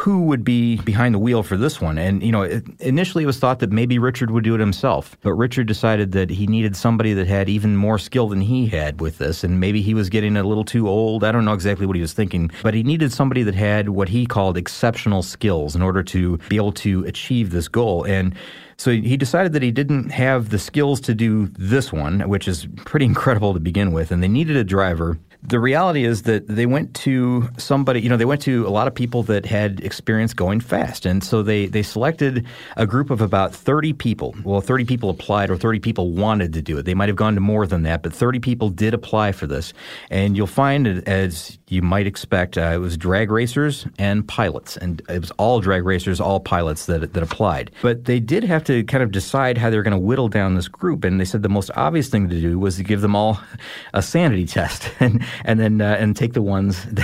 who 0.00 0.22
would 0.22 0.42
be 0.42 0.78
behind 0.78 1.14
the 1.14 1.18
wheel 1.18 1.42
for 1.42 1.58
this 1.58 1.78
one. 1.78 1.98
And, 1.98 2.22
you 2.22 2.32
know, 2.32 2.40
it, 2.40 2.64
initially 2.80 3.24
it 3.24 3.26
was 3.26 3.38
thought 3.38 3.58
that 3.58 3.70
maybe 3.70 3.98
Richard 3.98 4.30
would 4.30 4.44
do 4.44 4.54
it 4.54 4.60
himself, 4.60 5.14
but 5.20 5.34
Richard 5.34 5.66
decided 5.66 6.12
that 6.12 6.30
he 6.30 6.46
needed 6.46 6.74
somebody 6.74 7.12
that 7.12 7.26
had 7.26 7.50
even 7.50 7.76
more 7.76 7.98
skill 7.98 8.26
than 8.28 8.40
he 8.40 8.66
had 8.66 9.02
with 9.02 9.18
this. 9.18 9.44
And 9.44 9.60
maybe 9.60 9.82
he 9.82 9.92
was 9.92 10.08
getting 10.08 10.38
a 10.38 10.42
little 10.42 10.64
too 10.64 10.88
old. 10.88 11.22
I 11.22 11.32
don't 11.32 11.44
know 11.44 11.52
exactly 11.52 11.84
what 11.84 11.96
he 11.96 12.00
was 12.00 12.14
thinking, 12.14 12.50
but 12.62 12.72
he 12.72 12.82
needed 12.82 13.12
somebody 13.12 13.42
that 13.42 13.54
had 13.54 13.90
what 13.90 14.08
he 14.08 14.24
called 14.24 14.56
exceptional 14.56 15.22
skills 15.22 15.76
in 15.76 15.82
order 15.82 16.02
to 16.04 16.38
be 16.48 16.56
able 16.56 16.72
to 16.72 17.04
achieve 17.04 17.50
this 17.50 17.68
goal. 17.68 18.04
And 18.04 18.34
so 18.78 18.92
he 18.92 19.18
decided 19.18 19.52
that 19.52 19.62
he 19.62 19.70
didn't 19.70 20.08
have 20.08 20.48
the 20.48 20.58
skills 20.58 21.02
to 21.02 21.14
do 21.14 21.48
this 21.58 21.92
one, 21.92 22.26
which 22.26 22.48
is 22.48 22.66
pretty 22.86 23.04
incredible 23.12 23.52
to 23.52 23.60
begin 23.60 23.92
with, 23.92 24.12
and 24.12 24.22
they 24.22 24.28
needed 24.28 24.56
a 24.56 24.64
driver 24.64 25.18
the 25.42 25.58
reality 25.58 26.04
is 26.04 26.22
that 26.22 26.46
they 26.46 26.66
went 26.66 26.94
to 26.94 27.48
somebody, 27.56 28.00
you 28.00 28.08
know, 28.08 28.16
they 28.16 28.26
went 28.26 28.42
to 28.42 28.66
a 28.66 28.70
lot 28.70 28.86
of 28.86 28.94
people 28.94 29.22
that 29.24 29.46
had 29.46 29.80
experience 29.80 30.34
going 30.34 30.60
fast. 30.60 31.06
And 31.06 31.24
so 31.24 31.42
they, 31.42 31.66
they 31.66 31.82
selected 31.82 32.46
a 32.76 32.86
group 32.86 33.10
of 33.10 33.20
about 33.22 33.54
30 33.54 33.94
people. 33.94 34.34
Well, 34.44 34.60
30 34.60 34.84
people 34.84 35.08
applied 35.08 35.50
or 35.50 35.56
30 35.56 35.80
people 35.80 36.12
wanted 36.12 36.52
to 36.52 36.62
do 36.62 36.76
it. 36.78 36.84
They 36.84 36.94
might 36.94 37.08
have 37.08 37.16
gone 37.16 37.34
to 37.36 37.40
more 37.40 37.66
than 37.66 37.82
that, 37.84 38.02
but 38.02 38.12
30 38.12 38.40
people 38.40 38.68
did 38.68 38.92
apply 38.92 39.32
for 39.32 39.46
this. 39.46 39.72
And 40.10 40.36
you'll 40.36 40.46
find, 40.46 40.86
as 41.08 41.58
you 41.70 41.82
might 41.82 42.06
expect, 42.06 42.58
uh, 42.58 42.72
it 42.74 42.78
was 42.78 42.96
drag 42.96 43.30
racers 43.30 43.86
and 43.96 44.26
pilots. 44.26 44.76
And 44.76 45.00
it 45.08 45.20
was 45.20 45.30
all 45.32 45.60
drag 45.60 45.84
racers, 45.84 46.20
all 46.20 46.40
pilots 46.40 46.86
that, 46.86 47.12
that 47.12 47.22
applied. 47.22 47.70
But 47.80 48.06
they 48.06 48.18
did 48.18 48.42
have 48.42 48.64
to 48.64 48.82
kind 48.84 49.04
of 49.04 49.12
decide 49.12 49.56
how 49.56 49.70
they 49.70 49.76
were 49.76 49.84
going 49.84 49.92
to 49.92 49.98
whittle 49.98 50.28
down 50.28 50.56
this 50.56 50.66
group. 50.68 51.04
And 51.04 51.20
they 51.20 51.24
said 51.24 51.42
the 51.42 51.48
most 51.48 51.70
obvious 51.76 52.08
thing 52.08 52.28
to 52.28 52.40
do 52.40 52.58
was 52.58 52.76
to 52.76 52.82
give 52.82 53.00
them 53.02 53.14
all 53.14 53.40
a 53.94 54.02
sanity 54.02 54.46
test. 54.46 54.90
And 55.00 55.24
and 55.44 55.58
then 55.58 55.80
uh, 55.80 55.96
and 55.98 56.14
take 56.14 56.34
the 56.34 56.42
ones. 56.42 56.86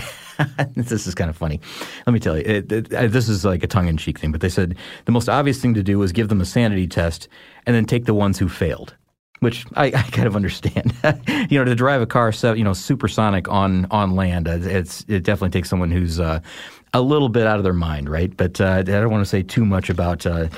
That, 0.58 0.74
this 0.74 1.06
is 1.06 1.14
kind 1.14 1.30
of 1.30 1.36
funny. 1.36 1.62
Let 2.06 2.12
me 2.12 2.20
tell 2.20 2.36
you, 2.36 2.42
it, 2.44 2.70
it, 2.70 2.90
this 2.90 3.26
is 3.26 3.42
like 3.42 3.62
a 3.62 3.66
tongue 3.66 3.88
in 3.88 3.96
cheek 3.96 4.18
thing, 4.18 4.32
but 4.32 4.42
they 4.42 4.50
said 4.50 4.76
the 5.06 5.12
most 5.12 5.30
obvious 5.30 5.62
thing 5.62 5.72
to 5.72 5.82
do 5.82 5.98
was 5.98 6.12
give 6.12 6.28
them 6.28 6.42
a 6.42 6.44
sanity 6.44 6.86
test 6.86 7.28
and 7.64 7.74
then 7.74 7.86
take 7.86 8.04
the 8.04 8.12
ones 8.12 8.38
who 8.38 8.46
failed. 8.46 8.94
Which 9.40 9.66
I, 9.74 9.86
I 9.86 9.90
kind 9.90 10.26
of 10.26 10.34
understand. 10.34 10.94
you 11.50 11.58
know, 11.58 11.64
to 11.64 11.74
drive 11.74 12.00
a 12.00 12.06
car, 12.06 12.32
so, 12.32 12.54
you 12.54 12.64
know, 12.64 12.72
supersonic 12.72 13.48
on 13.48 13.86
on 13.90 14.16
land, 14.16 14.48
it's 14.48 15.04
it 15.08 15.24
definitely 15.24 15.50
takes 15.50 15.68
someone 15.68 15.90
who's 15.90 16.18
uh, 16.18 16.40
a 16.94 17.02
little 17.02 17.28
bit 17.28 17.46
out 17.46 17.58
of 17.58 17.64
their 17.64 17.74
mind, 17.74 18.08
right? 18.08 18.34
But 18.34 18.60
uh, 18.60 18.76
I 18.78 18.82
don't 18.82 19.10
want 19.10 19.22
to 19.22 19.28
say 19.28 19.42
too 19.42 19.66
much 19.66 19.90
about 19.90 20.26
uh, 20.26 20.48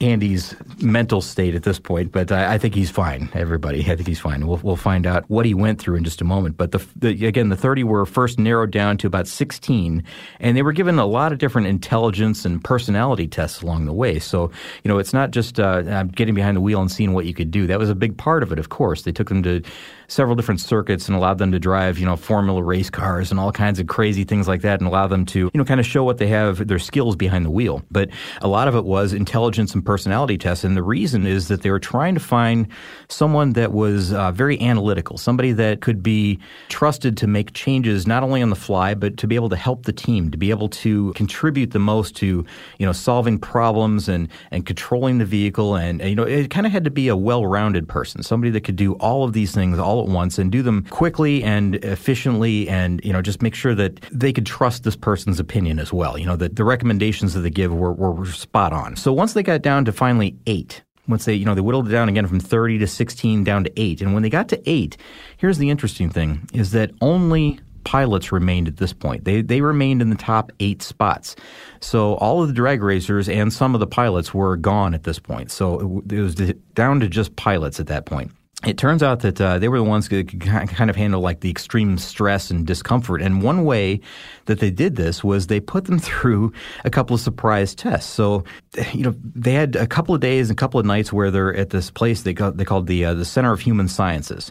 Andy's 0.00 0.54
mental 0.82 1.22
state 1.22 1.54
at 1.54 1.62
this 1.62 1.78
point, 1.78 2.12
but 2.12 2.30
I, 2.30 2.54
I, 2.54 2.58
think 2.58 2.74
he's 2.74 2.90
fine. 2.90 3.30
Everybody, 3.32 3.80
I 3.80 3.96
think 3.96 4.06
he's 4.06 4.20
fine. 4.20 4.46
We'll 4.46 4.60
we'll 4.62 4.76
find 4.76 5.06
out 5.06 5.24
what 5.28 5.46
he 5.46 5.54
went 5.54 5.80
through 5.80 5.96
in 5.96 6.04
just 6.04 6.20
a 6.20 6.24
moment. 6.24 6.58
But 6.58 6.72
the, 6.72 6.86
the, 6.96 7.26
again, 7.26 7.48
the 7.48 7.56
thirty 7.56 7.82
were 7.82 8.04
first 8.04 8.38
narrowed 8.38 8.70
down 8.70 8.98
to 8.98 9.06
about 9.06 9.26
sixteen, 9.26 10.04
and 10.38 10.54
they 10.54 10.62
were 10.62 10.72
given 10.72 10.98
a 10.98 11.06
lot 11.06 11.32
of 11.32 11.38
different 11.38 11.66
intelligence 11.66 12.44
and 12.44 12.62
personality 12.62 13.26
tests 13.26 13.62
along 13.62 13.86
the 13.86 13.94
way. 13.94 14.18
So 14.18 14.50
you 14.84 14.88
know, 14.90 14.98
it's 14.98 15.14
not 15.14 15.30
just 15.30 15.58
uh, 15.58 16.02
getting 16.04 16.34
behind 16.34 16.58
the 16.58 16.60
wheel 16.60 16.82
and 16.82 16.92
seeing 16.92 17.14
what 17.14 17.24
you 17.24 17.32
could 17.32 17.50
do. 17.50 17.66
That 17.66 17.78
was 17.78 17.88
a 17.88 17.94
big 17.94 18.18
part 18.18 18.42
of 18.42 18.52
it, 18.52 18.58
of 18.58 18.68
course. 18.68 19.02
They 19.02 19.12
took 19.12 19.28
them 19.30 19.42
to 19.44 19.62
several 20.08 20.36
different 20.36 20.60
circuits 20.60 21.08
and 21.08 21.16
allowed 21.16 21.38
them 21.38 21.52
to 21.52 21.58
drive, 21.58 21.98
you 21.98 22.06
know, 22.06 22.16
formula 22.16 22.62
race 22.62 22.90
cars 22.90 23.30
and 23.30 23.40
all 23.40 23.52
kinds 23.52 23.78
of 23.78 23.86
crazy 23.86 24.24
things 24.24 24.46
like 24.48 24.62
that 24.62 24.80
and 24.80 24.88
allow 24.88 25.06
them 25.06 25.24
to, 25.26 25.38
you 25.38 25.58
know, 25.58 25.64
kind 25.64 25.80
of 25.80 25.86
show 25.86 26.04
what 26.04 26.18
they 26.18 26.26
have, 26.26 26.66
their 26.68 26.78
skills 26.78 27.16
behind 27.16 27.44
the 27.44 27.50
wheel. 27.50 27.82
But 27.90 28.10
a 28.40 28.48
lot 28.48 28.68
of 28.68 28.74
it 28.74 28.84
was 28.84 29.12
intelligence 29.12 29.74
and 29.74 29.84
personality 29.84 30.38
tests. 30.38 30.64
And 30.64 30.76
the 30.76 30.82
reason 30.82 31.26
is 31.26 31.48
that 31.48 31.62
they 31.62 31.70
were 31.70 31.80
trying 31.80 32.14
to 32.14 32.20
find 32.20 32.68
someone 33.08 33.52
that 33.54 33.72
was 33.72 34.12
uh, 34.12 34.32
very 34.32 34.60
analytical, 34.60 35.18
somebody 35.18 35.52
that 35.52 35.80
could 35.80 36.02
be 36.02 36.38
trusted 36.68 37.16
to 37.18 37.26
make 37.26 37.52
changes 37.52 38.06
not 38.06 38.22
only 38.22 38.42
on 38.42 38.50
the 38.50 38.56
fly, 38.56 38.94
but 38.94 39.16
to 39.18 39.26
be 39.26 39.34
able 39.34 39.48
to 39.48 39.56
help 39.56 39.84
the 39.84 39.92
team, 39.92 40.30
to 40.30 40.38
be 40.38 40.50
able 40.50 40.68
to 40.68 41.12
contribute 41.14 41.70
the 41.72 41.78
most 41.78 42.16
to, 42.16 42.44
you 42.78 42.86
know, 42.86 42.92
solving 42.92 43.38
problems 43.38 44.08
and, 44.08 44.28
and 44.50 44.66
controlling 44.66 45.18
the 45.18 45.24
vehicle. 45.24 45.74
And, 45.74 46.00
you 46.02 46.14
know, 46.14 46.24
it 46.24 46.50
kind 46.50 46.66
of 46.66 46.72
had 46.72 46.84
to 46.84 46.90
be 46.90 47.08
a 47.08 47.16
well-rounded 47.16 47.88
person, 47.88 48.22
somebody 48.22 48.50
that 48.50 48.62
could 48.62 48.76
do 48.76 48.94
all 48.94 49.24
of 49.24 49.32
these 49.32 49.52
things 49.52 49.78
all 49.78 49.95
all 49.96 50.02
at 50.02 50.08
once 50.08 50.38
and 50.38 50.52
do 50.52 50.62
them 50.62 50.84
quickly 50.84 51.42
and 51.42 51.76
efficiently 51.76 52.68
and, 52.68 53.00
you 53.04 53.12
know, 53.12 53.22
just 53.22 53.42
make 53.42 53.54
sure 53.54 53.74
that 53.74 54.00
they 54.12 54.32
could 54.32 54.46
trust 54.46 54.84
this 54.84 54.96
person's 54.96 55.40
opinion 55.40 55.78
as 55.78 55.92
well. 55.92 56.18
You 56.18 56.26
know, 56.26 56.36
that 56.36 56.56
the 56.56 56.64
recommendations 56.64 57.34
that 57.34 57.40
they 57.40 57.50
give 57.50 57.72
were, 57.72 57.92
were, 57.92 58.26
spot 58.26 58.72
on. 58.72 58.96
So 58.96 59.12
once 59.12 59.32
they 59.32 59.42
got 59.42 59.62
down 59.62 59.84
to 59.84 59.92
finally 59.92 60.36
eight, 60.46 60.82
once 61.08 61.24
they, 61.24 61.34
you 61.34 61.44
know, 61.44 61.54
they 61.54 61.60
whittled 61.60 61.88
it 61.88 61.92
down 61.92 62.08
again 62.08 62.26
from 62.26 62.40
30 62.40 62.78
to 62.78 62.86
16 62.86 63.44
down 63.44 63.64
to 63.64 63.72
8. 63.80 64.02
And 64.02 64.14
when 64.14 64.22
they 64.22 64.30
got 64.30 64.48
to 64.48 64.70
8, 64.70 64.96
here's 65.36 65.58
the 65.58 65.70
interesting 65.70 66.10
thing 66.10 66.48
is 66.52 66.72
that 66.72 66.90
only 67.00 67.60
pilots 67.84 68.32
remained 68.32 68.66
at 68.66 68.78
this 68.78 68.92
point. 68.92 69.24
They 69.24 69.42
they 69.42 69.60
remained 69.60 70.02
in 70.02 70.10
the 70.10 70.16
top 70.16 70.50
8 70.58 70.82
spots. 70.82 71.36
So 71.80 72.14
all 72.14 72.42
of 72.42 72.48
the 72.48 72.54
drag 72.54 72.82
racers 72.82 73.28
and 73.28 73.52
some 73.52 73.74
of 73.74 73.80
the 73.80 73.86
pilots 73.86 74.34
were 74.34 74.56
gone 74.56 74.92
at 74.92 75.04
this 75.04 75.20
point. 75.20 75.52
So 75.52 76.02
it, 76.04 76.12
it 76.14 76.20
was 76.20 76.34
down 76.74 76.98
to 77.00 77.08
just 77.08 77.36
pilots 77.36 77.78
at 77.78 77.86
that 77.86 78.04
point 78.04 78.32
it 78.64 78.78
turns 78.78 79.02
out 79.02 79.20
that 79.20 79.38
uh, 79.38 79.58
they 79.58 79.68
were 79.68 79.76
the 79.76 79.84
ones 79.84 80.08
that 80.08 80.28
could 80.28 80.40
kind 80.40 80.88
of 80.88 80.96
handle 80.96 81.20
like 81.20 81.40
the 81.40 81.50
extreme 81.50 81.98
stress 81.98 82.50
and 82.50 82.66
discomfort. 82.66 83.20
And 83.20 83.42
one 83.42 83.64
way 83.64 84.00
that 84.46 84.60
they 84.60 84.70
did 84.70 84.96
this 84.96 85.22
was 85.22 85.46
they 85.46 85.60
put 85.60 85.84
them 85.84 85.98
through 86.00 86.52
a 86.84 86.90
couple 86.90 87.14
of 87.14 87.20
surprise 87.20 87.74
tests. 87.74 88.10
So, 88.10 88.44
you 88.92 89.02
know, 89.02 89.14
they 89.34 89.52
had 89.52 89.76
a 89.76 89.86
couple 89.86 90.14
of 90.14 90.22
days 90.22 90.48
and 90.48 90.58
a 90.58 90.60
couple 90.60 90.80
of 90.80 90.86
nights 90.86 91.12
where 91.12 91.30
they're 91.30 91.54
at 91.54 91.70
this 91.70 91.90
place 91.90 92.22
they, 92.22 92.32
got, 92.32 92.56
they 92.56 92.64
called 92.64 92.86
the 92.86 93.04
uh, 93.04 93.14
the 93.14 93.26
Center 93.26 93.52
of 93.52 93.60
Human 93.60 93.88
Sciences. 93.88 94.50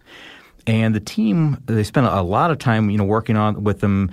And 0.67 0.95
the 0.95 0.99
team, 0.99 1.61
they 1.65 1.83
spent 1.83 2.07
a 2.07 2.21
lot 2.21 2.51
of 2.51 2.57
time, 2.57 2.89
you 2.89 2.97
know, 2.97 3.03
working 3.03 3.37
on 3.37 3.63
with 3.63 3.81
them 3.81 4.11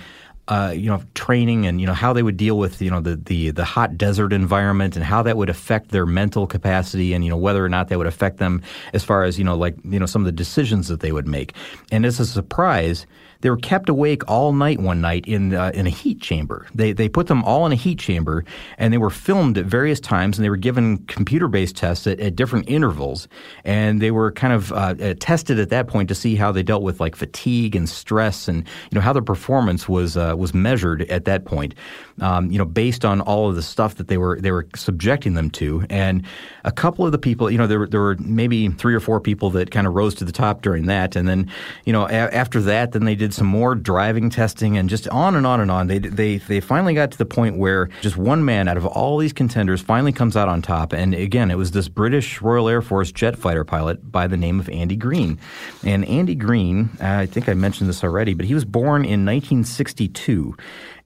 uh, 0.48 0.72
you 0.74 0.88
know, 0.88 1.02
training 1.14 1.66
and 1.66 1.80
you 1.80 1.86
know 1.86 1.94
how 1.94 2.12
they 2.12 2.22
would 2.22 2.36
deal 2.36 2.58
with 2.58 2.82
you 2.82 2.90
know 2.90 3.00
the, 3.00 3.16
the 3.16 3.50
the 3.50 3.64
hot 3.64 3.96
desert 3.96 4.32
environment 4.32 4.96
and 4.96 5.04
how 5.04 5.22
that 5.22 5.36
would 5.36 5.48
affect 5.48 5.90
their 5.90 6.04
mental 6.04 6.46
capacity 6.46 7.12
and 7.12 7.24
you 7.24 7.30
know 7.30 7.36
whether 7.36 7.64
or 7.64 7.68
not 7.68 7.88
that 7.88 7.98
would 7.98 8.08
affect 8.08 8.38
them 8.38 8.60
as 8.92 9.04
far 9.04 9.22
as 9.22 9.38
you 9.38 9.44
know 9.44 9.56
like 9.56 9.76
you 9.84 10.00
know 10.00 10.06
some 10.06 10.22
of 10.22 10.26
the 10.26 10.32
decisions 10.32 10.88
that 10.88 11.00
they 11.00 11.12
would 11.12 11.28
make. 11.28 11.54
And 11.92 12.04
as 12.04 12.18
a 12.18 12.26
surprise, 12.26 13.06
they 13.42 13.50
were 13.50 13.56
kept 13.58 13.88
awake 13.88 14.28
all 14.28 14.52
night 14.52 14.80
one 14.80 15.00
night 15.00 15.26
in 15.26 15.54
uh, 15.54 15.70
in 15.74 15.86
a 15.86 15.90
heat 15.90 16.20
chamber. 16.20 16.66
They 16.74 16.92
they 16.92 17.08
put 17.08 17.26
them 17.26 17.44
all 17.44 17.66
in 17.66 17.72
a 17.72 17.76
heat 17.76 17.98
chamber 17.98 18.44
and 18.78 18.92
they 18.92 18.98
were 18.98 19.10
filmed 19.10 19.58
at 19.58 19.66
various 19.66 20.00
times 20.00 20.38
and 20.38 20.44
they 20.44 20.50
were 20.50 20.56
given 20.56 20.98
computer 21.06 21.48
based 21.48 21.76
tests 21.76 22.06
at, 22.06 22.18
at, 22.20 22.36
different 22.36 22.68
intervals 22.68 23.28
and 23.64 24.00
they 24.00 24.10
were 24.10 24.32
kind 24.32 24.52
of 24.52 24.72
uh, 24.72 24.94
uh, 25.00 25.14
tested 25.20 25.58
at 25.58 25.68
that 25.68 25.86
point 25.88 26.08
to 26.08 26.14
see 26.14 26.34
how 26.36 26.50
they 26.50 26.62
dealt 26.62 26.82
with 26.82 27.00
like 27.00 27.14
fatigue 27.14 27.76
and 27.76 27.88
stress 27.88 28.48
and 28.48 28.58
you 28.90 28.94
know 28.94 29.00
how 29.00 29.12
their 29.12 29.22
performance 29.22 29.88
was 29.88 30.16
uh, 30.16 30.34
was 30.36 30.54
measured 30.54 31.02
at 31.10 31.24
that 31.24 31.44
point. 31.44 31.74
Um, 32.22 32.50
you 32.50 32.58
know 32.58 32.64
based 32.64 33.04
on 33.04 33.20
all 33.20 33.48
of 33.50 33.56
the 33.56 33.62
stuff 33.62 33.96
that 33.96 34.08
they 34.08 34.16
were 34.16 34.40
they 34.40 34.52
were 34.52 34.66
subjecting 34.74 35.34
them 35.34 35.50
to 35.50 35.84
and 35.90 36.24
a 36.64 36.72
couple 36.72 37.04
of 37.04 37.12
the 37.12 37.18
people 37.18 37.50
you 37.50 37.58
know 37.58 37.66
there 37.66 37.86
there 37.86 38.00
were 38.00 38.16
maybe 38.20 38.68
three 38.68 38.94
or 38.94 39.00
four 39.00 39.20
people 39.20 39.50
that 39.50 39.70
kind 39.70 39.86
of 39.86 39.94
rose 39.94 40.14
to 40.14 40.24
the 40.24 40.32
top 40.32 40.62
during 40.62 40.86
that 40.86 41.16
and 41.16 41.28
then 41.28 41.50
you 41.84 41.92
know 41.92 42.06
a- 42.06 42.34
after 42.34 42.60
that 42.60 42.92
then 42.92 43.04
they 43.04 43.14
did 43.14 43.34
some 43.34 43.46
more 43.46 43.74
driving 43.74 44.30
testing 44.30 44.76
and 44.76 44.88
just 44.88 45.08
on 45.08 45.34
and 45.36 45.46
on 45.46 45.60
and 45.60 45.70
on. 45.70 45.86
They, 45.86 45.98
they, 45.98 46.38
they 46.38 46.60
finally 46.60 46.94
got 46.94 47.10
to 47.12 47.18
the 47.18 47.26
point 47.26 47.56
where 47.56 47.88
just 48.00 48.16
one 48.16 48.44
man 48.44 48.68
out 48.68 48.76
of 48.76 48.86
all 48.86 49.18
these 49.18 49.32
contenders 49.32 49.80
finally 49.80 50.12
comes 50.12 50.36
out 50.36 50.48
on 50.48 50.62
top. 50.62 50.92
And 50.92 51.14
again, 51.14 51.50
it 51.50 51.56
was 51.56 51.72
this 51.72 51.88
British 51.88 52.40
Royal 52.40 52.68
Air 52.68 52.82
Force 52.82 53.12
jet 53.12 53.36
fighter 53.36 53.64
pilot 53.64 54.10
by 54.10 54.26
the 54.26 54.36
name 54.36 54.60
of 54.60 54.68
Andy 54.70 54.96
Green. 54.96 55.38
And 55.84 56.04
Andy 56.06 56.34
Green, 56.34 56.90
I 57.00 57.26
think 57.26 57.48
I 57.48 57.54
mentioned 57.54 57.88
this 57.88 58.04
already, 58.04 58.34
but 58.34 58.46
he 58.46 58.54
was 58.54 58.64
born 58.64 59.04
in 59.04 59.24
1962. 59.24 60.56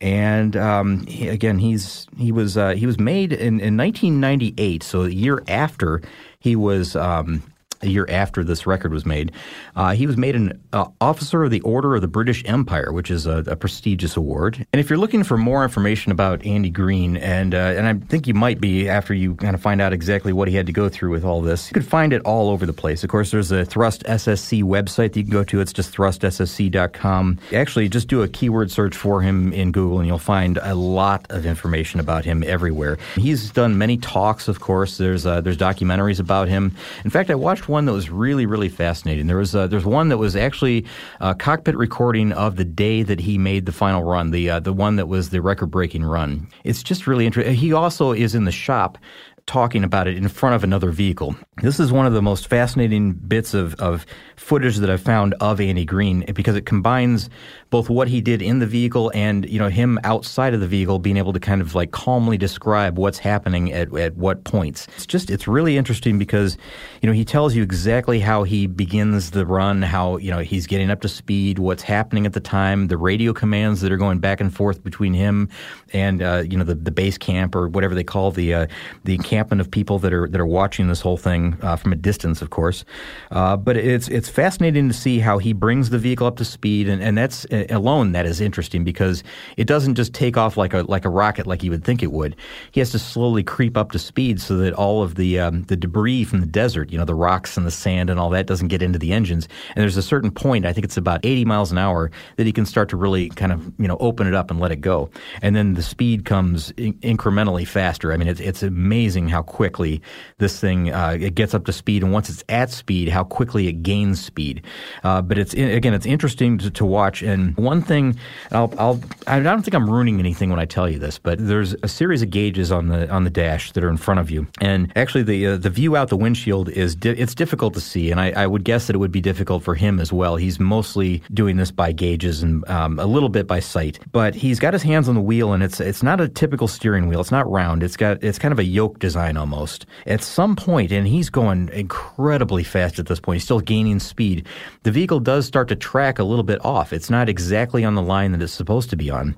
And 0.00 0.56
um, 0.56 1.06
he, 1.06 1.28
again, 1.28 1.58
he's 1.58 2.06
he 2.16 2.32
was 2.32 2.56
uh, 2.56 2.70
he 2.70 2.86
was 2.86 2.98
made 2.98 3.32
in, 3.32 3.60
in 3.60 3.76
1998, 3.76 4.82
so 4.82 5.04
a 5.04 5.08
year 5.08 5.42
after 5.48 6.02
he 6.38 6.54
was 6.54 6.94
um, 6.96 7.42
a 7.82 7.88
year 7.88 8.06
after 8.08 8.44
this 8.44 8.66
record 8.66 8.92
was 8.92 9.06
made. 9.06 9.32
Uh, 9.74 9.92
he 9.92 10.06
was 10.06 10.16
made 10.16 10.34
an 10.34 10.60
uh, 10.72 10.86
officer 11.00 11.44
of 11.44 11.50
the 11.50 11.60
Order 11.60 11.94
of 11.94 12.00
the 12.00 12.08
British 12.08 12.42
Empire, 12.46 12.92
which 12.92 13.10
is 13.10 13.26
a, 13.26 13.38
a, 13.46 13.56
prestigious 13.56 14.16
award. 14.16 14.66
And 14.72 14.80
if 14.80 14.88
you're 14.90 14.98
looking 14.98 15.24
for 15.24 15.36
more 15.36 15.62
information 15.62 16.12
about 16.12 16.44
Andy 16.44 16.70
Green, 16.70 17.16
and 17.16 17.54
uh, 17.54 17.74
and 17.76 17.86
I 17.86 17.94
think 17.94 18.26
you 18.26 18.34
might 18.34 18.60
be 18.60 18.88
after 18.88 19.14
you 19.14 19.34
kind 19.34 19.54
of 19.54 19.60
find 19.60 19.80
out 19.80 19.92
exactly 19.92 20.32
what 20.32 20.48
he 20.48 20.54
had 20.54 20.66
to 20.66 20.72
go 20.72 20.88
through 20.88 21.10
with 21.10 21.24
all 21.24 21.40
this, 21.40 21.70
you 21.70 21.74
could 21.74 21.86
find 21.86 22.12
it 22.12 22.22
all 22.22 22.50
over 22.50 22.66
the 22.66 22.72
place. 22.72 23.02
Of 23.02 23.10
course, 23.10 23.30
there's 23.30 23.50
a 23.50 23.64
Thrust 23.64 24.04
SSC 24.04 24.62
website 24.62 25.12
that 25.12 25.16
you 25.16 25.24
can 25.24 25.32
go 25.32 25.44
to. 25.44 25.60
It's 25.60 25.72
just 25.72 25.94
thrustssc.com. 25.94 27.38
Actually, 27.52 27.88
just 27.88 28.08
do 28.08 28.22
a 28.22 28.28
keyword 28.28 28.70
search 28.70 28.96
for 28.96 29.20
him 29.20 29.52
in 29.52 29.72
Google, 29.72 29.98
and 29.98 30.06
you'll 30.06 30.18
find 30.18 30.58
a 30.62 30.74
lot 30.74 31.26
of 31.30 31.46
information 31.46 32.00
about 32.00 32.24
him 32.24 32.42
everywhere. 32.46 32.98
He's 33.16 33.50
done 33.50 33.78
many 33.78 33.96
talks, 33.96 34.48
of 34.48 34.60
course. 34.60 34.98
There's 34.98 35.26
uh, 35.26 35.40
there's 35.40 35.56
documentaries 35.56 36.20
about 36.20 36.48
him. 36.48 36.74
In 37.04 37.10
fact, 37.10 37.30
I 37.30 37.34
watched 37.34 37.65
one 37.68 37.84
that 37.86 37.92
was 37.92 38.10
really, 38.10 38.46
really 38.46 38.68
fascinating. 38.68 39.26
There 39.26 39.36
was 39.36 39.54
uh, 39.54 39.66
there's 39.66 39.84
one 39.84 40.08
that 40.08 40.18
was 40.18 40.36
actually 40.36 40.86
a 41.20 41.34
cockpit 41.34 41.76
recording 41.76 42.32
of 42.32 42.56
the 42.56 42.64
day 42.64 43.02
that 43.02 43.20
he 43.20 43.38
made 43.38 43.66
the 43.66 43.72
final 43.72 44.02
run, 44.02 44.30
the 44.30 44.50
uh, 44.50 44.60
the 44.60 44.72
one 44.72 44.96
that 44.96 45.08
was 45.08 45.30
the 45.30 45.40
record 45.40 45.70
breaking 45.70 46.04
run. 46.04 46.48
It's 46.64 46.82
just 46.82 47.06
really 47.06 47.26
interesting. 47.26 47.54
He 47.54 47.72
also 47.72 48.12
is 48.12 48.34
in 48.34 48.44
the 48.44 48.52
shop 48.52 48.98
talking 49.46 49.84
about 49.84 50.08
it 50.08 50.16
in 50.16 50.28
front 50.28 50.56
of 50.56 50.64
another 50.64 50.90
vehicle. 50.90 51.36
This 51.62 51.78
is 51.78 51.92
one 51.92 52.04
of 52.04 52.12
the 52.12 52.20
most 52.20 52.48
fascinating 52.48 53.12
bits 53.12 53.54
of, 53.54 53.74
of 53.76 54.04
footage 54.34 54.76
that 54.78 54.90
I've 54.90 55.00
found 55.00 55.34
of 55.40 55.60
Andy 55.60 55.84
Green 55.84 56.24
because 56.34 56.56
it 56.56 56.66
combines 56.66 57.30
both 57.70 57.88
what 57.88 58.08
he 58.08 58.20
did 58.20 58.42
in 58.42 58.58
the 58.58 58.66
vehicle 58.66 59.10
and 59.14 59.48
you 59.48 59.58
know 59.58 59.68
him 59.68 59.98
outside 60.04 60.54
of 60.54 60.60
the 60.60 60.66
vehicle 60.66 60.98
being 60.98 61.16
able 61.16 61.32
to 61.32 61.40
kind 61.40 61.60
of 61.60 61.74
like 61.74 61.92
calmly 61.92 62.36
describe 62.36 62.98
what's 62.98 63.18
happening 63.18 63.72
at, 63.72 63.92
at 63.96 64.16
what 64.16 64.44
points. 64.44 64.86
It's 64.96 65.06
just 65.06 65.30
it's 65.30 65.46
really 65.46 65.76
interesting 65.76 66.18
because 66.18 66.56
you 67.00 67.06
know 67.06 67.12
he 67.12 67.24
tells 67.24 67.54
you 67.54 67.62
exactly 67.62 68.20
how 68.20 68.42
he 68.42 68.66
begins 68.66 69.30
the 69.30 69.46
run, 69.46 69.82
how 69.82 70.16
you 70.18 70.30
know 70.30 70.40
he's 70.40 70.66
getting 70.66 70.90
up 70.90 71.00
to 71.02 71.08
speed, 71.08 71.58
what's 71.58 71.82
happening 71.82 72.26
at 72.26 72.32
the 72.32 72.40
time, 72.40 72.88
the 72.88 72.96
radio 72.96 73.32
commands 73.32 73.80
that 73.80 73.92
are 73.92 73.96
going 73.96 74.18
back 74.18 74.40
and 74.40 74.54
forth 74.54 74.82
between 74.82 75.14
him 75.14 75.48
and 75.92 76.22
uh, 76.22 76.42
you 76.48 76.56
know 76.56 76.64
the, 76.64 76.74
the 76.74 76.90
base 76.90 77.16
camp 77.16 77.54
or 77.54 77.68
whatever 77.68 77.94
they 77.94 78.04
call 78.04 78.30
the 78.30 78.52
uh, 78.52 78.66
the 79.04 79.18
encampment 79.36 79.60
of 79.60 79.70
people 79.70 79.98
that 79.98 80.12
are 80.14 80.28
that 80.28 80.40
are 80.40 80.46
watching 80.46 80.88
this 80.88 81.02
whole 81.02 81.18
thing 81.18 81.58
uh, 81.60 81.76
from 81.76 81.92
a 81.92 81.96
distance, 81.96 82.40
of 82.40 82.48
course. 82.48 82.84
Uh, 83.30 83.56
but 83.56 83.76
it's 83.76 84.08
it's 84.08 84.30
fascinating 84.30 84.88
to 84.88 84.94
see 84.94 85.18
how 85.18 85.36
he 85.36 85.52
brings 85.52 85.90
the 85.90 85.98
vehicle 85.98 86.26
up 86.26 86.36
to 86.36 86.44
speed, 86.44 86.88
and, 86.88 87.02
and 87.02 87.18
that's 87.18 87.46
alone 87.68 88.12
that 88.12 88.24
is 88.24 88.40
interesting 88.40 88.82
because 88.82 89.22
it 89.58 89.66
doesn't 89.66 89.94
just 89.94 90.14
take 90.14 90.38
off 90.38 90.56
like 90.56 90.72
a 90.72 90.82
like 90.82 91.04
a 91.04 91.10
rocket 91.10 91.46
like 91.46 91.62
you 91.62 91.70
would 91.70 91.84
think 91.84 92.02
it 92.02 92.12
would. 92.12 92.34
He 92.72 92.80
has 92.80 92.90
to 92.92 92.98
slowly 92.98 93.42
creep 93.42 93.76
up 93.76 93.92
to 93.92 93.98
speed 93.98 94.40
so 94.40 94.56
that 94.56 94.72
all 94.72 95.02
of 95.02 95.16
the 95.16 95.38
um, 95.38 95.64
the 95.64 95.76
debris 95.76 96.24
from 96.24 96.40
the 96.40 96.46
desert, 96.46 96.90
you 96.90 96.96
know, 96.96 97.04
the 97.04 97.14
rocks 97.14 97.58
and 97.58 97.66
the 97.66 97.70
sand 97.70 98.08
and 98.08 98.18
all 98.18 98.30
that, 98.30 98.46
doesn't 98.46 98.68
get 98.68 98.80
into 98.80 98.98
the 98.98 99.12
engines. 99.12 99.48
And 99.74 99.82
there's 99.82 99.98
a 99.98 100.02
certain 100.02 100.30
point, 100.30 100.64
I 100.64 100.72
think 100.72 100.86
it's 100.86 100.96
about 100.96 101.20
80 101.24 101.44
miles 101.44 101.70
an 101.70 101.78
hour, 101.78 102.10
that 102.36 102.46
he 102.46 102.52
can 102.52 102.64
start 102.64 102.88
to 102.88 102.96
really 102.96 103.28
kind 103.28 103.52
of 103.52 103.70
you 103.78 103.86
know 103.86 103.98
open 104.00 104.26
it 104.26 104.34
up 104.34 104.50
and 104.50 104.60
let 104.60 104.72
it 104.72 104.80
go. 104.80 105.10
And 105.42 105.54
then 105.54 105.74
the 105.74 105.82
speed 105.82 106.24
comes 106.24 106.70
in- 106.72 106.94
incrementally 107.00 107.66
faster. 107.66 108.14
I 108.14 108.16
mean, 108.16 108.28
it's 108.28 108.40
it's 108.40 108.62
amazing 108.62 109.25
how 109.28 109.42
quickly 109.42 110.00
this 110.38 110.60
thing 110.60 110.92
uh, 110.92 111.16
it 111.20 111.34
gets 111.34 111.54
up 111.54 111.64
to 111.66 111.72
speed, 111.72 112.02
and 112.02 112.12
once 112.12 112.30
it's 112.30 112.44
at 112.48 112.70
speed, 112.70 113.08
how 113.08 113.24
quickly 113.24 113.68
it 113.68 113.82
gains 113.82 114.24
speed. 114.24 114.62
Uh, 115.04 115.22
but 115.22 115.38
it's 115.38 115.54
again, 115.54 115.94
it's 115.94 116.06
interesting 116.06 116.58
to, 116.58 116.70
to 116.70 116.84
watch 116.84 117.22
and 117.22 117.56
one 117.56 117.82
thing, 117.82 118.18
I'll, 118.52 118.72
I'll, 118.78 119.00
I 119.26 119.40
don't 119.40 119.62
think 119.62 119.74
I'm 119.74 119.88
ruining 119.88 120.18
anything 120.18 120.50
when 120.50 120.58
I 120.58 120.64
tell 120.64 120.88
you 120.88 120.98
this, 120.98 121.18
but 121.18 121.38
there's 121.40 121.74
a 121.82 121.88
series 121.88 122.22
of 122.22 122.30
gauges 122.30 122.70
on 122.72 122.88
the 122.88 123.08
on 123.10 123.24
the 123.24 123.30
dash 123.30 123.72
that 123.72 123.84
are 123.84 123.88
in 123.88 123.96
front 123.96 124.20
of 124.20 124.30
you, 124.30 124.46
and 124.60 124.92
actually 124.96 125.22
the 125.22 125.46
uh, 125.46 125.56
the 125.56 125.70
view 125.70 125.96
out 125.96 126.08
the 126.08 126.16
windshield 126.16 126.68
is 126.70 126.94
di- 126.94 127.10
it's 127.10 127.34
difficult 127.34 127.74
to 127.74 127.80
see, 127.80 128.10
and 128.10 128.20
I, 128.20 128.30
I, 128.30 128.46
would 128.46 128.64
guess 128.64 128.86
that 128.86 128.96
it 128.96 128.98
would 128.98 129.12
be 129.12 129.20
difficult 129.20 129.62
for 129.62 129.74
him 129.74 129.98
as 129.98 130.12
well. 130.12 130.36
He's 130.36 130.60
mostly 130.60 131.22
doing 131.32 131.56
this 131.56 131.70
by 131.70 131.92
gauges 131.92 132.42
and 132.42 132.68
um, 132.68 132.98
a 132.98 133.06
little 133.06 133.28
bit 133.28 133.46
by 133.46 133.60
sight, 133.60 133.98
but 134.12 134.34
he's 134.34 134.58
got 134.58 134.72
his 134.72 134.82
hands 134.82 135.08
on 135.08 135.14
the 135.14 135.20
wheel, 135.20 135.52
and 135.52 135.62
it's 135.62 135.80
it's 135.80 136.02
not 136.02 136.20
a 136.20 136.28
typical 136.28 136.68
steering 136.68 137.08
wheel. 137.08 137.20
It's 137.20 137.32
not 137.32 137.50
round. 137.50 137.82
It's 137.82 137.96
got 137.96 138.22
it's 138.22 138.38
kind 138.38 138.52
of 138.52 138.58
a 138.58 138.64
yoke 138.64 138.98
design 138.98 139.15
almost. 139.16 139.86
At 140.06 140.22
some 140.22 140.56
point, 140.56 140.92
and 140.92 141.06
he's 141.06 141.30
going 141.30 141.70
incredibly 141.70 142.62
fast 142.62 142.98
at 142.98 143.06
this 143.06 143.20
point. 143.20 143.36
He's 143.36 143.44
still 143.44 143.60
gaining 143.60 143.98
speed. 143.98 144.46
The 144.82 144.90
vehicle 144.90 145.20
does 145.20 145.46
start 145.46 145.68
to 145.68 145.76
track 145.76 146.18
a 146.18 146.24
little 146.24 146.44
bit 146.44 146.64
off. 146.64 146.92
It's 146.92 147.08
not 147.08 147.28
exactly 147.28 147.84
on 147.84 147.94
the 147.94 148.02
line 148.02 148.32
that 148.32 148.42
it's 148.42 148.52
supposed 148.52 148.90
to 148.90 148.96
be 148.96 149.10
on. 149.10 149.36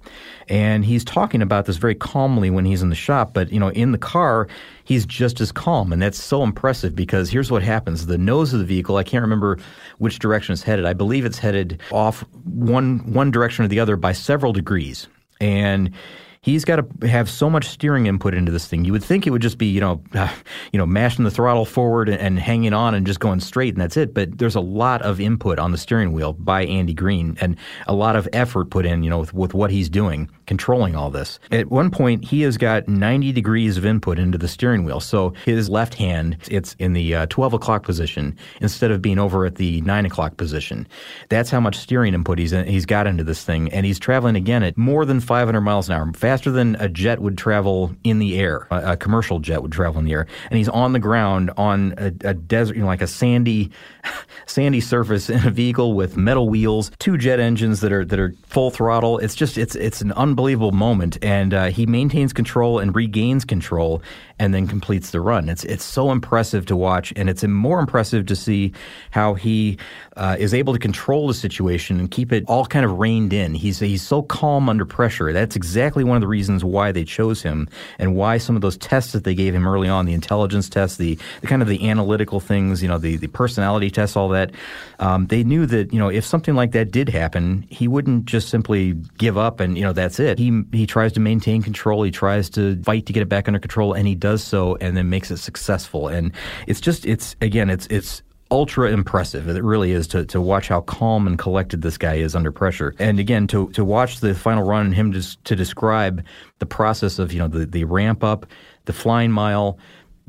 And 0.48 0.84
he's 0.84 1.04
talking 1.04 1.42
about 1.42 1.66
this 1.66 1.76
very 1.76 1.94
calmly 1.94 2.50
when 2.50 2.64
he's 2.64 2.82
in 2.82 2.88
the 2.88 2.94
shop, 2.94 3.34
but 3.34 3.52
you 3.52 3.60
know, 3.60 3.70
in 3.70 3.92
the 3.92 3.98
car, 3.98 4.48
he's 4.84 5.04
just 5.06 5.40
as 5.40 5.52
calm. 5.52 5.92
And 5.92 6.00
that's 6.00 6.22
so 6.22 6.42
impressive 6.42 6.96
because 6.96 7.30
here's 7.30 7.50
what 7.50 7.62
happens. 7.62 8.06
The 8.06 8.18
nose 8.18 8.52
of 8.52 8.58
the 8.58 8.64
vehicle, 8.64 8.96
I 8.96 9.04
can't 9.04 9.22
remember 9.22 9.58
which 9.98 10.18
direction 10.18 10.54
it's 10.54 10.62
headed. 10.62 10.86
I 10.86 10.94
believe 10.94 11.24
it's 11.24 11.38
headed 11.38 11.80
off 11.92 12.24
one 12.44 13.12
one 13.12 13.30
direction 13.30 13.64
or 13.64 13.68
the 13.68 13.80
other 13.80 13.96
by 13.96 14.12
several 14.12 14.52
degrees. 14.52 15.06
And 15.40 15.92
he's 16.40 16.64
got 16.64 16.76
to 16.76 17.08
have 17.08 17.28
so 17.28 17.50
much 17.50 17.68
steering 17.68 18.06
input 18.06 18.34
into 18.34 18.52
this 18.52 18.66
thing. 18.66 18.84
You 18.84 18.92
would 18.92 19.04
think 19.04 19.26
it 19.26 19.30
would 19.30 19.42
just 19.42 19.58
be, 19.58 19.66
you 19.66 19.80
know, 19.80 20.02
you 20.72 20.78
know, 20.78 20.86
mashing 20.86 21.24
the 21.24 21.30
throttle 21.30 21.64
forward 21.64 22.08
and, 22.08 22.20
and, 22.20 22.38
hanging 22.38 22.72
on 22.72 22.94
and 22.94 23.06
just 23.06 23.20
going 23.20 23.40
straight 23.40 23.74
and 23.74 23.82
that's 23.82 23.96
it. 23.96 24.14
But 24.14 24.38
there's 24.38 24.54
a 24.54 24.60
lot 24.60 25.02
of 25.02 25.20
input 25.20 25.58
on 25.58 25.72
the 25.72 25.78
steering 25.78 26.12
wheel 26.12 26.32
by 26.32 26.64
Andy 26.64 26.94
Green 26.94 27.36
and 27.40 27.56
a 27.86 27.94
lot 27.94 28.16
of 28.16 28.28
effort 28.32 28.70
put 28.70 28.86
in, 28.86 29.02
you 29.02 29.10
know, 29.10 29.18
with, 29.18 29.34
with 29.34 29.54
what 29.54 29.70
he's 29.70 29.88
doing, 29.88 30.30
controlling 30.48 30.96
all 30.96 31.10
this. 31.10 31.38
At 31.52 31.70
one 31.70 31.90
point, 31.90 32.24
he 32.24 32.40
has 32.40 32.56
got 32.56 32.88
90 32.88 33.32
degrees 33.32 33.76
of 33.76 33.84
input 33.84 34.18
into 34.18 34.38
the 34.38 34.48
steering 34.48 34.82
wheel. 34.82 34.98
So 34.98 35.34
his 35.44 35.68
left 35.68 35.94
hand, 35.94 36.38
it's 36.50 36.74
in 36.78 36.94
the 36.94 37.14
uh, 37.14 37.26
12 37.26 37.52
o'clock 37.52 37.84
position 37.84 38.36
instead 38.60 38.90
of 38.90 39.02
being 39.02 39.18
over 39.18 39.44
at 39.44 39.56
the 39.56 39.82
9 39.82 40.06
o'clock 40.06 40.38
position. 40.38 40.88
That's 41.28 41.50
how 41.50 41.60
much 41.60 41.76
steering 41.76 42.14
input 42.14 42.38
he's, 42.38 42.50
he's 42.50 42.86
got 42.86 43.06
into 43.06 43.22
this 43.22 43.44
thing. 43.44 43.70
And 43.72 43.84
he's 43.86 43.98
traveling 43.98 44.34
again 44.34 44.62
at 44.62 44.76
more 44.76 45.04
than 45.04 45.20
500 45.20 45.60
miles 45.60 45.88
an 45.88 45.94
hour, 45.94 46.10
faster 46.14 46.50
than 46.50 46.76
a 46.76 46.88
jet 46.88 47.20
would 47.20 47.36
travel 47.36 47.94
in 48.02 48.18
the 48.18 48.38
air. 48.38 48.66
A, 48.70 48.92
a 48.92 48.96
commercial 48.96 49.38
jet 49.38 49.62
would 49.62 49.72
travel 49.72 49.98
in 49.98 50.06
the 50.06 50.12
air, 50.12 50.26
and 50.50 50.56
he's 50.56 50.70
on 50.70 50.94
the 50.94 50.98
ground 50.98 51.50
on 51.58 51.94
a, 51.98 52.06
a 52.24 52.34
desert, 52.34 52.74
you 52.74 52.80
know, 52.80 52.88
like 52.88 53.02
a 53.02 53.06
sandy, 53.06 53.70
sandy 54.46 54.80
surface 54.80 55.28
in 55.28 55.46
a 55.46 55.50
vehicle 55.50 55.92
with 55.92 56.16
metal 56.16 56.48
wheels, 56.48 56.90
two 56.98 57.18
jet 57.18 57.38
engines 57.38 57.80
that 57.80 57.92
are 57.92 58.04
that 58.06 58.18
are 58.18 58.34
full 58.46 58.70
throttle. 58.70 59.18
It's 59.18 59.34
just 59.34 59.58
it's 59.58 59.76
it's 59.76 60.00
an 60.00 60.12
unbelievable 60.12 60.37
moment, 60.72 61.18
and 61.22 61.52
uh, 61.52 61.66
he 61.66 61.84
maintains 61.86 62.32
control 62.32 62.78
and 62.78 62.94
regains 62.94 63.44
control, 63.44 64.02
and 64.38 64.54
then 64.54 64.66
completes 64.66 65.10
the 65.10 65.20
run. 65.20 65.48
It's 65.48 65.64
it's 65.64 65.84
so 65.84 66.12
impressive 66.12 66.64
to 66.66 66.76
watch, 66.76 67.12
and 67.16 67.28
it's 67.28 67.42
more 67.44 67.80
impressive 67.80 68.26
to 68.26 68.36
see 68.36 68.72
how 69.10 69.34
he 69.34 69.78
uh, 70.18 70.36
is 70.38 70.52
able 70.52 70.72
to 70.72 70.78
control 70.78 71.28
the 71.28 71.34
situation 71.34 71.98
and 72.00 72.10
keep 72.10 72.32
it 72.32 72.44
all 72.48 72.66
kind 72.66 72.84
of 72.84 72.98
reined 72.98 73.32
in. 73.32 73.54
He's 73.54 73.78
he's 73.78 74.02
so 74.02 74.22
calm 74.22 74.68
under 74.68 74.84
pressure. 74.84 75.32
That's 75.32 75.56
exactly 75.56 76.02
one 76.04 76.16
of 76.16 76.20
the 76.20 76.26
reasons 76.26 76.64
why 76.64 76.92
they 76.92 77.04
chose 77.04 77.40
him 77.40 77.68
and 77.98 78.16
why 78.16 78.38
some 78.38 78.56
of 78.56 78.62
those 78.62 78.76
tests 78.76 79.12
that 79.12 79.24
they 79.24 79.34
gave 79.34 79.54
him 79.54 79.66
early 79.66 79.88
on, 79.88 80.06
the 80.06 80.12
intelligence 80.12 80.68
tests, 80.68 80.96
the, 80.96 81.16
the 81.40 81.46
kind 81.46 81.62
of 81.62 81.68
the 81.68 81.88
analytical 81.88 82.40
things, 82.40 82.82
you 82.82 82.88
know, 82.88 82.98
the 82.98 83.16
the 83.16 83.28
personality 83.28 83.90
tests, 83.90 84.16
all 84.16 84.28
that. 84.30 84.50
Um, 84.98 85.28
they 85.28 85.44
knew 85.44 85.66
that 85.66 85.92
you 85.92 85.98
know 85.98 86.08
if 86.08 86.24
something 86.24 86.56
like 86.56 86.72
that 86.72 86.90
did 86.90 87.08
happen, 87.08 87.64
he 87.70 87.86
wouldn't 87.86 88.24
just 88.24 88.48
simply 88.48 88.94
give 89.18 89.38
up 89.38 89.60
and 89.60 89.78
you 89.78 89.84
know 89.84 89.92
that's 89.92 90.18
it. 90.18 90.38
He 90.38 90.62
he 90.72 90.86
tries 90.86 91.12
to 91.12 91.20
maintain 91.20 91.62
control. 91.62 92.02
He 92.02 92.10
tries 92.10 92.50
to 92.50 92.82
fight 92.82 93.06
to 93.06 93.12
get 93.12 93.22
it 93.22 93.28
back 93.28 93.46
under 93.46 93.60
control, 93.60 93.92
and 93.92 94.08
he 94.08 94.16
does 94.16 94.42
so 94.42 94.76
and 94.80 94.96
then 94.96 95.08
makes 95.08 95.30
it 95.30 95.36
successful. 95.36 96.08
And 96.08 96.32
it's 96.66 96.80
just 96.80 97.06
it's 97.06 97.36
again 97.40 97.70
it's 97.70 97.86
it's 97.86 98.22
ultra 98.50 98.90
impressive. 98.90 99.48
It 99.48 99.62
really 99.62 99.92
is 99.92 100.06
to, 100.08 100.24
to 100.26 100.40
watch 100.40 100.68
how 100.68 100.80
calm 100.82 101.26
and 101.26 101.38
collected 101.38 101.82
this 101.82 101.98
guy 101.98 102.14
is 102.14 102.34
under 102.34 102.50
pressure. 102.50 102.94
And 102.98 103.18
again, 103.18 103.46
to, 103.48 103.70
to 103.70 103.84
watch 103.84 104.20
the 104.20 104.34
final 104.34 104.64
run 104.64 104.86
and 104.86 104.94
him 104.94 105.12
just 105.12 105.44
to 105.44 105.56
describe 105.56 106.24
the 106.58 106.66
process 106.66 107.18
of, 107.18 107.32
you 107.32 107.38
know, 107.38 107.48
the, 107.48 107.66
the 107.66 107.84
ramp 107.84 108.24
up, 108.24 108.46
the 108.86 108.92
flying 108.92 109.30
mile, 109.30 109.78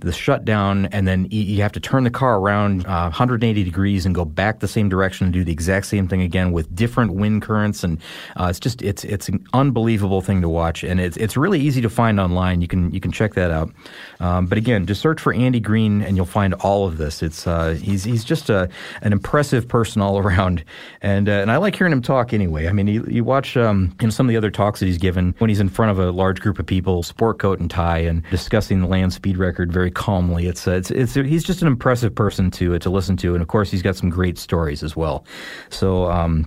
the 0.01 0.11
shutdown, 0.11 0.87
and 0.87 1.07
then 1.07 1.27
you 1.29 1.61
have 1.61 1.71
to 1.73 1.79
turn 1.79 2.03
the 2.03 2.09
car 2.09 2.39
around 2.39 2.85
uh, 2.85 3.03
180 3.03 3.63
degrees 3.63 4.05
and 4.05 4.15
go 4.15 4.25
back 4.25 4.59
the 4.59 4.67
same 4.67 4.89
direction 4.89 5.25
and 5.25 5.33
do 5.33 5.43
the 5.43 5.51
exact 5.51 5.85
same 5.85 6.07
thing 6.07 6.21
again 6.21 6.51
with 6.51 6.73
different 6.75 7.13
wind 7.13 7.41
currents. 7.41 7.83
And 7.83 7.99
uh, 8.35 8.47
it's 8.49 8.59
just 8.59 8.81
it's 8.81 9.03
it's 9.03 9.29
an 9.29 9.45
unbelievable 9.53 10.21
thing 10.21 10.41
to 10.41 10.49
watch, 10.49 10.83
and 10.83 10.99
it's 10.99 11.17
it's 11.17 11.37
really 11.37 11.59
easy 11.59 11.81
to 11.81 11.89
find 11.89 12.19
online. 12.19 12.61
You 12.61 12.67
can 12.67 12.91
you 12.91 12.99
can 12.99 13.11
check 13.11 13.33
that 13.35 13.51
out. 13.51 13.71
Um, 14.19 14.47
but 14.47 14.57
again, 14.57 14.85
just 14.85 15.01
search 15.01 15.19
for 15.19 15.33
Andy 15.33 15.59
Green, 15.59 16.01
and 16.01 16.15
you'll 16.15 16.25
find 16.25 16.53
all 16.55 16.87
of 16.87 16.97
this. 16.97 17.21
It's 17.21 17.47
uh, 17.47 17.71
he's 17.71 18.03
he's 18.03 18.23
just 18.23 18.49
a 18.49 18.69
an 19.01 19.13
impressive 19.13 19.67
person 19.67 20.01
all 20.01 20.17
around, 20.19 20.63
and 21.01 21.29
uh, 21.29 21.33
and 21.33 21.51
I 21.51 21.57
like 21.57 21.75
hearing 21.75 21.93
him 21.93 22.01
talk 22.01 22.33
anyway. 22.33 22.67
I 22.67 22.71
mean, 22.71 22.87
you, 22.87 23.05
you 23.07 23.23
watch 23.23 23.57
um, 23.57 23.95
you 23.99 24.07
know, 24.07 24.11
some 24.11 24.27
of 24.27 24.29
the 24.29 24.37
other 24.37 24.51
talks 24.51 24.79
that 24.79 24.85
he's 24.85 24.97
given 24.97 25.35
when 25.39 25.49
he's 25.49 25.59
in 25.59 25.69
front 25.69 25.91
of 25.91 25.99
a 25.99 26.11
large 26.11 26.41
group 26.41 26.59
of 26.59 26.65
people, 26.65 27.03
sport 27.03 27.39
coat 27.39 27.59
and 27.59 27.69
tie, 27.69 27.99
and 27.99 28.23
discussing 28.29 28.81
the 28.81 28.87
land 28.87 29.13
speed 29.13 29.37
record 29.37 29.71
very 29.71 29.88
very 29.89 30.05
calmly. 30.05 30.47
It's, 30.47 30.67
uh, 30.67 30.71
it's, 30.71 30.91
it's 30.91 31.13
he's 31.15 31.43
just 31.43 31.61
an 31.61 31.67
impressive 31.67 32.13
person 32.13 32.51
to 32.51 32.75
uh, 32.75 32.79
to 32.79 32.89
listen 32.89 33.17
to, 33.17 33.33
and 33.33 33.41
of 33.41 33.47
course 33.47 33.71
he's 33.71 33.81
got 33.81 33.95
some 33.95 34.09
great 34.09 34.37
stories 34.37 34.83
as 34.83 34.95
well. 34.95 35.25
So. 35.69 36.09
Um, 36.09 36.45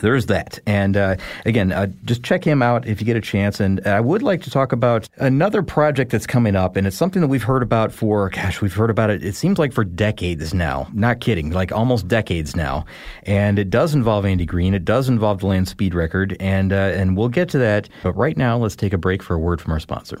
there's 0.00 0.26
that. 0.26 0.58
And 0.66 0.96
uh, 0.96 1.14
again, 1.46 1.70
uh, 1.70 1.86
just 2.04 2.24
check 2.24 2.42
him 2.42 2.62
out 2.62 2.84
if 2.84 3.00
you 3.00 3.06
get 3.06 3.16
a 3.16 3.20
chance. 3.20 3.60
And 3.60 3.80
I 3.86 4.00
would 4.00 4.22
like 4.22 4.42
to 4.42 4.50
talk 4.50 4.72
about 4.72 5.08
another 5.18 5.62
project 5.62 6.10
that's 6.10 6.26
coming 6.26 6.56
up, 6.56 6.74
and 6.74 6.84
it's 6.84 6.96
something 6.96 7.22
that 7.22 7.28
we've 7.28 7.44
heard 7.44 7.62
about 7.62 7.92
for, 7.92 8.28
gosh, 8.30 8.60
we've 8.60 8.74
heard 8.74 8.90
about 8.90 9.10
it, 9.10 9.22
it 9.22 9.36
seems 9.36 9.56
like 9.56 9.72
for 9.72 9.84
decades 9.84 10.52
now. 10.52 10.88
Not 10.92 11.20
kidding, 11.20 11.50
like 11.50 11.70
almost 11.70 12.08
decades 12.08 12.56
now. 12.56 12.84
And 13.22 13.56
it 13.56 13.70
does 13.70 13.94
involve 13.94 14.26
Andy 14.26 14.46
Green. 14.46 14.74
It 14.74 14.84
does 14.84 15.08
involve 15.08 15.38
the 15.38 15.46
land 15.46 15.68
speed 15.68 15.94
record, 15.94 16.36
and, 16.40 16.72
uh, 16.72 16.90
and 16.98 17.16
we'll 17.16 17.28
get 17.28 17.48
to 17.50 17.58
that. 17.58 17.88
But 18.02 18.16
right 18.16 18.36
now, 18.36 18.58
let's 18.58 18.74
take 18.74 18.94
a 18.94 18.98
break 18.98 19.22
for 19.22 19.34
a 19.34 19.38
word 19.38 19.60
from 19.60 19.70
our 19.70 19.80
sponsor. 19.80 20.20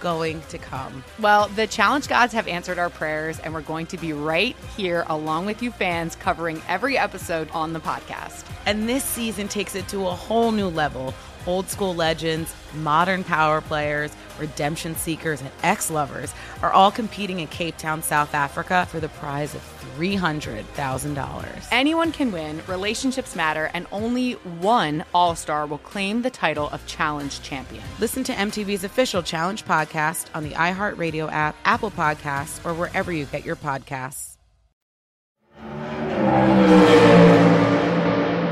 going 0.00 0.40
to 0.48 0.58
come. 0.58 1.04
Well, 1.18 1.48
the 1.48 1.66
challenge 1.66 2.08
gods 2.08 2.32
have 2.32 2.48
answered 2.48 2.78
our 2.78 2.90
prayers, 2.90 3.38
and 3.38 3.54
we're 3.54 3.60
going 3.60 3.86
to 3.86 3.96
be 3.96 4.12
right 4.12 4.56
here 4.76 5.04
along 5.08 5.46
with 5.46 5.62
you 5.62 5.70
fans 5.70 6.16
covering 6.16 6.62
every 6.66 6.98
episode 6.98 7.50
on 7.50 7.72
the 7.72 7.80
podcast. 7.80 8.44
And 8.66 8.88
this 8.88 9.04
season 9.04 9.48
takes 9.48 9.74
it 9.74 9.86
to 9.88 10.06
a 10.06 10.10
whole 10.10 10.50
new 10.50 10.68
level. 10.68 11.14
Old 11.46 11.68
school 11.68 11.94
legends, 11.94 12.54
modern 12.74 13.24
power 13.24 13.60
players, 13.60 14.14
redemption 14.38 14.94
seekers, 14.94 15.40
and 15.40 15.50
ex 15.62 15.90
lovers 15.90 16.34
are 16.62 16.72
all 16.72 16.90
competing 16.90 17.40
in 17.40 17.46
Cape 17.46 17.78
Town, 17.78 18.02
South 18.02 18.34
Africa 18.34 18.86
for 18.90 19.00
the 19.00 19.08
prize 19.08 19.54
of 19.54 19.62
$300,000. 20.00 21.68
Anyone 21.70 22.10
can 22.12 22.32
win, 22.32 22.62
relationships 22.66 23.36
matter, 23.36 23.70
and 23.74 23.86
only 23.92 24.32
one 24.32 25.04
All 25.12 25.34
Star 25.36 25.66
will 25.66 25.78
claim 25.78 26.22
the 26.22 26.30
title 26.30 26.70
of 26.70 26.86
Challenge 26.86 27.42
Champion. 27.42 27.84
Listen 27.98 28.24
to 28.24 28.32
MTV's 28.32 28.84
official 28.84 29.22
Challenge 29.22 29.64
podcast 29.64 30.26
on 30.34 30.42
the 30.42 30.52
iHeartRadio 30.52 31.30
app, 31.30 31.54
Apple 31.64 31.90
Podcasts, 31.90 32.64
or 32.64 32.72
wherever 32.72 33.12
you 33.12 33.26
get 33.26 33.44
your 33.44 33.56
podcasts. 33.56 34.38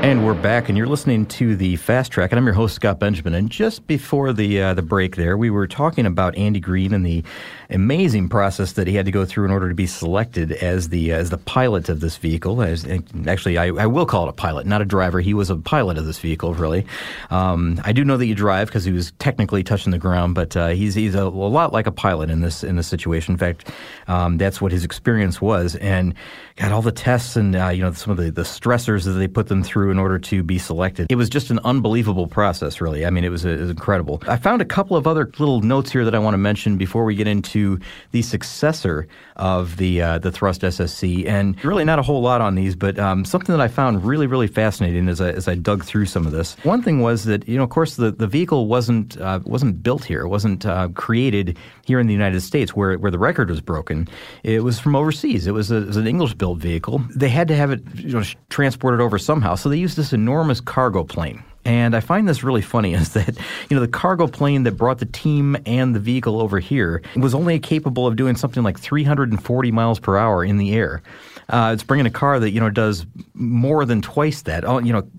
And 0.01 0.25
we're 0.25 0.33
back, 0.33 0.69
and 0.69 0.77
you're 0.77 0.87
listening 0.87 1.25
to 1.25 1.57
the 1.57 1.75
Fast 1.75 2.09
Track, 2.09 2.31
and 2.31 2.39
I'm 2.39 2.45
your 2.45 2.53
host 2.53 2.73
Scott 2.73 3.01
Benjamin. 3.01 3.33
And 3.33 3.49
just 3.49 3.85
before 3.85 4.31
the 4.31 4.61
uh, 4.61 4.73
the 4.73 4.81
break, 4.81 5.17
there 5.17 5.37
we 5.37 5.49
were 5.49 5.67
talking 5.67 6.05
about 6.05 6.37
Andy 6.37 6.61
Green 6.61 6.93
and 6.93 7.05
the 7.05 7.21
amazing 7.69 8.29
process 8.29 8.71
that 8.73 8.87
he 8.87 8.95
had 8.95 9.05
to 9.07 9.11
go 9.11 9.25
through 9.25 9.43
in 9.43 9.51
order 9.51 9.67
to 9.67 9.75
be 9.75 9.85
selected 9.85 10.53
as 10.53 10.87
the 10.87 11.11
as 11.11 11.31
the 11.31 11.37
pilot 11.37 11.89
of 11.89 11.99
this 11.99 12.15
vehicle. 12.15 12.61
As 12.61 12.87
actually, 13.27 13.57
I, 13.57 13.65
I 13.65 13.87
will 13.87 14.05
call 14.05 14.25
it 14.27 14.29
a 14.29 14.33
pilot, 14.33 14.65
not 14.65 14.81
a 14.81 14.85
driver. 14.85 15.19
He 15.19 15.33
was 15.33 15.49
a 15.49 15.57
pilot 15.57 15.97
of 15.97 16.05
this 16.05 16.17
vehicle, 16.17 16.53
really. 16.53 16.85
Um, 17.29 17.81
I 17.83 17.91
do 17.91 18.05
know 18.05 18.15
that 18.15 18.25
you 18.25 18.35
drive 18.35 18.69
because 18.69 18.85
he 18.85 18.93
was 18.93 19.11
technically 19.19 19.63
touching 19.63 19.91
the 19.91 19.99
ground, 19.99 20.33
but 20.33 20.55
uh, 20.55 20.69
he's 20.69 20.95
he's 20.95 21.13
a, 21.13 21.23
a, 21.23 21.27
lot 21.27 21.73
like 21.73 21.87
a 21.87 21.91
pilot 21.91 22.29
in 22.29 22.39
this 22.39 22.63
in 22.63 22.77
this 22.77 22.87
situation. 22.87 23.33
In 23.33 23.37
fact, 23.37 23.69
um, 24.07 24.37
that's 24.37 24.61
what 24.61 24.71
his 24.71 24.85
experience 24.85 25.41
was, 25.41 25.75
and 25.75 26.13
got 26.59 26.73
all 26.73 26.81
the 26.81 26.91
tests 26.91 27.37
and 27.37 27.55
uh, 27.55 27.69
you 27.69 27.81
know 27.81 27.91
some 27.93 28.11
of 28.11 28.17
the, 28.17 28.29
the 28.31 28.41
stressors 28.41 29.05
that 29.05 29.11
they 29.11 29.27
put 29.27 29.47
them 29.47 29.63
through 29.63 29.91
in 29.91 29.97
order 29.97 30.19
to 30.19 30.43
be 30.43 30.59
selected. 30.59 31.07
It 31.09 31.15
was 31.15 31.29
just 31.29 31.49
an 31.49 31.59
unbelievable 31.63 32.27
process, 32.27 32.81
really. 32.81 33.05
I 33.05 33.09
mean, 33.09 33.23
it 33.23 33.29
was, 33.29 33.45
it 33.45 33.59
was 33.59 33.69
incredible. 33.69 34.21
I 34.27 34.35
found 34.35 34.61
a 34.61 34.65
couple 34.65 34.97
of 34.97 35.07
other 35.07 35.31
little 35.39 35.61
notes 35.61 35.91
here 35.91 36.03
that 36.03 36.13
I 36.13 36.19
want 36.19 36.33
to 36.33 36.37
mention 36.37 36.77
before 36.77 37.05
we 37.05 37.15
get 37.15 37.27
into 37.27 37.79
the 38.11 38.21
successor 38.21 39.07
of 39.37 39.77
the 39.77 40.01
uh, 40.01 40.19
the 40.19 40.31
Thrust 40.31 40.61
SSC, 40.61 41.25
and 41.27 41.63
really 41.63 41.85
not 41.85 41.97
a 41.97 42.01
whole 42.01 42.21
lot 42.21 42.41
on 42.41 42.55
these, 42.55 42.75
but 42.75 42.99
um, 42.99 43.23
something 43.23 43.55
that 43.55 43.61
I 43.61 43.69
found 43.69 44.03
really 44.03 44.27
really 44.27 44.47
fascinating 44.47 45.07
as 45.07 45.21
I, 45.21 45.29
as 45.29 45.47
I 45.47 45.55
dug 45.55 45.85
through 45.85 46.05
some 46.07 46.25
of 46.25 46.33
this. 46.33 46.55
One 46.63 46.83
thing 46.83 46.99
was 46.99 47.23
that 47.23 47.47
you 47.47 47.57
know, 47.57 47.63
of 47.63 47.69
course, 47.69 47.95
the, 47.95 48.11
the 48.11 48.27
vehicle 48.27 48.67
wasn't 48.67 49.17
uh, 49.19 49.39
wasn't 49.45 49.81
built 49.81 50.03
here, 50.03 50.21
it 50.21 50.29
wasn't 50.29 50.65
uh, 50.65 50.89
created 50.89 51.57
here 51.85 51.99
in 51.99 52.07
the 52.07 52.13
United 52.13 52.41
States 52.41 52.75
where 52.75 52.97
where 52.97 53.11
the 53.11 53.19
record 53.19 53.49
was 53.49 53.61
broken. 53.61 54.09
It 54.43 54.63
was 54.63 54.77
from 54.77 54.95
overseas. 54.95 55.47
It 55.47 55.51
was, 55.51 55.71
a, 55.71 55.77
it 55.77 55.87
was 55.87 55.97
an 55.97 56.07
English 56.07 56.33
built 56.33 56.48
vehicle. 56.55 57.03
They 57.15 57.29
had 57.29 57.47
to 57.49 57.55
have 57.55 57.71
it 57.71 57.81
you 57.95 58.13
know, 58.13 58.23
transported 58.49 59.01
over 59.01 59.17
somehow, 59.17 59.55
so 59.55 59.69
they 59.69 59.77
used 59.77 59.97
this 59.97 60.13
enormous 60.13 60.61
cargo 60.61 61.03
plane. 61.03 61.43
And 61.65 61.95
I 61.95 61.99
find 61.99 62.27
this 62.27 62.43
really 62.43 62.61
funny 62.61 62.93
is 62.95 63.13
that, 63.13 63.37
you 63.69 63.75
know, 63.75 63.81
the 63.81 63.87
cargo 63.87 64.27
plane 64.27 64.63
that 64.63 64.73
brought 64.73 64.99
the 64.99 65.05
team 65.05 65.57
and 65.65 65.95
the 65.95 65.99
vehicle 65.99 66.41
over 66.41 66.59
here 66.59 67.01
was 67.15 67.33
only 67.33 67.59
capable 67.59 68.07
of 68.07 68.15
doing 68.15 68.35
something 68.35 68.63
like 68.63 68.79
340 68.79 69.71
miles 69.71 69.99
per 69.99 70.17
hour 70.17 70.43
in 70.43 70.57
the 70.57 70.73
air. 70.73 71.01
Uh, 71.49 71.71
it's 71.73 71.83
bringing 71.83 72.05
a 72.05 72.11
car 72.11 72.39
that 72.39 72.51
you 72.51 72.59
know 72.59 72.69
does 72.69 73.05
more 73.33 73.85
than 73.85 74.01
twice 74.01 74.43
that. 74.43 74.63
You 74.63 74.93
know, 74.93 75.09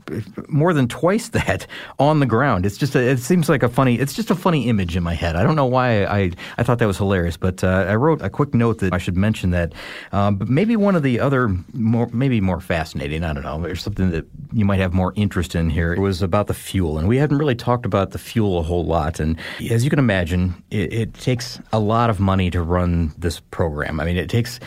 more 0.49 0.73
than 0.73 0.89
twice 0.89 1.29
that 1.31 1.67
on 1.99 2.21
the 2.21 2.27
ground. 2.27 2.67
It's 2.67 2.77
just 2.77 2.95
a, 2.95 3.01
it 3.01 3.19
seems 3.19 3.49
like 3.49 3.63
a 3.63 3.69
funny. 3.69 3.99
It's 3.99 4.13
just 4.13 4.31
a 4.31 4.35
funny 4.35 4.69
image 4.69 4.97
in 4.97 5.03
my 5.03 5.15
head. 5.15 5.37
I 5.37 5.43
don't 5.43 5.57
know 5.57 5.67
why 5.67 6.05
I 6.05 6.31
I 6.59 6.63
thought 6.63 6.79
that 6.79 6.87
was 6.87 6.99
hilarious, 6.99 7.37
but 7.37 7.63
uh, 7.65 7.87
I 7.89 7.95
wrote 7.97 8.23
a 8.23 8.31
quick 8.31 8.55
note 8.55 8.79
that 8.79 8.93
I 8.93 8.99
should 8.99 9.17
mention 9.17 9.51
that. 9.51 9.73
Um, 10.13 10.37
but 10.37 10.49
maybe 10.49 10.77
one 10.77 10.97
of 10.97 11.03
the 11.03 11.21
other 11.21 11.49
more 11.73 12.09
maybe 12.13 12.41
more 12.41 12.61
fascinating. 12.61 13.25
I 13.25 13.33
don't 13.33 13.43
know, 13.43 13.65
or 13.65 13.75
something 13.75 14.11
that 14.11 14.27
you 14.53 14.65
might 14.65 14.81
have 14.81 14.93
more 14.93 15.13
interest 15.17 15.55
in 15.55 15.71
here 15.71 15.93
It 15.93 15.99
was 15.99 16.23
about 16.23 16.47
the 16.47 16.55
fuel, 16.55 16.99
and 16.99 17.09
we 17.09 17.17
hadn't 17.17 17.39
really 17.39 17.55
talked 17.55 17.87
about 17.87 18.11
the 18.11 18.19
fuel 18.19 18.59
a 18.59 18.63
whole 18.63 18.85
lot. 18.85 19.21
And 19.21 19.39
as 19.71 19.85
you 19.85 19.91
can 19.91 19.99
imagine, 19.99 20.63
it, 20.71 20.93
it 20.93 21.15
takes 21.15 21.59
a 21.73 21.79
lot 21.79 22.11
of 22.11 22.21
money 22.21 22.51
to 22.51 22.63
run 22.63 23.13
this 23.19 23.41
program. 23.41 24.01
I 24.01 24.05
mean, 24.05 24.17
it 24.17 24.29
takes 24.29 24.61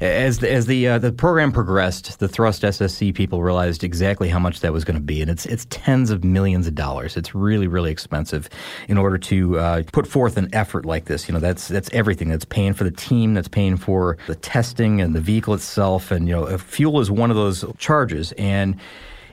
as 0.00 0.38
the, 0.38 0.50
as 0.50 0.66
the 0.66 0.88
uh, 0.88 0.98
the 0.98 1.12
program 1.12 1.52
progressed, 1.52 2.18
the 2.20 2.28
thrust 2.28 2.62
SSC 2.62 3.14
people 3.14 3.42
realized 3.42 3.84
exactly 3.84 4.28
how 4.28 4.38
much 4.38 4.60
that 4.60 4.72
was 4.72 4.84
going 4.84 4.96
to 4.96 5.02
be, 5.02 5.20
and 5.20 5.30
it's 5.30 5.44
it's 5.44 5.66
tens 5.68 6.10
of 6.10 6.24
millions 6.24 6.66
of 6.66 6.74
dollars. 6.74 7.16
It's 7.16 7.34
really 7.34 7.66
really 7.66 7.90
expensive 7.90 8.48
in 8.88 8.96
order 8.96 9.18
to 9.18 9.58
uh, 9.58 9.82
put 9.92 10.06
forth 10.06 10.36
an 10.38 10.48
effort 10.54 10.86
like 10.86 11.04
this. 11.04 11.28
You 11.28 11.34
know, 11.34 11.40
that's 11.40 11.68
that's 11.68 11.90
everything. 11.92 12.30
That's 12.30 12.46
paying 12.46 12.72
for 12.72 12.84
the 12.84 12.90
team. 12.90 13.34
That's 13.34 13.48
paying 13.48 13.76
for 13.76 14.16
the 14.26 14.36
testing 14.36 15.00
and 15.02 15.14
the 15.14 15.20
vehicle 15.20 15.52
itself. 15.52 16.10
And 16.10 16.26
you 16.26 16.34
know, 16.34 16.56
fuel 16.56 17.00
is 17.00 17.10
one 17.10 17.30
of 17.30 17.36
those 17.36 17.64
charges, 17.76 18.32
and 18.32 18.76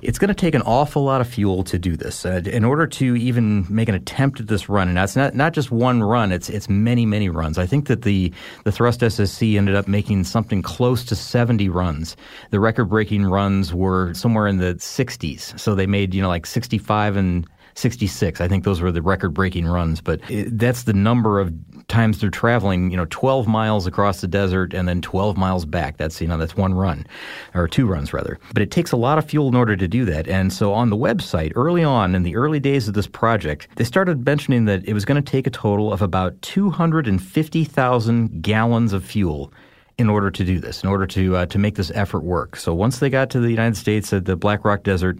it's 0.02 0.20
going 0.20 0.30
to 0.30 0.36
take 0.36 0.56
an 0.56 0.62
awful 0.64 1.04
lot 1.04 1.22
of 1.22 1.28
fuel 1.28 1.64
to 1.64 1.80
do 1.80 1.96
this. 1.96 2.26
Uh, 2.26 2.42
in 2.46 2.64
order 2.64 2.88
to 2.88 3.16
even 3.16 3.66
make 3.70 3.90
an 3.90 3.96
attempt 3.96 4.40
at 4.40 4.48
this 4.48 4.70
run, 4.70 4.88
and 4.88 4.98
that's 4.98 5.16
not, 5.16 5.36
not 5.36 5.54
just 5.54 5.72
one 5.72 6.04
run, 6.04 6.32
it's 6.32 6.50
it's 6.50 6.70
many, 6.70 7.06
many 7.06 7.30
runs. 7.30 7.58
I 7.58 7.66
think 7.66 7.88
that 7.88 8.04
the, 8.04 8.32
the 8.64 8.72
Thrust 8.72 9.02
SSC 9.02 9.58
ended 9.58 9.76
up 9.76 9.88
making 9.88 10.24
something 10.24 10.62
close 10.62 11.04
to 11.06 11.16
70 11.16 11.70
runs. 11.70 12.16
The 12.52 12.60
record 12.60 12.86
breaking 12.86 13.26
runs 13.26 13.74
were 13.74 14.14
somewhere 14.14 14.48
in 14.48 14.58
the 14.58 14.76
60s. 14.76 15.60
So 15.60 15.76
they 15.76 15.88
made, 15.88 16.14
you 16.14 16.22
know, 16.22 16.30
like 16.30 16.46
65 16.46 17.16
and 17.16 17.48
66. 17.78 18.42
I 18.42 18.48
think 18.48 18.64
those 18.64 18.82
were 18.82 18.92
the 18.92 19.02
record 19.02 19.34
breaking 19.34 19.68
runs, 19.68 20.02
but 20.02 20.20
it, 20.30 20.58
that's 20.58 20.84
the 20.84 20.94
number 20.94 21.40
of 21.40 21.54
times 21.88 22.20
they're 22.20 22.30
traveling, 22.30 22.92
you 22.92 22.98
know, 22.98 23.08
12 23.10 23.48
miles 23.48 23.88
across 23.88 24.22
the 24.22 24.28
desert 24.28 24.74
and 24.74 24.88
then 24.88 25.02
12 25.02 25.38
miles 25.38 25.66
back. 25.66 25.98
That's, 25.98 26.20
you 26.20 26.28
know, 26.28 26.38
that's 26.38 26.56
one 26.56 26.74
run 26.74 27.06
or 27.54 27.68
two 27.68 27.88
runs 27.88 28.14
rather. 28.14 28.40
But 28.54 28.62
it 28.62 28.72
takes 28.72 28.92
a 28.92 28.98
lot 28.98 29.18
of 29.18 29.26
fuel 29.26 29.48
in 29.48 29.56
order 29.56 29.76
to 29.76 29.88
do 29.88 30.06
that. 30.06 30.28
And 30.28 30.52
so 30.52 30.74
on 30.74 30.90
the 30.90 30.98
website 30.98 31.54
early 31.56 31.84
on 31.84 32.16
in 32.16 32.24
the 32.24 32.36
early 32.36 32.60
days 32.60 32.88
of 32.88 32.94
this 32.94 33.08
project, 33.08 33.68
they 33.76 33.84
started 33.84 34.26
mentioning 34.26 34.66
that 34.66 34.86
it 34.86 34.94
was 34.94 35.06
going 35.06 35.22
to 35.22 35.32
take 35.32 35.48
a 35.48 35.52
total 35.52 35.94
of 35.94 36.02
about 36.02 36.42
250,000 36.42 38.42
gallons 38.42 38.94
of 38.94 39.04
fuel 39.04 39.54
in 39.98 40.10
order 40.10 40.30
to 40.30 40.44
do 40.44 40.60
this, 40.60 40.84
in 40.84 40.90
order 40.90 41.08
to 41.08 41.36
uh, 41.36 41.46
to 41.48 41.58
make 41.58 41.76
this 41.76 41.92
effort 41.96 42.24
work. 42.24 42.56
So 42.56 42.74
once 42.74 43.00
they 43.00 43.10
got 43.10 43.32
to 43.32 43.40
the 43.40 43.50
United 43.50 43.78
States 43.78 44.14
at 44.14 44.26
the 44.26 44.36
Black 44.36 44.64
Rock 44.64 44.84
Desert, 44.84 45.18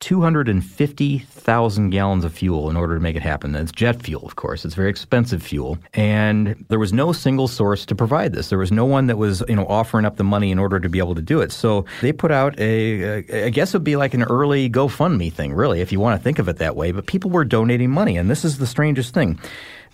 250,000 0.00 1.90
gallons 1.90 2.24
of 2.24 2.32
fuel 2.32 2.70
in 2.70 2.76
order 2.76 2.94
to 2.94 3.00
make 3.00 3.16
it 3.16 3.22
happen. 3.22 3.50
That's 3.52 3.72
jet 3.72 4.00
fuel, 4.00 4.24
of 4.24 4.36
course. 4.36 4.64
It's 4.64 4.76
very 4.76 4.90
expensive 4.90 5.42
fuel. 5.42 5.76
And 5.94 6.64
there 6.68 6.78
was 6.78 6.92
no 6.92 7.12
single 7.12 7.48
source 7.48 7.84
to 7.86 7.96
provide 7.96 8.32
this. 8.32 8.48
There 8.48 8.58
was 8.58 8.70
no 8.70 8.84
one 8.84 9.08
that 9.08 9.18
was, 9.18 9.42
you 9.48 9.56
know, 9.56 9.66
offering 9.66 10.04
up 10.04 10.16
the 10.16 10.24
money 10.24 10.52
in 10.52 10.58
order 10.58 10.78
to 10.78 10.88
be 10.88 10.98
able 10.98 11.16
to 11.16 11.22
do 11.22 11.40
it. 11.40 11.50
So 11.50 11.84
they 12.00 12.12
put 12.12 12.30
out 12.30 12.58
a, 12.60 13.24
a 13.28 13.46
I 13.46 13.50
guess 13.50 13.74
it 13.74 13.78
would 13.78 13.84
be 13.84 13.96
like 13.96 14.14
an 14.14 14.22
early 14.22 14.70
GoFundMe 14.70 15.32
thing, 15.32 15.52
really, 15.52 15.80
if 15.80 15.90
you 15.90 15.98
want 15.98 16.18
to 16.18 16.22
think 16.22 16.38
of 16.38 16.48
it 16.48 16.58
that 16.58 16.76
way. 16.76 16.92
But 16.92 17.06
people 17.06 17.30
were 17.30 17.44
donating 17.44 17.90
money. 17.90 18.16
And 18.16 18.30
this 18.30 18.44
is 18.44 18.58
the 18.58 18.66
strangest 18.66 19.14
thing. 19.14 19.40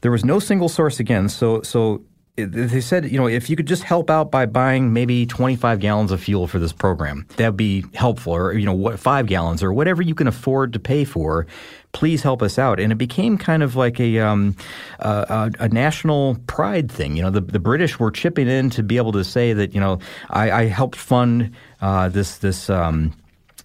There 0.03 0.11
was 0.11 0.25
no 0.25 0.39
single 0.39 0.69
source 0.69 1.01
again. 1.01 1.31
So, 1.31 1.63
so 1.63 2.03
they 2.37 2.81
said, 2.81 3.11
you 3.11 3.19
know, 3.19 3.29
if 3.29 3.49
you 3.49 3.55
could 3.55 3.69
just 3.69 3.85
help 3.85 4.11
out 4.11 4.33
by 4.33 4.45
buying 4.47 4.93
maybe 4.93 5.25
25 5.25 5.79
gallons 5.79 6.11
of 6.11 6.21
fuel 6.21 6.49
for 6.49 6.59
this 6.59 6.73
program, 6.73 7.27
that'd 7.37 7.57
be 7.57 7.85
helpful, 7.95 8.33
or, 8.33 8.53
you 8.53 8.67
know, 8.67 8.73
what, 8.73 8.99
five 8.99 9.27
gallons 9.27 9.63
or 9.63 9.73
whatever 9.73 10.03
you 10.03 10.17
can 10.17 10.27
afford 10.27 10.73
to 10.73 10.81
pay 10.81 11.05
for. 11.05 11.47
Please 11.93 12.23
help 12.23 12.43
us 12.43 12.59
out. 12.59 12.81
And 12.81 12.91
it 12.91 12.97
became 12.97 13.39
kind 13.39 13.63
of 13.63 13.77
like 13.77 14.01
a, 14.01 14.19
um, 14.19 14.57
a, 14.99 15.53
a, 15.61 15.69
national 15.69 16.37
pride 16.49 16.91
thing. 16.91 17.17
You 17.17 17.23
know, 17.23 17.31
the, 17.31 17.41
the 17.41 17.61
British 17.61 18.01
were 18.01 18.11
chipping 18.11 18.49
in 18.49 18.69
to 18.71 18.83
be 18.83 18.97
able 18.97 19.13
to 19.13 19.23
say 19.23 19.53
that, 19.53 19.73
you 19.73 19.81
know, 19.81 20.01
I, 20.29 20.51
I 20.51 20.65
helped 20.65 20.97
fund 20.97 21.55
uh, 21.81 22.09
this, 22.09 22.39
this, 22.39 22.69
um, 22.69 23.13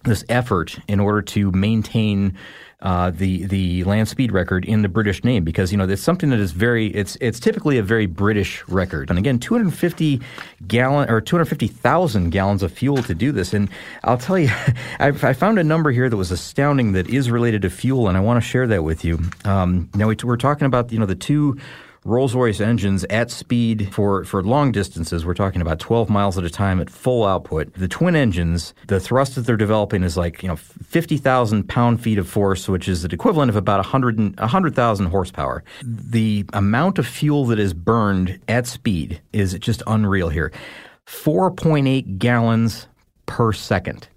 this 0.04 0.24
effort 0.28 0.78
in 0.86 1.00
order 1.00 1.22
to 1.22 1.50
maintain 1.50 2.38
uh, 2.82 3.10
the 3.10 3.44
the 3.44 3.84
land 3.84 4.08
speed 4.08 4.32
record 4.32 4.64
in 4.64 4.82
the 4.82 4.88
British 4.88 5.22
name 5.22 5.44
because 5.44 5.70
you 5.70 5.76
know 5.76 5.86
it's 5.86 6.02
something 6.02 6.30
that 6.30 6.38
is 6.38 6.52
very 6.52 6.88
it's 6.88 7.16
it's 7.20 7.38
typically 7.38 7.76
a 7.76 7.82
very 7.82 8.06
British 8.06 8.66
record 8.68 9.10
and 9.10 9.18
again 9.18 9.38
250 9.38 10.20
gallon 10.66 11.10
or 11.10 11.20
250,000 11.20 12.30
gallons 12.30 12.62
of 12.62 12.72
fuel 12.72 13.02
to 13.02 13.14
do 13.14 13.32
this 13.32 13.52
and 13.52 13.68
I'll 14.04 14.18
tell 14.18 14.38
you 14.38 14.48
I, 14.98 15.08
I, 15.08 15.32
found 15.34 15.58
a 15.58 15.64
number 15.64 15.90
here 15.90 16.08
that 16.08 16.16
was 16.16 16.30
astounding 16.30 16.92
that 16.92 17.08
is 17.08 17.30
related 17.30 17.62
to 17.62 17.70
fuel 17.70 18.08
and 18.08 18.16
I 18.16 18.20
want 18.20 18.42
to 18.42 18.48
share 18.48 18.66
that 18.68 18.82
with 18.82 19.04
you. 19.04 19.18
Um, 19.44 19.90
now 19.94 20.08
we, 20.08 20.16
we're 20.24 20.36
talking 20.36 20.66
about 20.66 20.90
you 20.90 20.98
know 20.98 21.06
the 21.06 21.14
two 21.14 21.58
Rolls 22.04 22.34
Royce 22.34 22.60
engines 22.60 23.04
at 23.10 23.30
speed 23.30 23.92
for, 23.92 24.24
for 24.24 24.42
long 24.42 24.72
distances. 24.72 25.26
We're 25.26 25.34
talking 25.34 25.60
about 25.60 25.78
12 25.78 26.08
miles 26.08 26.38
at 26.38 26.44
a 26.44 26.50
time 26.50 26.80
at 26.80 26.88
full 26.88 27.26
output. 27.26 27.74
The 27.74 27.88
twin 27.88 28.16
engines, 28.16 28.72
the 28.86 28.98
thrust 28.98 29.34
that 29.34 29.42
they're 29.42 29.58
developing 29.58 30.02
is 30.02 30.16
like, 30.16 30.42
you 30.42 30.48
know, 30.48 30.56
50,000 30.56 31.68
pound 31.68 32.00
feet 32.00 32.16
of 32.16 32.26
force, 32.26 32.68
which 32.68 32.88
is 32.88 33.02
the 33.02 33.12
equivalent 33.12 33.50
of 33.50 33.56
about 33.56 33.78
100,000 33.78 34.36
100, 34.38 35.10
horsepower. 35.10 35.62
The 35.82 36.46
amount 36.54 36.98
of 36.98 37.06
fuel 37.06 37.44
that 37.46 37.58
is 37.58 37.74
burned 37.74 38.40
at 38.48 38.66
speed 38.66 39.20
is 39.34 39.52
just 39.58 39.82
unreal 39.86 40.30
here 40.30 40.52
4.8 41.06 42.18
gallons 42.18 42.86
per 43.26 43.52
second. 43.52 44.08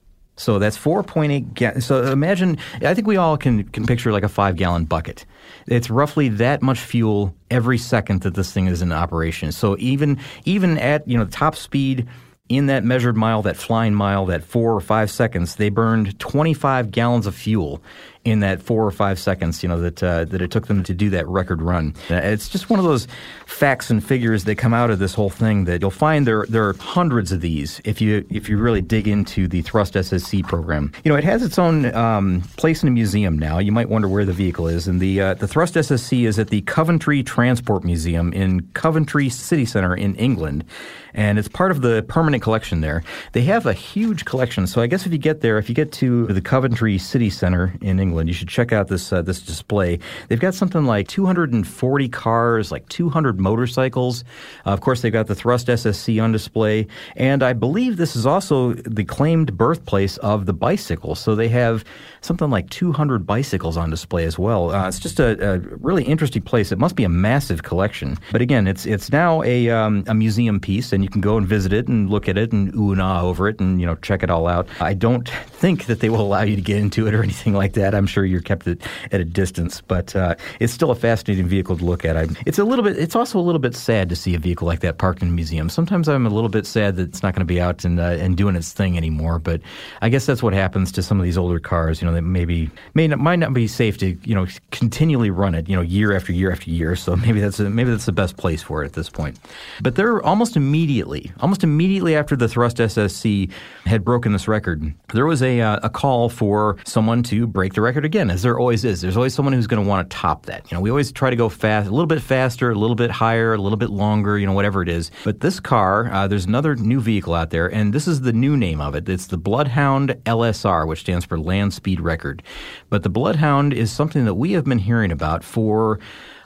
So 0.43 0.59
that's 0.59 0.77
4.8 0.77 1.53
ga- 1.53 1.79
so 1.79 2.03
imagine 2.03 2.57
I 2.81 2.93
think 2.93 3.07
we 3.07 3.17
all 3.17 3.37
can 3.37 3.63
can 3.63 3.85
picture 3.85 4.11
like 4.11 4.23
a 4.23 4.29
5 4.29 4.55
gallon 4.57 4.85
bucket. 4.85 5.25
It's 5.67 5.89
roughly 5.89 6.27
that 6.29 6.61
much 6.61 6.79
fuel 6.79 7.33
every 7.49 7.77
second 7.77 8.21
that 8.21 8.33
this 8.35 8.51
thing 8.51 8.67
is 8.67 8.81
in 8.81 8.91
operation. 8.91 9.51
So 9.51 9.77
even 9.79 10.19
even 10.45 10.77
at, 10.77 11.07
you 11.07 11.17
know, 11.17 11.25
top 11.25 11.55
speed 11.55 12.07
in 12.49 12.65
that 12.65 12.83
measured 12.83 13.15
mile, 13.15 13.41
that 13.43 13.55
flying 13.55 13.93
mile, 13.93 14.25
that 14.25 14.43
4 14.43 14.73
or 14.73 14.81
5 14.81 15.09
seconds, 15.09 15.55
they 15.55 15.69
burned 15.69 16.19
25 16.19 16.91
gallons 16.91 17.25
of 17.25 17.33
fuel 17.35 17.81
in 18.25 18.39
that 18.39 18.61
four 18.61 18.85
or 18.85 18.91
five 18.91 19.19
seconds, 19.19 19.61
you 19.63 19.69
know, 19.69 19.79
that 19.79 20.01
uh, 20.01 20.25
that 20.25 20.41
it 20.41 20.51
took 20.51 20.67
them 20.67 20.83
to 20.83 20.93
do 20.93 21.09
that 21.09 21.27
record 21.27 21.61
run. 21.61 21.93
Uh, 22.09 22.15
it's 22.15 22.47
just 22.47 22.69
one 22.69 22.79
of 22.79 22.85
those 22.85 23.07
facts 23.45 23.89
and 23.89 24.03
figures 24.03 24.45
that 24.45 24.55
come 24.55 24.73
out 24.73 24.89
of 24.89 24.99
this 24.99 25.13
whole 25.13 25.29
thing 25.29 25.65
that 25.65 25.81
you'll 25.81 25.91
find 25.91 26.25
there 26.25 26.45
there 26.47 26.67
are 26.67 26.73
hundreds 26.73 27.31
of 27.31 27.41
these 27.41 27.81
if 27.83 27.99
you 27.99 28.25
if 28.29 28.47
you 28.47 28.57
really 28.57 28.81
dig 28.81 29.07
into 29.07 29.47
the 29.47 29.61
Thrust 29.61 29.93
SSC 29.95 30.43
program. 30.47 30.91
You 31.03 31.11
know, 31.11 31.17
it 31.17 31.23
has 31.23 31.43
its 31.43 31.59
own 31.59 31.93
um, 31.93 32.41
place 32.57 32.81
in 32.81 32.89
a 32.89 32.91
museum 32.91 33.37
now. 33.37 33.59
You 33.59 33.71
might 33.71 33.89
wonder 33.89 34.07
where 34.07 34.25
the 34.25 34.33
vehicle 34.33 34.67
is, 34.67 34.87
and 34.87 34.99
the 34.99 35.21
uh, 35.21 35.33
the 35.33 35.47
Thrust 35.47 35.75
SSC 35.75 36.25
is 36.25 36.39
at 36.39 36.49
the 36.49 36.61
Coventry 36.61 37.23
Transport 37.23 37.83
Museum 37.83 38.31
in 38.33 38.61
Coventry 38.73 39.29
City 39.29 39.65
Centre 39.65 39.95
in 39.95 40.15
England 40.15 40.65
and 41.13 41.37
it's 41.37 41.47
part 41.47 41.71
of 41.71 41.81
the 41.81 42.03
permanent 42.07 42.43
collection 42.43 42.81
there. 42.81 43.03
They 43.33 43.43
have 43.43 43.65
a 43.65 43.73
huge 43.73 44.25
collection, 44.25 44.67
so 44.67 44.81
I 44.81 44.87
guess 44.87 45.05
if 45.05 45.11
you 45.11 45.17
get 45.17 45.41
there, 45.41 45.57
if 45.57 45.69
you 45.69 45.75
get 45.75 45.91
to 45.93 46.27
the 46.27 46.41
Coventry 46.41 46.97
City 46.97 47.29
Centre 47.29 47.73
in 47.81 47.99
England, 47.99 48.12
England. 48.13 48.29
You 48.29 48.35
should 48.35 48.47
check 48.47 48.71
out 48.71 48.89
this 48.89 49.11
uh, 49.11 49.23
this 49.23 49.41
display. 49.41 49.97
They've 50.27 50.39
got 50.39 50.53
something 50.53 50.85
like 50.85 51.07
240 51.07 52.09
cars, 52.09 52.71
like 52.71 52.87
200 52.89 53.39
motorcycles. 53.39 54.23
Uh, 54.65 54.69
of 54.69 54.81
course, 54.81 55.01
they've 55.01 55.11
got 55.11 55.25
the 55.25 55.35
Thrust 55.35 55.67
SSC 55.67 56.21
on 56.23 56.31
display, 56.31 56.85
and 57.15 57.41
I 57.41 57.53
believe 57.53 57.97
this 57.97 58.15
is 58.15 58.27
also 58.27 58.73
the 58.73 59.03
claimed 59.03 59.57
birthplace 59.57 60.17
of 60.17 60.45
the 60.45 60.53
bicycle. 60.53 61.15
So 61.15 61.33
they 61.33 61.47
have 61.49 61.83
something 62.21 62.49
like 62.49 62.69
200 62.69 63.25
bicycles 63.25 63.77
on 63.77 63.89
display 63.89 64.25
as 64.25 64.37
well. 64.37 64.71
Uh, 64.71 64.87
it's 64.87 64.99
just 64.99 65.19
a, 65.19 65.55
a, 65.55 65.57
really 65.57 66.03
interesting 66.03 66.41
place. 66.41 66.71
It 66.71 66.77
must 66.77 66.95
be 66.95 67.03
a 67.03 67.09
massive 67.09 67.63
collection. 67.63 68.17
But 68.31 68.41
again, 68.41 68.67
it's 68.67 68.85
it's 68.85 69.11
now 69.11 69.41
a 69.43 69.69
um, 69.69 70.03
a 70.07 70.13
museum 70.13 70.59
piece, 70.59 70.93
and 70.93 71.03
you 71.03 71.09
can 71.09 71.21
go 71.21 71.37
and 71.37 71.47
visit 71.47 71.73
it 71.73 71.87
and 71.87 72.09
look 72.11 72.29
at 72.29 72.37
it 72.37 72.51
and 72.51 72.73
ooh 72.75 72.91
and 72.91 73.01
ah 73.01 73.23
over 73.23 73.49
it 73.49 73.59
and 73.59 73.81
you 73.81 73.87
know 73.87 73.95
check 73.95 74.21
it 74.21 74.29
all 74.29 74.47
out. 74.47 74.67
I 74.79 74.93
don't 74.93 75.27
think 75.27 75.85
that 75.85 75.99
they 75.99 76.09
will 76.09 76.21
allow 76.21 76.43
you 76.43 76.55
to 76.55 76.61
get 76.61 76.77
into 76.77 77.07
it 77.07 77.13
or 77.15 77.23
anything 77.23 77.53
like 77.53 77.73
that. 77.73 77.95
I'm 77.95 78.02
sure 78.07 78.25
you're 78.25 78.41
kept 78.41 78.67
at, 78.67 78.77
at 79.11 79.21
a 79.21 79.25
distance, 79.25 79.81
but 79.81 80.15
uh, 80.15 80.35
it's 80.59 80.73
still 80.73 80.91
a 80.91 80.95
fascinating 80.95 81.47
vehicle 81.47 81.77
to 81.77 81.83
look 81.83 82.05
at. 82.05 82.17
I, 82.17 82.27
it's 82.45 82.59
a 82.59 82.63
little 82.63 82.83
bit. 82.83 82.97
It's 82.97 83.15
also 83.15 83.39
a 83.39 83.41
little 83.41 83.59
bit 83.59 83.75
sad 83.75 84.09
to 84.09 84.15
see 84.15 84.35
a 84.35 84.39
vehicle 84.39 84.67
like 84.67 84.81
that 84.81 84.97
parked 84.97 85.21
in 85.21 85.29
a 85.29 85.31
museum. 85.31 85.69
Sometimes 85.69 86.07
I'm 86.07 86.25
a 86.25 86.29
little 86.29 86.49
bit 86.49 86.65
sad 86.65 86.95
that 86.95 87.03
it's 87.09 87.23
not 87.23 87.33
going 87.33 87.41
to 87.41 87.45
be 87.45 87.59
out 87.59 87.83
and 87.85 87.99
uh, 87.99 88.03
and 88.03 88.37
doing 88.37 88.55
its 88.55 88.73
thing 88.73 88.97
anymore. 88.97 89.39
But 89.39 89.61
I 90.01 90.09
guess 90.09 90.25
that's 90.25 90.43
what 90.43 90.53
happens 90.53 90.91
to 90.93 91.03
some 91.03 91.19
of 91.19 91.23
these 91.23 91.37
older 91.37 91.59
cars. 91.59 92.01
You 92.01 92.07
know, 92.07 92.13
that 92.13 92.21
maybe 92.21 92.69
may 92.93 93.07
not, 93.07 93.19
might 93.19 93.37
not 93.37 93.53
be 93.53 93.67
safe 93.67 93.97
to 93.99 94.17
you 94.23 94.35
know 94.35 94.47
continually 94.71 95.29
run 95.29 95.55
it. 95.55 95.69
You 95.69 95.75
know, 95.75 95.81
year 95.81 96.15
after 96.15 96.31
year 96.31 96.51
after 96.51 96.69
year. 96.69 96.95
So 96.95 97.15
maybe 97.15 97.39
that's 97.39 97.59
a, 97.59 97.69
maybe 97.69 97.91
that's 97.91 98.05
the 98.05 98.11
best 98.11 98.37
place 98.37 98.61
for 98.61 98.83
it 98.83 98.85
at 98.85 98.93
this 98.93 99.09
point. 99.09 99.39
But 99.81 99.95
they're 99.95 100.21
almost 100.21 100.55
immediately, 100.55 101.31
almost 101.39 101.63
immediately 101.63 102.15
after 102.15 102.35
the 102.35 102.47
Thrust 102.47 102.77
SSC 102.77 103.51
had 103.85 104.03
broken 104.03 104.31
this 104.31 104.47
record, 104.47 104.93
there 105.13 105.25
was 105.25 105.41
a 105.41 105.61
uh, 105.61 105.79
a 105.83 105.89
call 105.89 106.29
for 106.29 106.77
someone 106.85 107.23
to 107.23 107.45
break 107.45 107.73
the 107.73 107.81
record 107.81 107.92
again, 107.97 108.29
as 108.29 108.41
there 108.41 108.57
always 108.57 108.83
is. 108.83 109.01
There's 109.01 109.15
always 109.15 109.33
someone 109.33 109.53
who's 109.53 109.67
going 109.67 109.83
to 109.83 109.87
want 109.87 110.09
to 110.09 110.15
top 110.15 110.45
that. 110.47 110.69
You 110.71 110.75
know, 110.77 110.81
we 110.81 110.89
always 110.89 111.11
try 111.11 111.29
to 111.29 111.35
go 111.35 111.49
fast, 111.49 111.87
a 111.87 111.91
little 111.91 112.07
bit 112.07 112.21
faster, 112.21 112.71
a 112.71 112.75
little 112.75 112.95
bit 112.95 113.11
higher, 113.11 113.53
a 113.53 113.57
little 113.57 113.77
bit 113.77 113.89
longer, 113.89 114.37
you 114.37 114.45
know, 114.45 114.53
whatever 114.53 114.81
it 114.81 114.89
is. 114.89 115.11
But 115.23 115.41
this 115.41 115.59
car, 115.59 116.11
uh, 116.11 116.27
there's 116.27 116.45
another 116.45 116.75
new 116.75 116.99
vehicle 116.99 117.33
out 117.33 117.51
there, 117.51 117.67
and 117.67 117.93
this 117.93 118.07
is 118.07 118.21
the 118.21 118.33
new 118.33 118.57
name 118.57 118.81
of 118.81 118.95
it. 118.95 119.07
It's 119.07 119.27
the 119.27 119.37
Bloodhound 119.37 120.09
LSR, 120.25 120.87
which 120.87 121.01
stands 121.01 121.25
for 121.25 121.39
Land 121.39 121.73
Speed 121.73 121.99
Record. 121.99 122.43
But 122.89 123.03
the 123.03 123.09
Bloodhound 123.09 123.73
is 123.73 123.91
something 123.91 124.25
that 124.25 124.35
we 124.35 124.53
have 124.53 124.65
been 124.65 124.79
hearing 124.79 125.11
about 125.11 125.43
for 125.43 125.99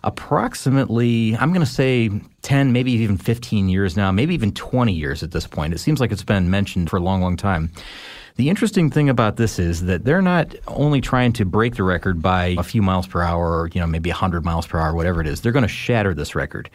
approximately, 0.04 1.36
I'm 1.38 1.50
going 1.50 1.66
to 1.66 1.72
say 1.72 2.10
10, 2.44 2.72
maybe 2.72 2.92
even 2.94 3.18
15 3.18 3.70
years 3.70 3.98
now, 3.98 4.12
maybe 4.12 4.34
even 4.34 4.54
20 4.54 4.94
years 4.94 5.24
at 5.24 5.32
this 5.32 5.48
point. 5.48 5.74
It 5.74 5.80
seems 5.80 6.00
like 6.00 6.12
it's 6.12 6.24
been 6.24 6.50
mentioned 6.50 6.90
for 6.90 6.98
a 6.98 7.02
long, 7.02 7.22
long 7.22 7.36
time. 7.36 7.72
The 8.38 8.50
interesting 8.50 8.92
thing 8.92 9.10
about 9.10 9.38
this 9.38 9.58
is 9.58 9.86
that 9.86 10.06
they're 10.06 10.22
not 10.22 10.54
only 10.68 11.02
trying 11.02 11.34
to 11.34 11.46
break 11.46 11.76
the 11.76 11.82
record 11.82 12.22
by 12.22 12.56
a 12.60 12.64
few 12.64 12.84
miles 12.84 13.08
per 13.08 13.22
hour 13.22 13.60
or, 13.60 13.68
you 13.74 13.82
know, 13.82 13.88
maybe 13.88 14.12
100 14.12 14.46
miles 14.46 14.68
per 14.68 14.80
hour, 14.80 14.94
whatever 14.94 15.20
it 15.22 15.28
is. 15.28 15.42
They're 15.42 15.52
going 15.52 15.64
to 15.64 15.68
shatter 15.68 16.14
this 16.14 16.36
record. 16.36 16.70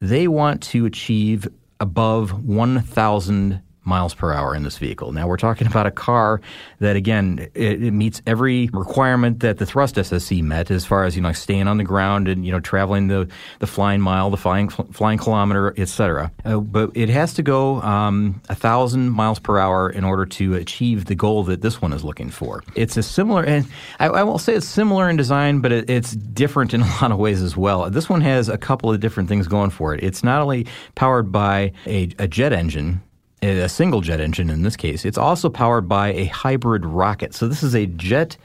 They 0.00 0.26
want 0.26 0.62
to 0.64 0.86
achieve 0.86 1.46
above 1.80 2.44
1,000 2.44 3.60
miles 3.84 4.14
per 4.14 4.32
hour 4.32 4.54
in 4.54 4.62
this 4.62 4.78
vehicle. 4.78 5.12
Now 5.12 5.26
we're 5.26 5.36
talking 5.36 5.66
about 5.66 5.86
a 5.86 5.90
car 5.90 6.40
that 6.78 6.96
again 6.96 7.48
it, 7.54 7.82
it, 7.82 7.90
meets 7.92 8.22
every 8.26 8.68
requirement 8.72 9.40
that 9.40 9.58
the 9.58 9.66
thrust 9.66 9.96
SSC 9.96 10.42
met 10.42 10.70
as 10.70 10.84
far 10.84 11.04
as 11.04 11.16
you 11.16 11.22
know 11.22 11.32
staying 11.32 11.68
on 11.68 11.78
the 11.78 11.84
ground 11.84 12.28
and 12.28 12.46
you 12.46 12.52
know 12.52 12.60
traveling 12.60 13.08
the 13.08 13.28
the 13.58 13.66
flying 13.66 14.00
mile, 14.00 14.30
the 14.30 14.36
flying 14.36 14.68
flying 14.68 15.18
kilometer, 15.18 15.74
etc. 15.76 16.30
Uh, 16.44 16.58
but 16.58 16.90
it 16.94 17.08
has 17.08 17.34
to 17.34 17.42
go 17.42 17.80
um, 17.82 18.40
a 18.48 18.54
thousand 18.54 19.10
miles 19.10 19.38
per 19.38 19.58
hour 19.58 19.90
in 19.90 20.04
order 20.04 20.26
to 20.26 20.54
achieve 20.54 21.06
the 21.06 21.14
goal 21.14 21.44
that 21.44 21.62
this 21.62 21.82
one 21.82 21.92
is 21.92 22.04
looking 22.04 22.30
for. 22.30 22.62
It's 22.74 22.96
a 22.96 23.02
similar, 23.02 23.44
and 23.44 23.66
I, 23.98 24.06
I 24.06 24.22
won't 24.22 24.40
say 24.40 24.54
it's 24.54 24.66
similar 24.66 25.08
in 25.08 25.16
design, 25.16 25.60
but 25.60 25.72
it, 25.72 25.90
it's 25.90 26.12
different 26.12 26.74
in 26.74 26.80
a 26.82 26.86
lot 27.02 27.10
of 27.10 27.18
ways 27.18 27.42
as 27.42 27.56
well. 27.56 27.90
This 27.90 28.08
one 28.08 28.20
has 28.20 28.48
a 28.48 28.58
couple 28.58 28.92
of 28.92 29.00
different 29.00 29.28
things 29.28 29.48
going 29.48 29.70
for 29.70 29.94
it. 29.94 30.02
It's 30.02 30.22
not 30.22 30.40
only 30.40 30.66
powered 30.94 31.32
by 31.32 31.72
a, 31.86 32.10
a 32.18 32.28
jet 32.28 32.52
engine 32.52 33.02
a 33.42 33.68
single 33.68 34.00
jet 34.00 34.20
engine 34.20 34.50
in 34.50 34.62
this 34.62 34.76
case. 34.76 35.04
It's 35.04 35.18
also 35.18 35.50
powered 35.50 35.88
by 35.88 36.12
a 36.12 36.26
hybrid 36.26 36.86
rocket. 36.86 37.34
So 37.34 37.48
this 37.48 37.62
is 37.62 37.74
a 37.74 37.86
jet 37.86 38.36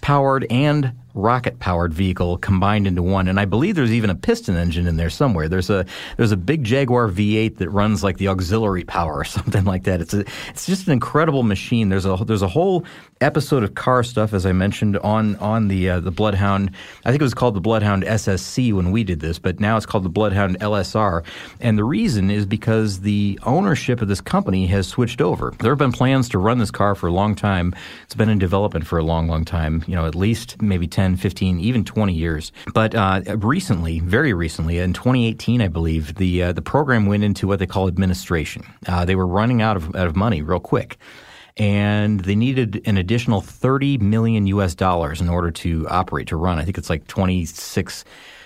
powered 0.00 0.46
and 0.50 0.92
rocket 1.14 1.58
powered 1.58 1.92
vehicle 1.92 2.38
combined 2.38 2.86
into 2.86 3.02
one. 3.02 3.28
And 3.28 3.40
I 3.40 3.44
believe 3.44 3.74
there's 3.74 3.92
even 3.92 4.10
a 4.10 4.14
piston 4.14 4.56
engine 4.56 4.86
in 4.86 4.96
there 4.96 5.10
somewhere. 5.10 5.48
There's 5.48 5.70
a 5.70 5.84
there's 6.16 6.32
a 6.32 6.36
big 6.36 6.64
Jaguar 6.64 7.08
V8 7.08 7.56
that 7.56 7.70
runs 7.70 8.04
like 8.04 8.18
the 8.18 8.28
auxiliary 8.28 8.84
power 8.84 9.18
or 9.18 9.24
something 9.38 9.64
like 9.64 9.84
that. 9.84 10.00
It's 10.00 10.14
a, 10.14 10.20
it's 10.48 10.66
just 10.66 10.86
an 10.86 10.92
incredible 10.92 11.42
machine. 11.42 11.88
There's 11.88 12.06
a 12.06 12.16
there's 12.26 12.42
a 12.42 12.48
whole 12.48 12.84
episode 13.20 13.64
of 13.64 13.74
car 13.74 14.04
stuff 14.04 14.32
as 14.32 14.46
I 14.46 14.52
mentioned 14.52 14.96
on 14.98 15.36
on 15.36 15.68
the 15.68 15.90
uh, 15.90 16.00
the 16.00 16.10
Bloodhound. 16.10 16.70
I 17.04 17.10
think 17.10 17.20
it 17.20 17.24
was 17.24 17.34
called 17.34 17.54
the 17.54 17.60
Bloodhound 17.60 18.04
SSC 18.04 18.72
when 18.72 18.90
we 18.90 19.04
did 19.04 19.20
this, 19.20 19.38
but 19.38 19.60
now 19.60 19.76
it's 19.76 19.86
called 19.86 20.04
the 20.04 20.10
Bloodhound 20.10 20.58
LSR. 20.60 21.24
And 21.60 21.78
the 21.78 21.84
reason 21.84 22.30
is 22.30 22.46
because 22.46 23.00
the 23.00 23.38
ownership 23.44 24.00
of 24.02 24.08
this 24.08 24.20
company 24.20 24.66
has 24.66 24.86
switched 24.86 25.20
over. 25.20 25.52
There 25.58 25.72
have 25.72 25.78
been 25.78 25.92
plans 25.92 26.28
to 26.30 26.38
run 26.38 26.58
this 26.58 26.70
car 26.70 26.94
for 26.94 27.06
a 27.06 27.12
long 27.12 27.34
time. 27.34 27.74
It's 28.04 28.14
been 28.14 28.28
in 28.28 28.38
development 28.38 28.86
for 28.86 28.98
a 28.98 29.02
long 29.02 29.28
long 29.28 29.44
time, 29.44 29.84
you 29.86 29.94
know, 29.94 30.06
at 30.06 30.14
least 30.14 30.60
maybe 30.60 30.86
10 30.86 30.97
10, 30.98 31.14
15, 31.14 31.60
even 31.60 31.84
20 31.84 32.12
years. 32.12 32.50
But 32.74 32.92
uh, 32.92 33.20
recently, 33.36 34.00
very 34.00 34.32
recently, 34.32 34.78
in 34.78 34.92
2018, 34.92 35.62
I 35.62 35.68
believe, 35.68 36.16
the 36.16 36.42
uh, 36.42 36.52
the 36.52 36.60
program 36.60 37.06
went 37.06 37.22
into 37.22 37.46
what 37.46 37.60
they 37.60 37.68
call 37.68 37.86
administration. 37.86 38.64
Uh, 38.84 39.04
they 39.04 39.14
were 39.14 39.24
running 39.24 39.62
out 39.62 39.76
of 39.76 39.94
out 39.94 40.08
of 40.08 40.16
money 40.16 40.42
real 40.42 40.58
quick 40.58 40.98
and 41.56 42.20
they 42.20 42.34
needed 42.34 42.82
an 42.84 42.96
additional 42.96 43.40
30 43.40 43.98
million 43.98 44.46
US 44.48 44.74
dollars 44.74 45.20
in 45.20 45.28
order 45.28 45.52
to 45.52 45.86
operate 45.88 46.26
to 46.28 46.36
run. 46.36 46.58
I 46.58 46.64
think 46.64 46.78
it's 46.78 46.90
like 46.90 47.06
26 47.06 48.04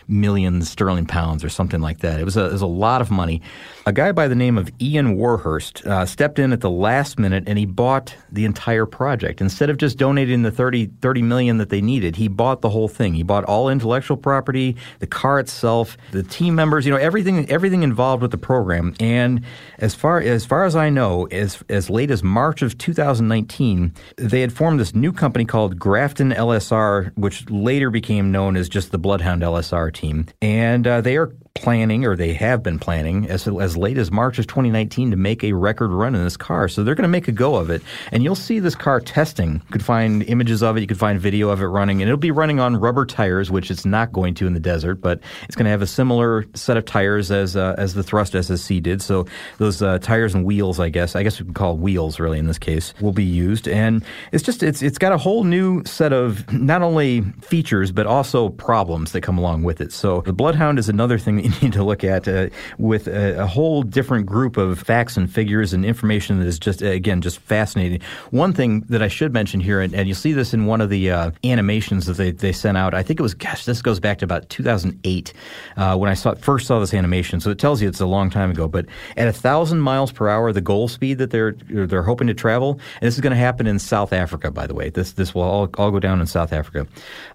million 0.08 0.62
sterling 0.62 1.06
pounds 1.06 1.44
or 1.44 1.48
something 1.48 1.80
like 1.80 1.98
that. 2.00 2.20
It 2.20 2.24
was 2.24 2.36
a, 2.36 2.46
it 2.46 2.52
was 2.52 2.62
a 2.62 2.66
lot 2.66 3.00
of 3.00 3.10
money. 3.10 3.42
A 3.84 3.92
guy 3.92 4.12
by 4.12 4.28
the 4.28 4.34
name 4.34 4.58
of 4.58 4.70
Ian 4.80 5.16
Warhurst 5.16 5.84
uh, 5.86 6.06
stepped 6.06 6.38
in 6.38 6.52
at 6.52 6.60
the 6.60 6.70
last 6.70 7.18
minute 7.18 7.44
and 7.46 7.58
he 7.58 7.66
bought 7.66 8.16
the 8.30 8.44
entire 8.44 8.86
project. 8.86 9.40
Instead 9.40 9.70
of 9.70 9.76
just 9.76 9.98
donating 9.98 10.42
the 10.42 10.52
30, 10.52 10.86
30 11.00 11.22
million 11.22 11.58
that 11.58 11.68
they 11.68 11.80
needed, 11.80 12.14
he 12.16 12.28
bought 12.28 12.60
the 12.60 12.70
whole 12.70 12.88
thing. 12.88 13.14
He 13.14 13.24
bought 13.24 13.44
all 13.44 13.68
intellectual 13.68 14.16
property, 14.16 14.76
the 15.00 15.06
car 15.06 15.40
itself, 15.40 15.96
the 16.12 16.22
team 16.22 16.54
members, 16.54 16.86
you 16.86 16.92
know, 16.92 16.98
everything 16.98 17.50
everything 17.50 17.82
involved 17.82 18.22
with 18.22 18.30
the 18.30 18.38
program. 18.38 18.94
And 19.00 19.44
as 19.78 19.94
far 19.94 20.20
as 20.20 20.46
far 20.46 20.64
as 20.64 20.76
I 20.76 20.88
know, 20.88 21.26
as 21.26 21.62
as 21.68 21.90
late 21.90 22.10
as 22.10 22.22
March 22.22 22.62
of 22.62 22.78
2019, 22.78 23.92
they 24.16 24.40
had 24.40 24.52
formed 24.52 24.78
this 24.78 24.94
new 24.94 25.12
company 25.12 25.44
called 25.44 25.78
Grafton 25.78 26.30
LSR, 26.30 27.16
which 27.16 27.48
later 27.50 27.90
became 27.90 28.30
known 28.30 28.56
as 28.56 28.68
just 28.68 28.92
the 28.92 28.98
Bloodhound 28.98 29.42
LSR 29.42 29.91
team. 29.92 30.26
And 30.40 30.86
uh, 30.86 31.00
they 31.00 31.16
are 31.16 31.32
planning, 31.54 32.04
or 32.04 32.16
they 32.16 32.32
have 32.32 32.62
been 32.62 32.78
planning, 32.78 33.28
as, 33.28 33.46
as 33.46 33.76
late 33.76 33.98
as 33.98 34.10
March 34.10 34.38
of 34.38 34.46
2019 34.46 35.10
to 35.10 35.16
make 35.16 35.44
a 35.44 35.52
record 35.52 35.90
run 35.90 36.14
in 36.14 36.24
this 36.24 36.36
car. 36.36 36.68
So 36.68 36.82
they're 36.82 36.94
going 36.94 37.02
to 37.02 37.08
make 37.08 37.28
a 37.28 37.32
go 37.32 37.56
of 37.56 37.70
it. 37.70 37.82
And 38.10 38.22
you'll 38.24 38.34
see 38.34 38.58
this 38.58 38.74
car 38.74 39.00
testing. 39.00 39.54
You 39.54 39.72
could 39.72 39.84
find 39.84 40.22
images 40.24 40.62
of 40.62 40.76
it, 40.76 40.80
you 40.80 40.86
could 40.86 40.98
find 40.98 41.20
video 41.20 41.50
of 41.50 41.60
it 41.60 41.66
running, 41.66 42.00
and 42.00 42.08
it'll 42.08 42.16
be 42.16 42.30
running 42.30 42.60
on 42.60 42.76
rubber 42.76 43.04
tires, 43.04 43.50
which 43.50 43.70
it's 43.70 43.84
not 43.84 44.12
going 44.12 44.34
to 44.34 44.46
in 44.46 44.54
the 44.54 44.60
desert, 44.60 44.96
but 44.96 45.20
it's 45.44 45.56
going 45.56 45.64
to 45.64 45.70
have 45.70 45.82
a 45.82 45.86
similar 45.86 46.46
set 46.54 46.76
of 46.76 46.84
tires 46.84 47.30
as 47.30 47.56
uh, 47.56 47.74
as 47.78 47.94
the 47.94 48.02
Thrust 48.02 48.32
SSC 48.32 48.82
did. 48.82 49.02
So 49.02 49.26
those 49.58 49.82
uh, 49.82 49.98
tires 49.98 50.34
and 50.34 50.44
wheels, 50.44 50.80
I 50.80 50.88
guess, 50.88 51.14
I 51.14 51.22
guess 51.22 51.38
we 51.38 51.44
can 51.44 51.54
call 51.54 51.76
wheels 51.76 52.18
really 52.18 52.38
in 52.38 52.46
this 52.46 52.58
case, 52.58 52.94
will 53.00 53.12
be 53.12 53.24
used. 53.24 53.68
And 53.68 54.04
it's 54.32 54.42
just 54.42 54.62
it's 54.62 54.82
it's 54.82 54.98
got 54.98 55.12
a 55.12 55.18
whole 55.18 55.44
new 55.44 55.84
set 55.84 56.12
of 56.12 56.50
not 56.52 56.82
only 56.82 57.22
features 57.40 57.92
but 57.92 58.06
also 58.06 58.48
problems 58.50 59.12
that 59.12 59.20
come 59.20 59.38
along 59.38 59.62
with 59.62 59.80
it. 59.80 59.92
So 59.92 60.22
the 60.22 60.32
Bloodhound 60.32 60.78
is 60.78 60.88
another 60.88 61.18
thing 61.18 61.41
you 61.42 61.50
need 61.62 61.72
to 61.72 61.82
look 61.82 62.04
at 62.04 62.28
uh, 62.28 62.48
with 62.78 63.06
a, 63.08 63.42
a, 63.42 63.46
whole 63.46 63.82
different 63.82 64.26
group 64.26 64.56
of 64.56 64.78
facts 64.78 65.16
and 65.16 65.32
figures 65.32 65.72
and 65.72 65.84
information 65.84 66.38
that 66.38 66.46
is 66.46 66.58
just, 66.58 66.82
again, 66.82 67.20
just 67.20 67.38
fascinating. 67.38 68.00
One 68.30 68.52
thing 68.52 68.80
that 68.88 69.02
I 69.02 69.08
should 69.08 69.32
mention 69.32 69.60
here, 69.60 69.80
and, 69.80 69.94
and 69.94 70.08
you'll 70.08 70.16
see 70.16 70.32
this 70.32 70.54
in 70.54 70.66
one 70.66 70.80
of 70.80 70.90
the 70.90 71.10
uh, 71.10 71.30
animations 71.44 72.06
that 72.06 72.16
they, 72.16 72.30
they 72.30 72.52
sent 72.52 72.76
out, 72.76 72.94
I 72.94 73.02
think 73.02 73.20
it 73.20 73.22
was, 73.22 73.34
gosh, 73.34 73.64
this 73.64 73.82
goes 73.82 74.00
back 74.00 74.18
to 74.18 74.24
about 74.24 74.48
2008 74.48 75.32
uh, 75.76 75.96
when 75.96 76.10
I 76.10 76.14
saw, 76.14 76.34
first 76.34 76.66
saw 76.66 76.80
this 76.80 76.94
animation. 76.94 77.40
So 77.40 77.50
it 77.50 77.58
tells 77.58 77.82
you 77.82 77.88
it's 77.88 78.00
a 78.00 78.06
long 78.06 78.30
time 78.30 78.50
ago. 78.50 78.68
But 78.68 78.86
at 79.16 79.28
a 79.28 79.32
thousand 79.32 79.80
miles 79.80 80.12
per 80.12 80.28
hour, 80.28 80.52
the 80.52 80.60
goal 80.60 80.88
speed 80.88 81.18
that 81.18 81.30
they're 81.30 81.52
they're 81.52 82.02
hoping 82.02 82.26
to 82.28 82.34
travel, 82.34 82.72
and 83.00 83.06
this 83.06 83.14
is 83.14 83.20
going 83.20 83.32
to 83.32 83.36
happen 83.36 83.66
in 83.66 83.78
South 83.78 84.12
Africa, 84.12 84.50
by 84.50 84.66
the 84.66 84.74
way. 84.74 84.90
This 84.90 85.12
this 85.12 85.34
will 85.34 85.42
all, 85.42 85.68
all 85.78 85.90
go 85.90 86.00
down 86.00 86.20
in 86.20 86.26
South 86.26 86.52
Africa, 86.52 86.86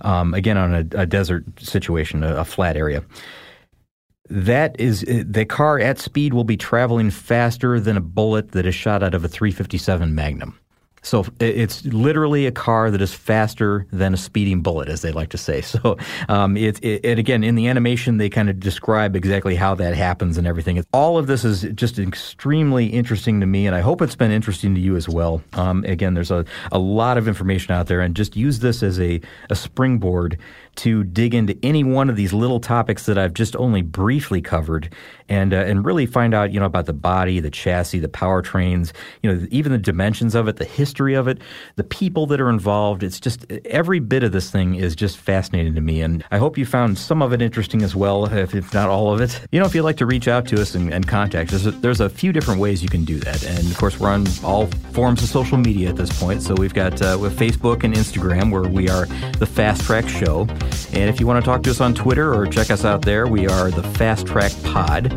um, 0.02 0.34
again 0.34 0.58
on 0.58 0.74
a, 0.74 0.86
a 1.02 1.06
desert 1.06 1.46
situation, 1.60 2.24
a, 2.24 2.38
a 2.38 2.46
flat 2.46 2.78
area 2.78 3.04
that 4.30 4.80
is 4.80 5.06
the 5.08 5.46
car 5.46 5.80
at 5.80 6.00
speed 6.00 6.34
will 6.34 6.44
be 6.44 6.58
traveling 6.58 7.10
faster 7.12 7.80
than 7.80 7.98
a 7.98 8.02
bullet 8.02 8.52
that 8.52 8.66
is 8.66 8.76
shot 8.76 9.04
out 9.04 9.14
of 9.14 9.24
a 9.24 9.28
357 9.28 10.14
Magnum. 10.14 10.60
So 11.08 11.26
it's 11.40 11.86
literally 11.86 12.48
a 12.48 12.52
car 12.52 12.92
that 12.92 13.02
is 13.02 13.14
faster 13.14 13.88
than 13.92 14.14
a 14.14 14.18
speeding 14.18 14.62
bullet, 14.62 14.90
as 14.90 15.02
they 15.02 15.12
like 15.12 15.30
to 15.30 15.38
say. 15.38 15.62
So 15.68 15.98
um, 16.30 16.58
it, 16.58 16.84
it, 16.84 17.06
and 17.06 17.20
again, 17.20 17.44
in 17.44 17.56
the 17.56 17.68
animation, 17.68 18.18
they 18.18 18.30
kind 18.30 18.50
of 18.50 18.60
describe 18.60 19.16
exactly 19.16 19.54
how 19.54 19.76
that 19.76 19.94
happens 19.94 20.38
and 20.38 20.48
everything. 20.48 20.84
All 20.92 21.18
of 21.18 21.28
this 21.28 21.46
is 21.46 21.64
just 21.76 22.00
extremely 22.00 22.88
interesting 22.88 23.42
to 23.42 23.46
me, 23.46 23.68
and 23.68 23.76
I 23.76 23.82
hope 23.82 24.02
it's 24.02 24.16
been 24.16 24.32
interesting 24.32 24.74
to 24.74 24.82
you 24.82 24.96
as 24.96 25.08
well. 25.08 25.44
Um, 25.54 25.84
again, 25.84 26.14
there's 26.16 26.32
a, 26.32 26.46
a 26.72 26.80
lot 26.80 27.18
of 27.18 27.28
information 27.28 27.74
out 27.74 27.88
there, 27.88 28.02
and 28.02 28.16
just 28.16 28.36
use 28.36 28.60
this 28.60 28.82
as 28.82 29.00
a, 29.00 29.22
a 29.50 29.56
springboard 29.56 30.40
to 30.78 31.04
dig 31.04 31.36
into 31.36 31.58
any 31.64 31.84
one 31.84 32.10
of 32.10 32.16
these 32.16 32.34
little 32.34 32.60
topics 32.60 33.06
that 33.06 33.18
I've 33.18 33.34
just 33.34 33.56
only 33.56 33.82
briefly 33.82 34.42
covered 34.42 34.94
and 35.30 35.54
uh, 35.54 35.58
and 35.58 35.86
really 35.86 36.06
find 36.06 36.34
out 36.34 36.54
you 36.54 36.60
know 36.60 36.66
about 36.66 36.86
the 36.86 36.94
body, 36.94 37.40
the 37.40 37.50
chassis, 37.50 38.00
the 38.00 38.08
powertrains, 38.08 38.94
you 39.22 39.32
know 39.32 39.46
even 39.52 39.72
the 39.72 39.78
dimensions 39.78 40.36
of 40.36 40.48
it, 40.48 40.58
the 40.58 40.66
history 40.66 41.14
of 41.14 41.28
it, 41.28 41.40
the 41.76 41.84
people 41.84 42.26
that 42.28 42.40
are 42.40 42.50
involved. 42.50 43.04
It's 43.04 43.20
just 43.20 43.46
every 43.66 44.00
bit 44.00 44.24
of 44.24 44.32
this 44.32 44.50
thing 44.50 44.76
is 44.76 44.96
just 44.96 45.18
fascinating 45.18 45.76
to 45.76 45.82
me, 45.82 46.02
and 46.02 46.24
I 46.32 46.38
hope 46.38 46.58
you 46.58 46.66
found 46.66 46.98
some 46.98 47.22
of 47.22 47.34
it 47.34 47.42
interesting 47.42 47.82
as 47.82 47.96
well, 47.96 48.26
if, 48.26 48.56
if 48.56 48.74
not 48.74 48.90
all 48.90 49.14
of 49.14 49.22
it. 49.22 49.40
You 49.52 49.60
know, 49.60 49.66
if 49.66 49.76
you'd 49.76 49.84
like 49.84 49.98
to 49.98 50.06
reach 50.06 50.28
out 50.28 50.48
to 50.48 50.62
us 50.62 50.76
and, 50.76 50.94
and 50.94 51.08
contact 51.08 51.54
us, 51.54 51.64
there's 51.64 51.76
a, 51.76 51.80
there's 51.80 52.00
a 52.00 52.10
few 52.10 52.32
different 52.32 52.60
ways 52.60 52.82
you 52.82 52.90
can 52.90 53.04
do 53.04 53.20
that, 53.20 53.44
and 53.44 53.60
of 53.70 53.78
course 53.78 54.00
we're 54.00 54.10
on 54.10 54.26
all 54.44 54.68
forms 54.94 55.22
of 55.24 55.30
social 55.30 55.58
media 55.58 55.90
at 55.90 55.96
this 55.96 56.18
point. 56.20 56.42
So 56.42 56.56
we've 56.56 56.74
got 56.74 57.02
uh, 57.02 57.18
with 57.20 57.38
Facebook 57.38 57.84
and 57.84 57.94
Instagram 57.94 58.52
where 58.52 58.64
we 58.64 58.90
are 58.90 59.06
the 59.40 59.46
Fast 59.46 59.84
Track 59.84 60.08
Show, 60.08 60.48
and 60.94 61.10
if 61.10 61.20
you 61.20 61.28
want 61.28 61.44
to 61.44 61.46
talk 61.48 61.64
to 61.64 61.70
us 61.70 61.82
on 61.82 61.94
Twitter 61.94 62.34
or 62.34 62.46
check 62.48 62.72
us 62.72 62.86
out 62.86 63.02
there, 63.04 63.28
we 63.28 63.48
are 63.48 63.70
the 63.70 63.84
Fast 63.84 64.26
Track 64.26 64.52
Pod. 64.64 65.14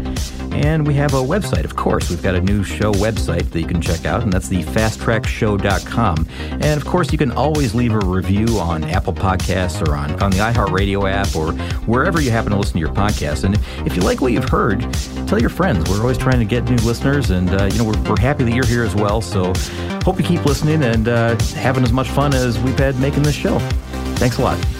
And 0.53 0.87
we 0.87 0.95
have 0.95 1.15
a 1.15 1.19
website, 1.23 1.65
of 1.65 1.77
course. 1.77 2.11
We've 2.11 2.23
got 2.23 2.35
a 2.35 2.41
new 2.41 2.65
show 2.65 2.93
website 2.93 3.51
that 3.51 3.61
you 3.61 3.67
can 3.67 3.81
check 3.81 4.05
out, 4.05 4.23
and 4.23 4.33
that's 4.33 4.49
the 4.49 4.63
fasttrackshow.com. 4.65 6.27
And 6.51 6.65
of 6.65 6.85
course, 6.85 7.13
you 7.13 7.19
can 7.19 7.31
always 7.31 7.75
leave 7.75 7.95
a 7.95 8.01
review 8.01 8.59
on 8.59 8.85
Apple 8.85 9.13
Podcasts 9.13 9.87
or 9.87 9.95
on, 9.95 10.21
on 10.23 10.33
the 10.33 10.39
iHeartRadio 10.39 11.11
app 11.11 11.35
or 11.37 11.53
wherever 11.87 12.21
you 12.21 12.31
happen 12.31 12.51
to 12.51 12.59
listen 12.59 12.75
to 12.75 12.79
your 12.81 12.93
podcast. 12.93 13.45
And 13.45 13.59
if 13.87 13.97
you 13.97 14.03
like 14.03 14.21
what 14.21 14.33
you've 14.33 14.49
heard, 14.49 14.81
tell 15.27 15.41
your 15.41 15.51
friends. 15.51 15.89
We're 15.89 16.01
always 16.01 16.19
trying 16.19 16.41
to 16.41 16.45
get 16.45 16.65
new 16.65 16.77
listeners, 16.77 17.31
and 17.31 17.49
uh, 17.49 17.71
you 17.73 17.79
know 17.79 17.85
we're, 17.85 18.03
we're 18.03 18.21
happy 18.21 18.45
that 18.45 18.53
you're 18.53 18.67
here 18.67 18.83
as 18.83 18.95
well. 18.95 19.21
So 19.21 19.53
hope 20.05 20.19
you 20.19 20.25
keep 20.25 20.45
listening 20.45 20.83
and 20.83 21.09
uh, 21.09 21.39
having 21.55 21.85
as 21.85 21.93
much 21.93 22.09
fun 22.09 22.35
as 22.35 22.59
we've 22.59 22.79
had 22.79 22.99
making 22.99 23.23
this 23.23 23.37
show. 23.37 23.61
Thanks 24.17 24.39
a 24.39 24.43
lot. 24.43 24.80